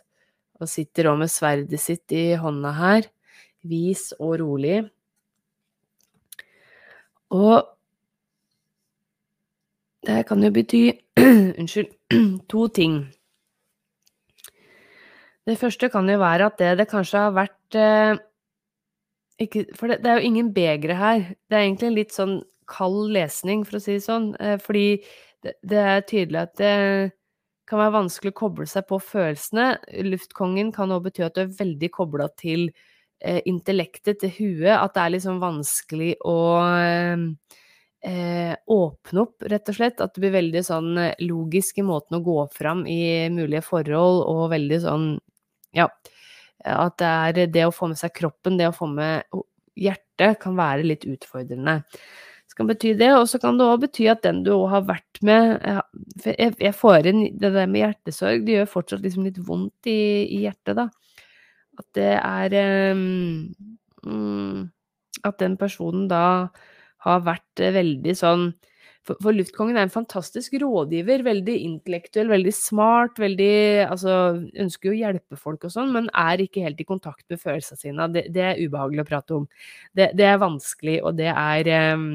og 0.61 0.69
sitter 0.69 1.09
òg 1.09 1.23
med 1.25 1.33
sverdet 1.33 1.81
sitt 1.81 2.13
i 2.13 2.37
hånda 2.37 2.75
her, 2.77 3.09
vis 3.65 4.11
og 4.21 4.37
rolig. 4.45 4.83
Og 7.33 7.78
det 10.09 10.25
kan 10.29 10.43
jo 10.43 10.51
bety 10.55 10.83
Unnskyld. 11.61 11.93
To 12.51 12.69
ting. 12.73 13.03
Det 15.49 15.57
første 15.61 15.89
kan 15.93 16.09
jo 16.09 16.19
være 16.21 16.49
at 16.49 16.59
det 16.61 16.75
det 16.81 16.89
kanskje 16.91 17.21
har 17.27 17.37
vært 17.37 17.77
eh, 17.77 18.17
ikke, 19.39 19.67
for 19.77 19.89
det, 19.89 20.01
det, 20.03 20.11
er 20.11 20.19
jo 20.19 20.29
ingen 20.29 20.51
begre 20.55 20.97
her. 20.99 21.21
Det 21.49 21.57
er 21.57 21.67
egentlig 21.67 21.89
en 21.89 21.99
litt 21.99 22.15
sånn 22.15 22.35
kald 22.69 23.13
lesning, 23.15 23.63
for 23.65 23.79
å 23.79 23.83
si 23.83 23.97
det 23.97 24.05
sånn. 24.05 24.33
Eh, 24.43 24.59
fordi 24.61 24.99
det, 25.45 25.55
det, 25.63 25.79
er 25.79 26.05
tydelig 26.09 26.43
at 26.43 26.55
det 26.61 26.75
kan 27.69 27.81
være 27.81 27.97
vanskelig 28.01 28.33
å 28.35 28.39
koble 28.41 28.69
seg 28.69 28.89
på 28.89 28.99
følelsene. 29.05 29.71
Luftkongen 30.09 30.73
kan 30.75 30.93
også 30.93 31.07
bety 31.07 31.25
at 31.27 31.37
du 31.37 31.45
er 31.45 31.57
veldig 31.61 31.91
kobla 31.95 32.29
til 32.41 32.69
eh, 33.21 33.41
intellektet, 33.49 34.21
til 34.25 34.35
huet. 34.41 34.75
At 34.75 34.97
det 34.97 35.05
er 35.05 35.17
liksom 35.17 35.41
vanskelig 35.45 36.15
å 36.29 36.39
eh, 36.67 37.25
eh, 38.05 38.55
åpne 38.67 39.25
opp, 39.25 39.43
rett 39.51 39.71
og 39.71 39.79
slett. 39.79 40.03
At 40.05 40.15
det 40.15 40.23
blir 40.25 40.37
veldig 40.37 40.63
sånn 40.67 40.93
eh, 41.03 41.25
logisk 41.25 41.81
i 41.81 41.87
måten 41.87 42.19
å 42.19 42.25
gå 42.25 42.39
fram 42.55 42.87
i 42.91 43.29
mulige 43.33 43.65
forhold, 43.67 44.25
og 44.29 44.51
veldig 44.55 44.81
sånn 44.85 45.11
ja 45.77 45.91
at 46.67 46.99
det 46.99 47.09
er 47.45 47.51
det 47.53 47.67
å 47.69 47.75
få 47.75 47.91
med 47.91 47.99
seg 48.01 48.15
kroppen, 48.17 48.59
det 48.59 48.69
å 48.69 48.75
få 48.75 48.89
med 48.91 49.23
hjertet, 49.79 50.41
kan 50.43 50.57
være 50.59 50.87
litt 50.87 51.07
utfordrende. 51.07 51.83
kan 52.57 52.67
bety 52.67 52.95
det, 52.99 53.13
og 53.15 53.29
så 53.31 53.39
kan 53.39 53.59
det 53.59 53.67
òg 53.71 53.85
bety 53.85 54.09
at 54.11 54.25
den 54.25 54.43
du 54.43 54.51
òg 54.57 54.69
har 54.73 54.87
vært 54.89 55.21
med 55.23 55.61
jeg, 56.25 56.55
jeg, 56.59 56.75
får 56.75 57.07
inn 57.07 57.21
det 57.39 57.53
der 57.55 57.69
med 57.71 57.85
hjertesorg, 57.85 58.43
det 58.43 58.57
gjør 58.57 58.73
fortsatt 58.73 59.05
liksom 59.05 59.29
litt 59.29 59.39
vondt 59.39 59.87
i, 59.87 60.27
i 60.27 60.41
hjertet, 60.43 60.75
da. 60.75 60.89
At 61.79 61.87
det 61.95 62.17
er 62.19 62.57
um, 64.03 64.67
At 65.23 65.39
den 65.39 65.55
personen 65.57 66.09
da 66.11 66.49
har 67.07 67.23
vært 67.27 67.63
veldig 67.79 68.17
sånn 68.19 68.51
for, 69.09 69.17
for, 69.23 69.33
Luftkongen 69.33 69.79
er 69.79 69.87
en 69.87 69.93
fantastisk 69.93 70.59
rådgiver. 70.61 71.23
Veldig 71.25 71.55
intellektuell, 71.65 72.29
veldig 72.29 72.55
smart. 72.55 73.19
veldig, 73.21 73.53
altså, 73.89 74.17
Ønsker 74.65 74.91
jo 74.91 74.97
å 74.97 74.99
hjelpe 74.99 75.39
folk 75.41 75.65
og 75.65 75.73
sånn, 75.73 75.93
men 75.95 76.11
er 76.13 76.43
ikke 76.45 76.65
helt 76.67 76.81
i 76.83 76.89
kontakt 76.89 77.25
med 77.33 77.41
følelsene 77.41 77.81
sine. 77.81 78.09
Det, 78.13 78.27
det 78.35 78.45
er 78.45 78.61
ubehagelig 78.61 79.05
å 79.05 79.09
prate 79.09 79.39
om. 79.39 79.47
Det, 79.97 80.11
det, 80.19 80.27
er 80.29 80.43
vanskelig, 80.43 80.99
og 81.09 81.17
det 81.21 81.31
er 81.33 81.73
um, 81.97 82.11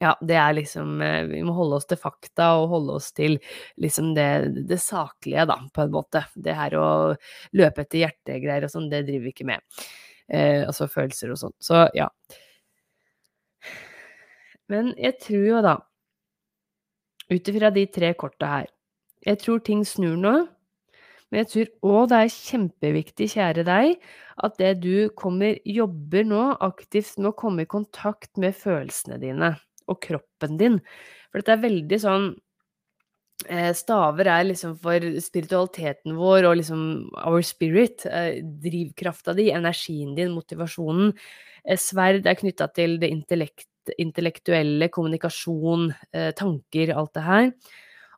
ja, 0.00 0.14
det 0.24 0.36
er 0.40 0.54
liksom 0.56 1.00
eh, 1.04 1.26
Vi 1.28 1.40
må 1.44 1.52
holde 1.52 1.76
oss 1.76 1.88
til 1.88 1.98
fakta 2.00 2.54
og 2.56 2.70
holde 2.72 2.94
oss 2.96 3.10
til 3.16 3.36
liksom 3.80 4.14
det, 4.16 4.28
det 4.68 4.80
saklige, 4.80 5.44
da, 5.48 5.58
på 5.72 5.84
en 5.84 5.96
måte. 5.96 6.24
Det 6.36 6.56
her 6.56 6.76
å 6.80 6.86
løpe 7.56 7.84
etter 7.84 8.04
hjertegreier 8.04 8.68
og 8.68 8.72
sånn, 8.72 8.88
det 8.92 9.04
driver 9.08 9.28
vi 9.28 9.34
ikke 9.34 9.48
med. 9.48 9.64
Eh, 10.28 10.62
altså 10.64 10.88
følelser 10.88 11.32
og 11.34 11.40
sånn. 11.40 11.56
Så 11.60 11.84
ja. 11.96 12.08
Men 14.70 14.92
jeg 14.98 15.18
tror 15.24 15.46
jo 15.48 15.60
da, 15.66 15.76
ut 17.30 17.52
ifra 17.52 17.70
de 17.74 17.86
tre 17.90 18.14
korta 18.18 18.54
her 18.58 18.70
Jeg 19.26 19.42
tror 19.42 19.60
ting 19.66 19.84
snur 19.86 20.16
nå. 20.16 20.34
Men 21.30 21.44
jeg 21.44 21.48
tror 21.50 21.94
òg 21.94 22.10
det 22.10 22.18
er 22.18 22.32
kjempeviktig, 22.34 23.26
kjære 23.36 23.64
deg, 23.66 23.98
at 24.42 24.56
det 24.58 24.70
du 24.82 24.94
kommer, 25.18 25.60
jobber 25.62 26.26
nå 26.26 26.44
aktivt 26.66 27.20
med 27.20 27.30
å 27.30 27.36
komme 27.38 27.66
i 27.66 27.70
kontakt 27.70 28.40
med 28.40 28.56
følelsene 28.58 29.20
dine 29.22 29.52
og 29.90 30.00
kroppen 30.02 30.56
din. 30.58 30.80
For 31.30 31.38
dette 31.38 31.54
er 31.54 31.62
veldig 31.62 31.98
sånn 32.02 32.26
eh, 33.46 33.70
Staver 33.78 34.30
er 34.32 34.48
liksom 34.48 34.74
for 34.82 35.06
spiritualiteten 35.22 36.18
vår 36.18 36.48
og 36.50 36.58
liksom 36.64 36.82
our 37.22 37.46
spirit. 37.46 38.08
Eh, 38.10 38.42
drivkrafta 38.64 39.36
di, 39.38 39.52
energien 39.54 40.16
din, 40.18 40.34
motivasjonen. 40.34 41.14
Eh, 41.62 41.78
sverd 41.78 42.26
er 42.26 42.40
knytta 42.42 42.72
til 42.74 42.98
det 43.02 43.12
intellekt 43.14 43.69
intellektuelle, 43.98 44.90
kommunikasjon, 44.92 45.90
eh, 46.12 46.30
tanker, 46.36 46.92
alt 46.94 47.14
det 47.16 47.24
her. 47.26 47.50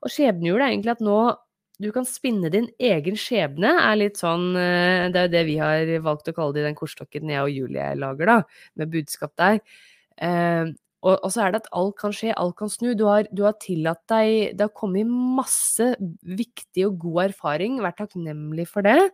Og 0.02 0.10
skjebnehjulet 0.10 0.66
er 0.66 0.74
egentlig 0.74 0.96
at 0.96 1.04
nå 1.04 1.18
du 1.82 1.88
kan 1.90 2.04
spinne 2.06 2.50
din 2.52 2.68
egen 2.78 3.16
skjebne, 3.18 3.72
er 3.80 3.96
litt 3.98 4.20
sånn 4.20 4.52
eh, 4.54 5.08
Det 5.10 5.18
er 5.18 5.26
jo 5.26 5.32
det 5.32 5.42
vi 5.48 5.56
har 5.58 5.88
valgt 6.04 6.28
å 6.30 6.34
kalle 6.36 6.54
det 6.54 6.62
i 6.62 6.68
den 6.68 6.78
kortstokken 6.78 7.32
jeg 7.32 7.42
og 7.42 7.50
Julie 7.50 7.88
lager, 7.98 8.28
da, 8.28 8.36
med 8.78 8.92
budskap 8.92 9.32
der. 9.40 9.58
Eh, 10.22 10.70
og, 11.02 11.24
så 11.34 11.42
er 11.42 11.54
det 11.54 11.64
at 11.64 11.72
alt 11.74 11.96
kan 11.98 12.12
skje, 12.14 12.30
alt 12.38 12.54
kan 12.60 12.70
snu. 12.70 12.92
Du 12.94 13.08
har, 13.08 13.26
du 13.34 13.42
har 13.42 13.56
tillatt 13.58 14.04
deg 14.10 14.52
Det 14.54 14.68
har 14.68 14.74
kommet 14.76 15.08
masse 15.10 15.88
viktig 16.22 16.86
og 16.86 17.00
god 17.02 17.24
erfaring, 17.24 17.80
vær 17.82 17.96
takknemlig 17.98 18.68
for 18.70 18.86
det. 18.86 19.10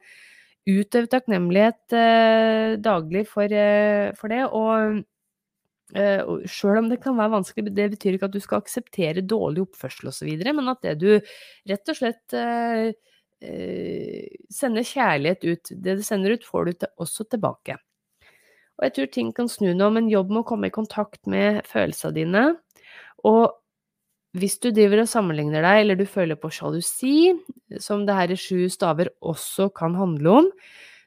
Utøv 0.69 1.09
takknemlighet 1.09 1.97
eh, 1.97 2.75
daglig 2.85 3.25
for, 3.31 3.49
eh, 3.49 4.13
for 4.19 4.35
det. 4.35 4.45
og 4.53 5.01
Uh, 5.97 6.45
Sjøl 6.45 6.83
om 6.83 6.89
det 6.91 6.99
kan 7.01 7.17
være 7.17 7.33
vanskelig, 7.39 7.73
det 7.73 7.87
betyr 7.95 8.17
ikke 8.19 8.29
at 8.29 8.35
du 8.35 8.43
skal 8.45 8.61
akseptere 8.61 9.25
dårlig 9.25 9.65
oppførsel 9.65 10.11
osv., 10.11 10.33
men 10.45 10.69
at 10.69 10.83
det 10.85 10.99
du 11.01 11.11
rett 11.71 11.93
og 11.93 11.97
slett 11.97 12.37
uh, 12.37 12.91
uh, 12.93 14.27
sender 14.53 14.85
kjærlighet 14.85 15.47
ut, 15.49 15.73
det 15.73 15.95
du 16.01 16.03
sender 16.05 16.37
ut, 16.37 16.45
får 16.45 16.69
du 16.69 16.73
til, 16.83 16.93
også 17.01 17.25
tilbake. 17.33 17.79
Og 18.79 18.85
jeg 18.87 18.95
tror 18.95 19.09
ting 19.15 19.31
kan 19.35 19.49
snu 19.51 19.73
nå, 19.73 19.89
men 19.95 20.13
jobb 20.13 20.29
med 20.31 20.45
å 20.45 20.49
komme 20.53 20.69
i 20.69 20.75
kontakt 20.75 21.25
med 21.27 21.65
følelsene 21.67 22.15
dine. 22.15 22.45
Og 23.27 23.49
hvis 24.39 24.59
du 24.63 24.69
driver 24.71 25.03
og 25.03 25.11
sammenligner 25.11 25.65
deg, 25.65 25.81
eller 25.83 25.99
du 25.99 26.05
føler 26.07 26.39
på 26.39 26.51
sjalusi, 26.53 27.33
som 27.83 28.05
det 28.07 28.15
her 28.15 28.31
i 28.31 28.39
sju 28.39 28.69
staver 28.71 29.11
også 29.25 29.71
kan 29.75 29.97
handle 29.99 30.37
om, 30.43 30.51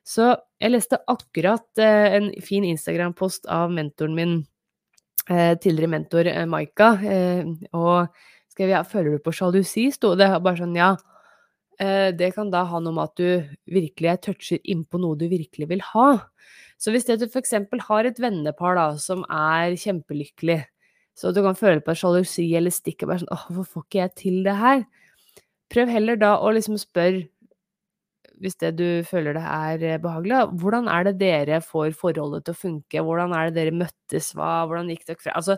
så 0.03 0.33
jeg 0.59 0.73
leste 0.73 0.99
akkurat 1.07 1.79
en 1.85 2.31
fin 2.43 2.65
Instagram-post 2.65 3.45
av 3.53 3.71
mentoren 3.71 4.17
min 4.17 4.33
tidligere 5.61 5.91
mentor 5.91 6.27
eh, 6.27 6.45
Maika, 6.49 6.93
eh, 7.03 7.47
og 7.73 8.07
skrev 8.51 8.73
ja, 8.73 8.81
'Føler 8.83 9.15
du 9.15 9.23
på 9.23 9.33
sjalusi?' 9.33 9.91
sto 9.93 10.15
det. 10.15 10.29
Bare 10.43 10.57
sånn, 10.57 10.75
ja. 10.75 10.95
Det 11.81 12.35
kan 12.35 12.51
da 12.51 12.63
ha 12.69 12.77
noe 12.77 12.93
med 12.93 13.09
at 13.09 13.15
du 13.17 13.55
virkelig 13.65 14.21
toucher 14.21 14.59
innpå 14.69 14.99
noe 15.01 15.17
du 15.17 15.25
virkelig 15.25 15.65
vil 15.67 15.81
ha. 15.81 16.27
Så 16.77 16.91
hvis 16.93 17.07
det 17.07 17.17
du 17.17 17.25
f.eks. 17.25 17.55
har 17.87 18.05
et 18.05 18.19
vennepar 18.21 18.75
da, 18.77 18.97
som 19.01 19.23
er 19.25 19.73
kjempelykkelig, 19.73 20.59
så 21.17 21.33
du 21.33 21.41
kan 21.41 21.57
føle 21.57 21.81
på 21.81 21.95
sjalusi 21.97 22.45
eller 22.53 22.69
stikk 22.69 23.01
og 23.01 23.09
bare 23.09 23.23
sånn 23.23 23.33
'Åh, 23.33 23.47
hvorfor 23.49 23.81
får 23.81 23.85
ikke 23.87 24.01
jeg 24.01 24.15
til 24.15 24.43
det 24.43 24.55
her?' 24.57 24.85
Prøv 25.71 25.89
heller 25.89 26.15
da 26.19 26.37
å 26.37 26.51
liksom 26.53 26.77
spørre 26.77 27.29
hvis 28.41 28.57
det 28.61 28.73
du 28.79 28.87
føler 29.07 29.37
det 29.37 29.43
er 29.45 29.85
eh, 29.85 30.01
behagelig, 30.01 30.41
hvordan 30.61 30.89
er 30.91 31.07
det 31.07 31.19
dere 31.21 31.61
får 31.63 31.93
forholdet 31.97 32.47
til 32.47 32.55
å 32.55 32.61
funke? 32.63 33.05
Hvordan 33.05 33.35
er 33.37 33.49
det 33.49 33.57
dere 33.59 33.77
møttes? 33.83 34.31
Hva, 34.37 34.65
hvordan 34.65 34.89
gikk 34.91 35.05
dere 35.07 35.21
fra 35.21 35.37
Altså, 35.37 35.57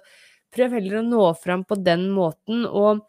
prøv 0.54 0.78
heller 0.78 1.00
å 1.00 1.08
nå 1.08 1.24
fram 1.40 1.64
på 1.68 1.80
den 1.82 2.10
måten, 2.14 2.68
og 2.68 3.06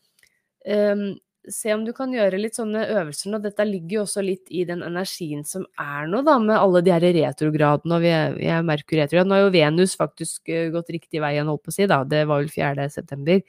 um, 0.65 1.05
se 1.51 1.75
om 1.75 1.83
du 1.85 1.93
kan 1.97 2.15
gjøre 2.15 2.39
litt 2.41 2.57
sånne 2.57 2.87
øvelser 2.95 3.35
nå. 3.35 3.43
Dette 3.45 3.67
ligger 3.69 3.99
jo 3.99 4.07
også 4.07 4.25
litt 4.25 4.49
i 4.55 4.65
den 4.69 4.81
energien 4.87 5.43
som 5.49 5.67
er 5.81 6.09
nå, 6.09 6.23
da, 6.25 6.39
med 6.41 6.57
alle 6.57 6.85
de 6.87 6.95
her 6.95 7.05
retrogradene, 7.19 7.99
og 7.99 8.07
vi 8.07 8.13
er, 8.15 8.39
er 8.57 8.67
Merkur 8.67 9.01
retrograd. 9.03 9.29
Nå 9.29 9.39
har 9.39 9.47
jo 9.49 9.55
Venus 9.59 9.99
faktisk 10.01 10.55
uh, 10.55 10.69
gått 10.75 10.95
riktig 10.95 11.23
vei 11.25 11.35
igjen, 11.37 11.51
holdt 11.51 11.67
på 11.67 11.75
å 11.75 11.79
si, 11.81 11.89
da. 11.91 12.05
Det 12.09 12.25
var 12.31 12.45
vel 12.47 12.53
4. 12.55 12.91
september. 12.95 13.43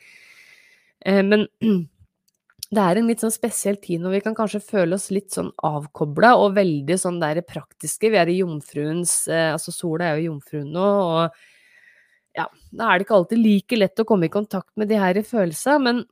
Uh, 1.06 1.22
men 1.22 1.48
det 2.76 2.84
er 2.84 3.00
en 3.00 3.10
litt 3.10 3.24
sånn 3.24 3.34
spesiell 3.34 3.78
tid 3.82 4.04
når 4.04 4.18
vi 4.18 4.22
kan 4.26 4.36
kanskje 4.38 4.62
føle 4.64 4.98
oss 4.98 5.10
litt 5.14 5.34
sånn 5.36 5.52
avkobla 5.66 6.34
og 6.42 6.56
veldig 6.58 6.98
sånn 7.00 7.20
der 7.22 7.42
praktiske. 7.48 8.12
Vi 8.12 8.20
er 8.20 8.32
i 8.32 8.40
jomfruens 8.42 9.26
eh, 9.32 9.52
Altså 9.54 9.74
sola 9.76 10.12
er 10.12 10.20
jo 10.20 10.32
jomfruen 10.32 10.72
nå, 10.76 10.86
og 10.86 12.36
ja, 12.36 12.50
da 12.76 12.90
er 12.90 13.00
det 13.00 13.06
ikke 13.06 13.16
alltid 13.20 13.40
like 13.40 13.80
lett 13.80 14.02
å 14.02 14.08
komme 14.08 14.28
i 14.28 14.34
kontakt 14.34 14.74
med 14.80 14.90
de 14.92 15.00
her 15.00 15.22
følelsene, 15.24 15.78
men 15.86 16.04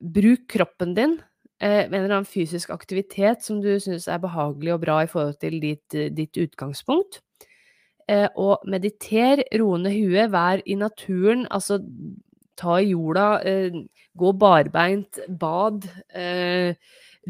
bruk 0.00 0.46
kroppen 0.52 0.94
din 0.96 1.16
eh, 1.60 1.88
med 1.88 1.96
en 1.96 2.04
eller 2.04 2.20
annen 2.20 2.30
fysisk 2.30 2.70
aktivitet 2.74 3.42
som 3.44 3.58
du 3.64 3.72
syns 3.82 4.06
er 4.08 4.22
behagelig 4.22 4.76
og 4.76 4.84
bra 4.84 5.00
i 5.04 5.10
forhold 5.10 5.40
til 5.42 5.58
ditt, 5.62 5.98
ditt 6.14 6.38
utgangspunkt. 6.40 7.20
Eh, 8.10 8.26
og 8.38 8.64
mediter, 8.70 9.42
roe 9.60 9.78
ned 9.78 9.94
huet, 9.94 10.30
vær 10.32 10.62
i 10.66 10.78
naturen, 10.78 11.44
altså 11.50 11.78
ta 12.60 12.76
i 12.80 12.92
jorda, 12.92 13.28
eh, 13.46 13.80
gå 14.20 14.32
barbeint, 14.36 15.20
bad, 15.28 15.86
eh, 16.12 16.74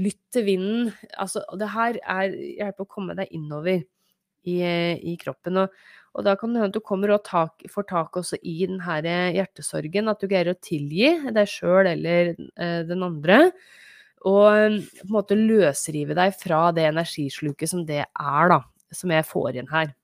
lytt 0.01 0.21
til 0.33 0.47
vinden. 0.47 0.93
Altså, 1.19 1.43
det 1.59 1.71
her 1.71 1.99
er 2.03 2.35
hjelper 2.35 2.87
å 2.87 2.91
komme 2.91 3.17
deg 3.19 3.31
innover 3.37 3.83
i, 4.47 4.57
i 4.63 5.17
kroppen. 5.21 5.63
Og, 5.63 5.77
og, 6.15 6.25
da 6.27 6.35
kan 6.39 6.53
det 6.53 6.63
hende 6.63 6.73
at 6.73 6.79
du 6.79 6.85
kommer 6.85 7.15
og 7.15 7.23
tak, 7.27 7.67
får 7.71 7.89
tak 7.91 8.19
også 8.23 8.41
i 8.43 8.57
den 8.67 8.81
hjertesorgen, 8.81 10.11
at 10.11 10.21
du 10.21 10.29
greier 10.31 10.53
å 10.55 10.59
tilgi 10.59 11.15
deg 11.31 11.51
sjøl 11.51 11.93
eller 11.95 12.35
eh, 12.35 12.83
den 12.89 13.07
andre. 13.07 13.47
Og 14.29 14.51
på 14.51 15.07
en 15.07 15.15
måte 15.15 15.39
løsrive 15.39 16.17
deg 16.19 16.35
fra 16.37 16.69
det 16.77 16.91
energisluket 16.91 17.71
som 17.71 17.87
det 17.89 18.03
er, 18.05 18.53
da, 18.53 18.61
som 18.93 19.13
jeg 19.15 19.29
får 19.29 19.63
inn 19.63 19.71
her 19.73 19.95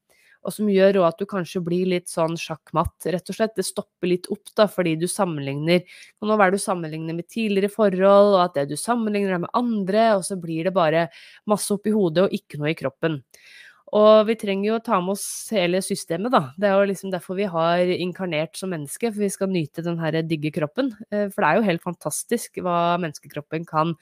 og 0.46 0.54
som 0.54 0.70
gjør 0.70 1.00
òg 1.02 1.08
at 1.08 1.18
du 1.20 1.26
kanskje 1.28 1.62
blir 1.66 1.90
litt 1.90 2.08
sånn 2.12 2.38
sjakkmatt, 2.38 3.08
rett 3.12 3.32
og 3.32 3.38
slett. 3.38 3.56
Det 3.58 3.66
stopper 3.66 4.10
litt 4.12 4.30
opp, 4.32 4.44
da, 4.56 4.68
fordi 4.70 4.94
du 5.00 5.08
sammenligner 5.10 5.82
Og 6.22 6.30
nå 6.30 6.38
er 6.40 6.54
du 6.54 6.58
sammenligner 6.62 7.16
med 7.16 7.28
tidligere 7.28 7.72
forhold, 7.72 8.36
og 8.36 8.42
at 8.44 8.56
det 8.60 8.68
du 8.72 8.76
sammenligner 8.80 9.36
er 9.36 9.44
med 9.44 9.54
andre, 9.58 10.08
og 10.16 10.24
så 10.26 10.38
blir 10.40 10.68
det 10.68 10.74
bare 10.76 11.08
masse 11.50 11.70
oppi 11.74 11.94
hodet 11.94 12.26
og 12.26 12.36
ikke 12.36 12.60
noe 12.62 12.72
i 12.72 12.78
kroppen. 12.78 13.20
Og 13.94 14.26
vi 14.26 14.34
trenger 14.34 14.66
jo 14.66 14.76
å 14.80 14.82
ta 14.82 14.96
med 14.98 15.14
oss 15.14 15.26
hele 15.54 15.78
systemet, 15.84 16.32
da. 16.34 16.40
Det 16.58 16.66
er 16.66 16.74
jo 16.74 16.88
liksom 16.90 17.12
derfor 17.12 17.38
vi 17.38 17.46
har 17.50 17.92
inkarnert 17.94 18.58
som 18.58 18.72
menneske, 18.74 19.12
for 19.12 19.22
vi 19.22 19.30
skal 19.30 19.52
nyte 19.52 19.84
den 19.86 20.00
her 20.02 20.18
digge 20.26 20.50
kroppen. 20.56 20.90
Eh, 21.12 21.28
for 21.30 21.42
det 21.42 21.48
er 21.50 21.60
jo 21.60 21.68
helt 21.68 21.84
fantastisk 21.84 22.58
hva 22.64 22.96
menneskekroppen 23.02 23.66
kan 23.68 23.94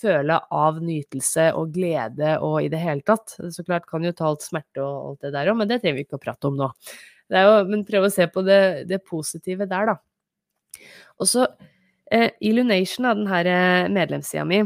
føle 0.00 0.36
av 0.54 0.78
nytelse 0.82 1.50
og 1.58 1.72
glede 1.74 2.36
og 2.44 2.60
i 2.64 2.70
det 2.72 2.80
hele 2.82 3.04
tatt. 3.06 3.34
Så 3.36 3.64
klart 3.66 3.88
kan 3.90 4.04
jo 4.06 4.12
ta 4.16 4.28
alt 4.30 4.44
smerte 4.46 4.82
og 4.84 5.10
alt 5.10 5.26
det 5.26 5.34
der 5.36 5.50
òg, 5.52 5.58
men 5.60 5.70
det 5.70 5.80
trenger 5.82 5.98
vi 5.98 6.06
ikke 6.06 6.20
å 6.20 6.22
prate 6.22 6.50
om 6.50 6.58
nå. 6.60 6.70
Jo, 7.30 7.58
men 7.68 7.84
prøv 7.86 8.08
å 8.08 8.12
se 8.12 8.26
på 8.30 8.42
det, 8.46 8.60
det 8.90 9.02
positive 9.06 9.68
der, 9.70 9.92
da. 9.92 9.98
Og 11.20 11.28
så 11.30 11.46
eh, 12.10 12.30
Illumination, 12.42 13.06
av 13.06 13.20
denne 13.20 13.56
eh, 13.84 13.90
medlemssida 13.92 14.46
mi, 14.48 14.64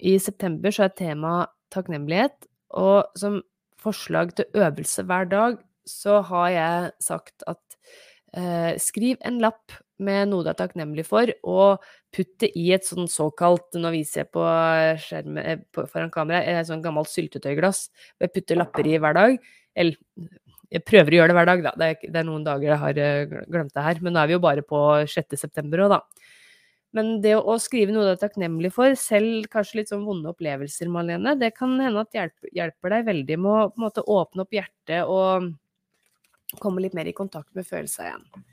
i 0.00 0.16
september 0.20 0.72
så 0.72 0.86
er 0.86 0.96
tema 0.96 1.34
takknemlighet. 1.74 2.48
Og 2.76 3.18
som 3.18 3.40
forslag 3.80 4.32
til 4.36 4.48
øvelse 4.56 5.04
hver 5.06 5.28
dag, 5.30 5.58
så 5.86 6.20
har 6.30 6.48
jeg 6.54 6.92
sagt 7.04 7.44
at 7.50 7.78
eh, 8.36 8.72
skriv 8.82 9.20
en 9.26 9.40
lapp 9.44 9.76
med 10.02 10.30
noe 10.30 10.44
du 10.44 10.50
er 10.50 10.58
takknemlig 10.58 11.06
for, 11.08 11.30
og 11.48 11.84
putt 12.14 12.32
det 12.42 12.50
i 12.58 12.68
et 12.76 12.86
sånn 12.86 13.08
såkalt 13.10 13.76
Nå 13.80 13.92
viser 13.94 14.24
jeg 14.24 14.32
på 14.34 14.44
skjermen 15.02 15.42
eh, 15.42 15.62
foran 15.76 16.12
kamera, 16.12 16.42
et 16.44 16.68
sånn 16.68 16.84
gammelt 16.84 17.10
syltetøyglass. 17.12 17.86
Jeg 18.22 18.34
putter 18.34 18.60
lapper 18.60 18.88
i 18.88 18.98
hver 19.02 19.16
dag. 19.16 19.38
Eller 19.76 19.96
Jeg 20.72 20.82
prøver 20.82 21.14
å 21.14 21.18
gjøre 21.20 21.30
det 21.30 21.36
hver 21.38 21.48
dag, 21.48 21.60
da. 21.62 21.72
Det 21.78 21.88
er, 21.88 22.08
det 22.10 22.20
er 22.20 22.26
noen 22.26 22.46
dager 22.46 22.72
jeg 22.72 22.80
har 22.82 23.02
eh, 23.02 23.36
glemt 23.46 23.74
det 23.74 23.84
her. 23.86 24.00
Men 24.02 24.16
nå 24.16 24.22
er 24.22 24.30
vi 24.30 24.36
jo 24.36 24.42
bare 24.42 24.64
på 24.66 24.80
6. 25.08 25.36
september 25.38 25.84
òg, 25.86 25.94
da. 25.94 26.32
Men 26.96 27.18
det 27.20 27.34
å, 27.36 27.54
skrive 27.60 27.92
noe 27.92 28.06
du 28.06 28.12
er 28.14 28.20
takknemlig 28.20 28.70
for, 28.74 28.94
selv 28.98 29.48
kanskje 29.52 29.82
litt 29.82 29.92
sånn 29.92 30.06
vonde 30.06 30.30
opplevelser, 30.32 30.88
Malene, 30.92 31.34
det 31.36 31.52
kan 31.56 31.74
hende 31.82 32.06
at 32.06 32.16
hjelper, 32.16 32.50
hjelper 32.56 32.94
deg 32.94 33.08
veldig 33.10 33.38
med 33.42 33.52
å 33.52 33.84
måte 33.84 34.04
åpne 34.16 34.46
opp 34.46 34.56
hjertet 34.56 35.04
og 35.04 35.50
komme 36.62 36.80
litt 36.84 36.96
mer 36.96 37.10
i 37.10 37.16
kontakt 37.16 37.50
med 37.58 37.68
følelser 37.68 38.08
igjen. 38.08 38.46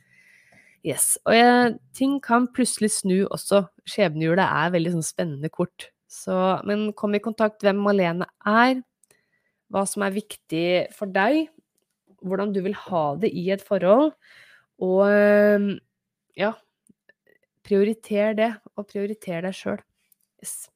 Yes. 0.84 1.16
Og 1.24 1.36
jeg, 1.36 1.76
ting 1.96 2.18
kan 2.24 2.50
plutselig 2.52 2.92
snu 2.98 3.24
også. 3.32 3.64
Skjebnehjulet 3.88 4.44
er 4.44 4.74
veldig 4.74 4.98
sånn 4.98 5.06
spennende 5.08 5.52
kort. 5.54 5.88
Så, 6.12 6.36
men 6.68 6.92
kom 6.98 7.16
i 7.16 7.24
kontakt 7.24 7.64
hvem 7.64 7.80
Malene 7.82 8.28
er, 8.46 8.82
hva 9.74 9.86
som 9.90 10.04
er 10.06 10.14
viktig 10.14 10.68
for 10.94 11.10
deg, 11.10 11.48
hvordan 12.24 12.52
du 12.54 12.62
vil 12.66 12.76
ha 12.78 13.06
det 13.20 13.32
i 13.34 13.48
et 13.56 13.64
forhold, 13.64 14.12
og 14.84 15.08
ja, 16.38 16.52
prioriter 17.66 18.38
det, 18.38 18.52
og 18.78 18.88
prioriter 18.92 19.42
deg 19.46 19.58
sjøl. 19.58 19.82
Yes. 20.44 20.68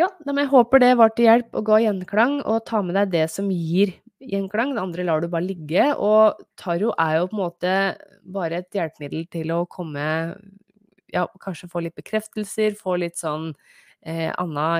Ja, 0.00 0.08
jeg 0.24 0.50
håper 0.50 0.82
det 0.82 0.94
var 0.98 1.12
til 1.14 1.28
hjelp 1.28 1.56
og 1.60 1.66
ga 1.68 1.80
gjenklang, 1.84 2.40
og 2.48 2.64
ta 2.68 2.80
med 2.82 2.96
deg 2.96 3.12
det 3.14 3.26
som 3.32 3.50
gir 3.52 3.94
gjenklang. 4.20 4.74
Det 4.74 4.82
andre 4.82 5.04
lar 5.06 5.22
du 5.22 5.28
bare 5.32 5.46
ligge. 5.46 5.90
Og 5.96 6.40
taro 6.60 6.92
er 7.00 7.18
jo 7.18 7.28
på 7.30 7.36
en 7.36 7.42
måte 7.42 7.76
bare 8.24 8.60
et 8.60 8.76
hjelpemiddel 8.76 9.28
til 9.32 9.54
å 9.56 9.64
komme 9.70 10.06
Ja, 11.10 11.24
kanskje 11.42 11.66
få 11.66 11.80
litt 11.82 11.96
bekreftelser, 11.98 12.76
få 12.78 12.94
litt 13.02 13.16
sånn 13.18 13.48
eh, 14.06 14.28
anna 14.38 14.78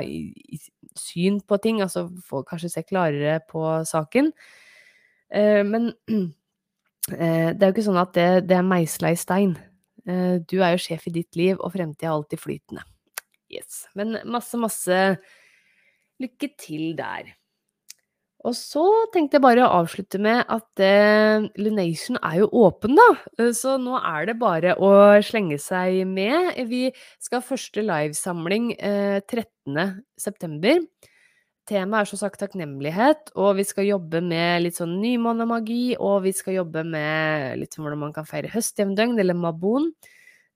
syn 0.95 1.41
på 1.43 1.59
ting, 1.59 1.81
altså 1.83 2.05
få 2.23 2.45
kanskje 2.47 2.71
se 2.71 2.85
klarere 2.87 3.41
på 3.51 3.65
saken. 3.89 4.31
Eh, 5.35 5.65
men 5.67 5.91
eh, 7.19 7.51
det 7.51 7.59
er 7.59 7.67
jo 7.67 7.75
ikke 7.75 7.89
sånn 7.89 7.99
at 7.99 8.15
det, 8.15 8.29
det 8.47 8.61
er 8.61 8.71
meisla 8.71 9.11
i 9.11 9.19
stein. 9.19 9.57
Eh, 10.07 10.39
du 10.39 10.61
er 10.61 10.77
jo 10.77 10.85
sjef 10.87 11.09
i 11.11 11.15
ditt 11.19 11.39
liv, 11.39 11.59
og 11.59 11.75
fremtida 11.75 12.13
er 12.13 12.15
alltid 12.15 12.43
flytende. 12.43 12.87
Yes. 13.51 13.85
Men 13.99 14.21
masse, 14.31 14.55
masse 14.61 15.03
lykke 16.23 16.53
til 16.61 16.93
der. 16.99 17.35
Og 18.49 18.55
så 18.57 18.83
tenkte 19.13 19.37
jeg 19.37 19.45
bare 19.45 19.67
å 19.67 19.81
avslutte 19.83 20.17
med 20.23 20.49
at 20.49 20.81
eh, 20.81 21.45
Lunation 21.61 22.17
er 22.25 22.39
jo 22.41 22.49
åpen, 22.63 22.95
da. 22.97 23.09
Eh, 23.37 23.51
så 23.57 23.75
nå 23.81 23.99
er 24.01 24.31
det 24.31 24.39
bare 24.41 24.77
å 24.81 24.93
slenge 25.25 25.59
seg 25.61 26.01
med. 26.09 26.57
Vi 26.71 26.87
skal 27.21 27.43
ha 27.43 27.45
første 27.45 27.85
livesamling 27.85 28.73
eh, 28.79 29.21
13.9. 29.29 30.79
Temaet 31.69 32.01
er 32.01 32.09
som 32.09 32.19
sagt 32.23 32.41
takknemlighet, 32.41 33.29
og 33.39 33.59
vi 33.61 33.67
skal 33.69 33.87
jobbe 33.87 34.23
med 34.25 34.65
litt 34.65 34.79
sånn 34.81 34.97
nymånemagi, 35.03 35.99
og 36.01 36.25
vi 36.25 36.33
skal 36.35 36.57
jobbe 36.63 36.83
med 36.89 37.61
litt 37.61 37.77
sånn 37.77 37.85
hvordan 37.85 38.07
man 38.07 38.17
kan 38.17 38.27
feire 38.27 38.51
høstjevndøgn, 38.51 39.21
eller 39.21 39.37
mabon, 39.39 39.93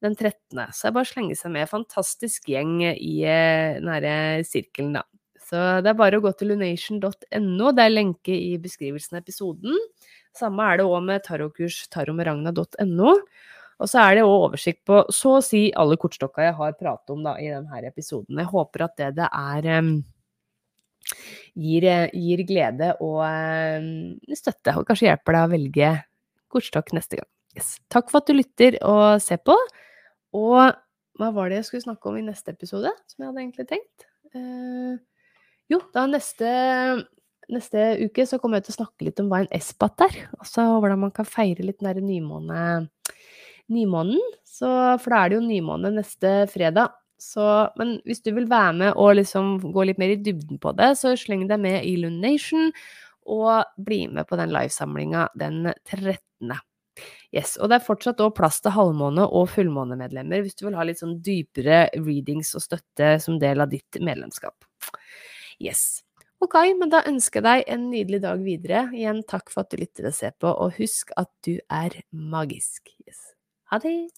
den 0.03 0.17
13. 0.17 0.73
Så 0.73 0.87
det 0.87 0.91
er 0.91 0.97
bare 0.97 1.07
å 1.07 1.13
slenge 1.13 1.37
seg 1.39 1.53
med. 1.55 1.69
Fantastisk 1.71 2.49
gjeng 2.51 2.81
i 2.89 3.19
eh, 3.29 4.41
sirkelen, 4.49 4.97
da. 4.97 5.05
Så 5.45 5.61
det 5.85 5.91
er 5.93 5.99
bare 5.99 6.19
å 6.19 6.25
gå 6.25 6.33
til 6.39 6.55
lunation.no. 6.55 7.73
Det 7.77 7.85
er 7.85 7.93
lenke 7.93 8.33
i 8.33 8.55
beskrivelsen 8.61 9.19
av 9.19 9.25
episoden. 9.25 9.77
Samme 10.35 10.67
er 10.71 10.81
det 10.81 10.87
òg 10.89 11.05
med 11.05 11.25
tarotkurs 11.27 11.83
taromeragna.no. 11.93 13.19
Og 13.83 13.91
så 13.91 14.01
er 14.01 14.17
det 14.17 14.25
òg 14.25 14.49
oversikt 14.49 14.83
på 14.87 15.03
så 15.13 15.37
å 15.39 15.45
si 15.45 15.67
alle 15.77 15.99
kortstokka 16.01 16.47
jeg 16.47 16.57
har 16.59 16.77
pratet 16.79 17.13
om 17.15 17.25
da, 17.27 17.37
i 17.43 17.51
denne 17.51 17.83
episoden. 17.89 18.39
Jeg 18.41 18.51
håper 18.53 18.87
at 18.87 18.97
det 19.01 19.11
det 19.19 19.29
er 19.29 19.69
um, 19.83 19.93
gir, 21.59 21.89
gir, 22.15 22.45
glede 22.49 22.93
og 23.05 23.23
um, 23.27 23.89
støtte, 24.33 24.77
og 24.79 24.87
kanskje 24.89 25.11
hjelper 25.11 25.37
deg 25.37 25.47
å 25.47 25.53
velge 25.55 25.93
kortstokk 26.55 26.95
neste 26.97 27.21
gang. 27.21 27.31
Yes. 27.55 27.77
Takk 27.93 28.11
for 28.11 28.23
at 28.23 28.31
du 28.31 28.39
lytter 28.39 28.79
og 28.87 29.23
ser 29.23 29.43
på. 29.43 29.55
Og 30.35 30.61
hva 31.21 31.31
var 31.35 31.51
det 31.51 31.61
jeg 31.61 31.69
skulle 31.69 31.87
snakke 31.87 32.11
om 32.11 32.19
i 32.19 32.27
neste 32.27 32.55
episode, 32.55 32.91
som 33.11 33.23
jeg 33.23 33.31
hadde 33.31 33.43
egentlig 33.45 33.69
tenkt? 33.71 34.07
Uh, 34.35 34.97
jo, 35.73 35.81
da 35.95 36.07
neste, 36.11 36.49
neste 37.53 37.87
uke 38.05 38.27
så 38.29 38.41
kommer 38.41 38.61
jeg 38.61 38.69
til 38.69 38.75
å 38.75 38.81
snakke 38.83 39.09
litt 39.09 39.23
om 39.23 39.31
hva 39.33 39.45
en 39.45 39.55
espat 39.55 40.05
er. 40.09 40.19
Altså 40.39 40.67
hvordan 40.77 41.07
man 41.07 41.15
kan 41.15 41.29
feire 41.29 41.65
litt 41.67 41.81
den 41.85 42.09
nymåne, 42.09 42.67
nymånen. 43.73 44.21
Så, 44.45 44.69
for 45.03 45.15
da 45.15 45.23
er 45.23 45.33
det 45.33 45.41
jo 45.41 45.47
nymåne 45.47 45.95
neste 45.97 46.37
fredag. 46.53 46.95
Så, 47.21 47.45
men 47.79 47.97
hvis 48.05 48.21
du 48.25 48.33
vil 48.37 48.51
være 48.51 48.75
med 48.77 49.01
og 49.01 49.15
liksom 49.17 49.57
gå 49.73 49.87
litt 49.87 50.01
mer 50.03 50.13
i 50.13 50.21
dybden 50.21 50.61
på 50.61 50.75
det, 50.77 50.93
så 51.01 51.15
sleng 51.19 51.47
deg 51.49 51.63
med 51.63 51.87
i 51.87 51.97
Lunation, 52.03 52.73
og 53.25 53.65
bli 53.81 54.05
med 54.13 54.29
på 54.29 54.37
den 54.37 54.53
livesamlinga 54.53 55.29
den 55.41 55.71
13. 55.89 56.53
Yes, 57.35 57.57
og 57.59 57.71
det 57.71 57.79
er 57.79 57.87
fortsatt 57.87 58.21
plass 58.37 58.61
til 58.63 58.75
halvmåne- 58.77 59.27
og 59.27 59.49
fullmånemedlemmer 59.51 60.45
hvis 60.45 60.55
du 60.55 60.67
vil 60.69 60.77
ha 60.79 60.85
litt 60.87 61.01
sånn 61.01 61.17
dypere 61.25 61.89
readings 61.97 62.53
og 62.55 62.63
støtte 62.63 63.17
som 63.25 63.41
del 63.43 63.65
av 63.65 63.73
ditt 63.73 63.99
medlemskap. 63.99 64.55
Yes. 65.63 66.03
Ok, 66.45 66.59
men 66.77 66.91
da 66.93 67.05
ønsker 67.09 67.41
jeg 67.41 67.47
deg 67.47 67.71
en 67.73 67.87
nydelig 67.93 68.21
dag 68.25 68.43
videre. 68.45 68.83
Igjen 68.93 69.23
takk 69.29 69.49
for 69.53 69.65
at 69.65 69.73
du 69.73 69.81
lytter 69.81 70.11
og 70.11 70.17
ser 70.17 70.35
på, 70.37 70.51
og 70.51 70.77
husk 70.81 71.15
at 71.21 71.31
du 71.47 71.57
er 71.73 71.97
magisk. 72.13 72.91
Yes. 73.07 73.33
Ha 73.73 73.81
det! 73.81 74.11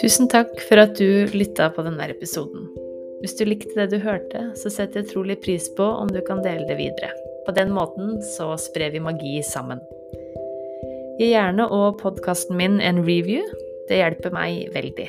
Tusen 0.00 0.28
takk 0.28 0.52
for 0.68 0.82
at 0.82 0.96
du 0.98 1.28
lytta 1.32 1.70
på 1.72 1.84
denne 1.86 2.08
episoden. 2.12 2.66
Hvis 3.22 3.36
du 3.38 3.44
likte 3.48 3.72
det 3.78 3.86
du 3.94 3.98
hørte, 4.04 4.50
så 4.60 4.72
setter 4.72 5.00
jeg 5.00 5.12
trolig 5.12 5.38
pris 5.44 5.68
på 5.78 5.84
om 5.84 6.10
du 6.12 6.20
kan 6.26 6.42
dele 6.44 6.66
det 6.68 6.76
videre. 6.80 7.12
På 7.46 7.54
den 7.56 7.72
måten 7.72 8.18
så 8.34 8.50
sprer 8.60 8.92
vi 8.92 9.00
magi 9.00 9.38
sammen. 9.44 9.80
Gi 11.20 11.30
gjerne 11.30 11.68
og 11.72 12.00
podkasten 12.02 12.58
min 12.58 12.80
en 12.84 13.04
review. 13.06 13.44
Det 13.88 14.00
hjelper 14.00 14.34
meg 14.34 14.72
veldig. 14.74 15.08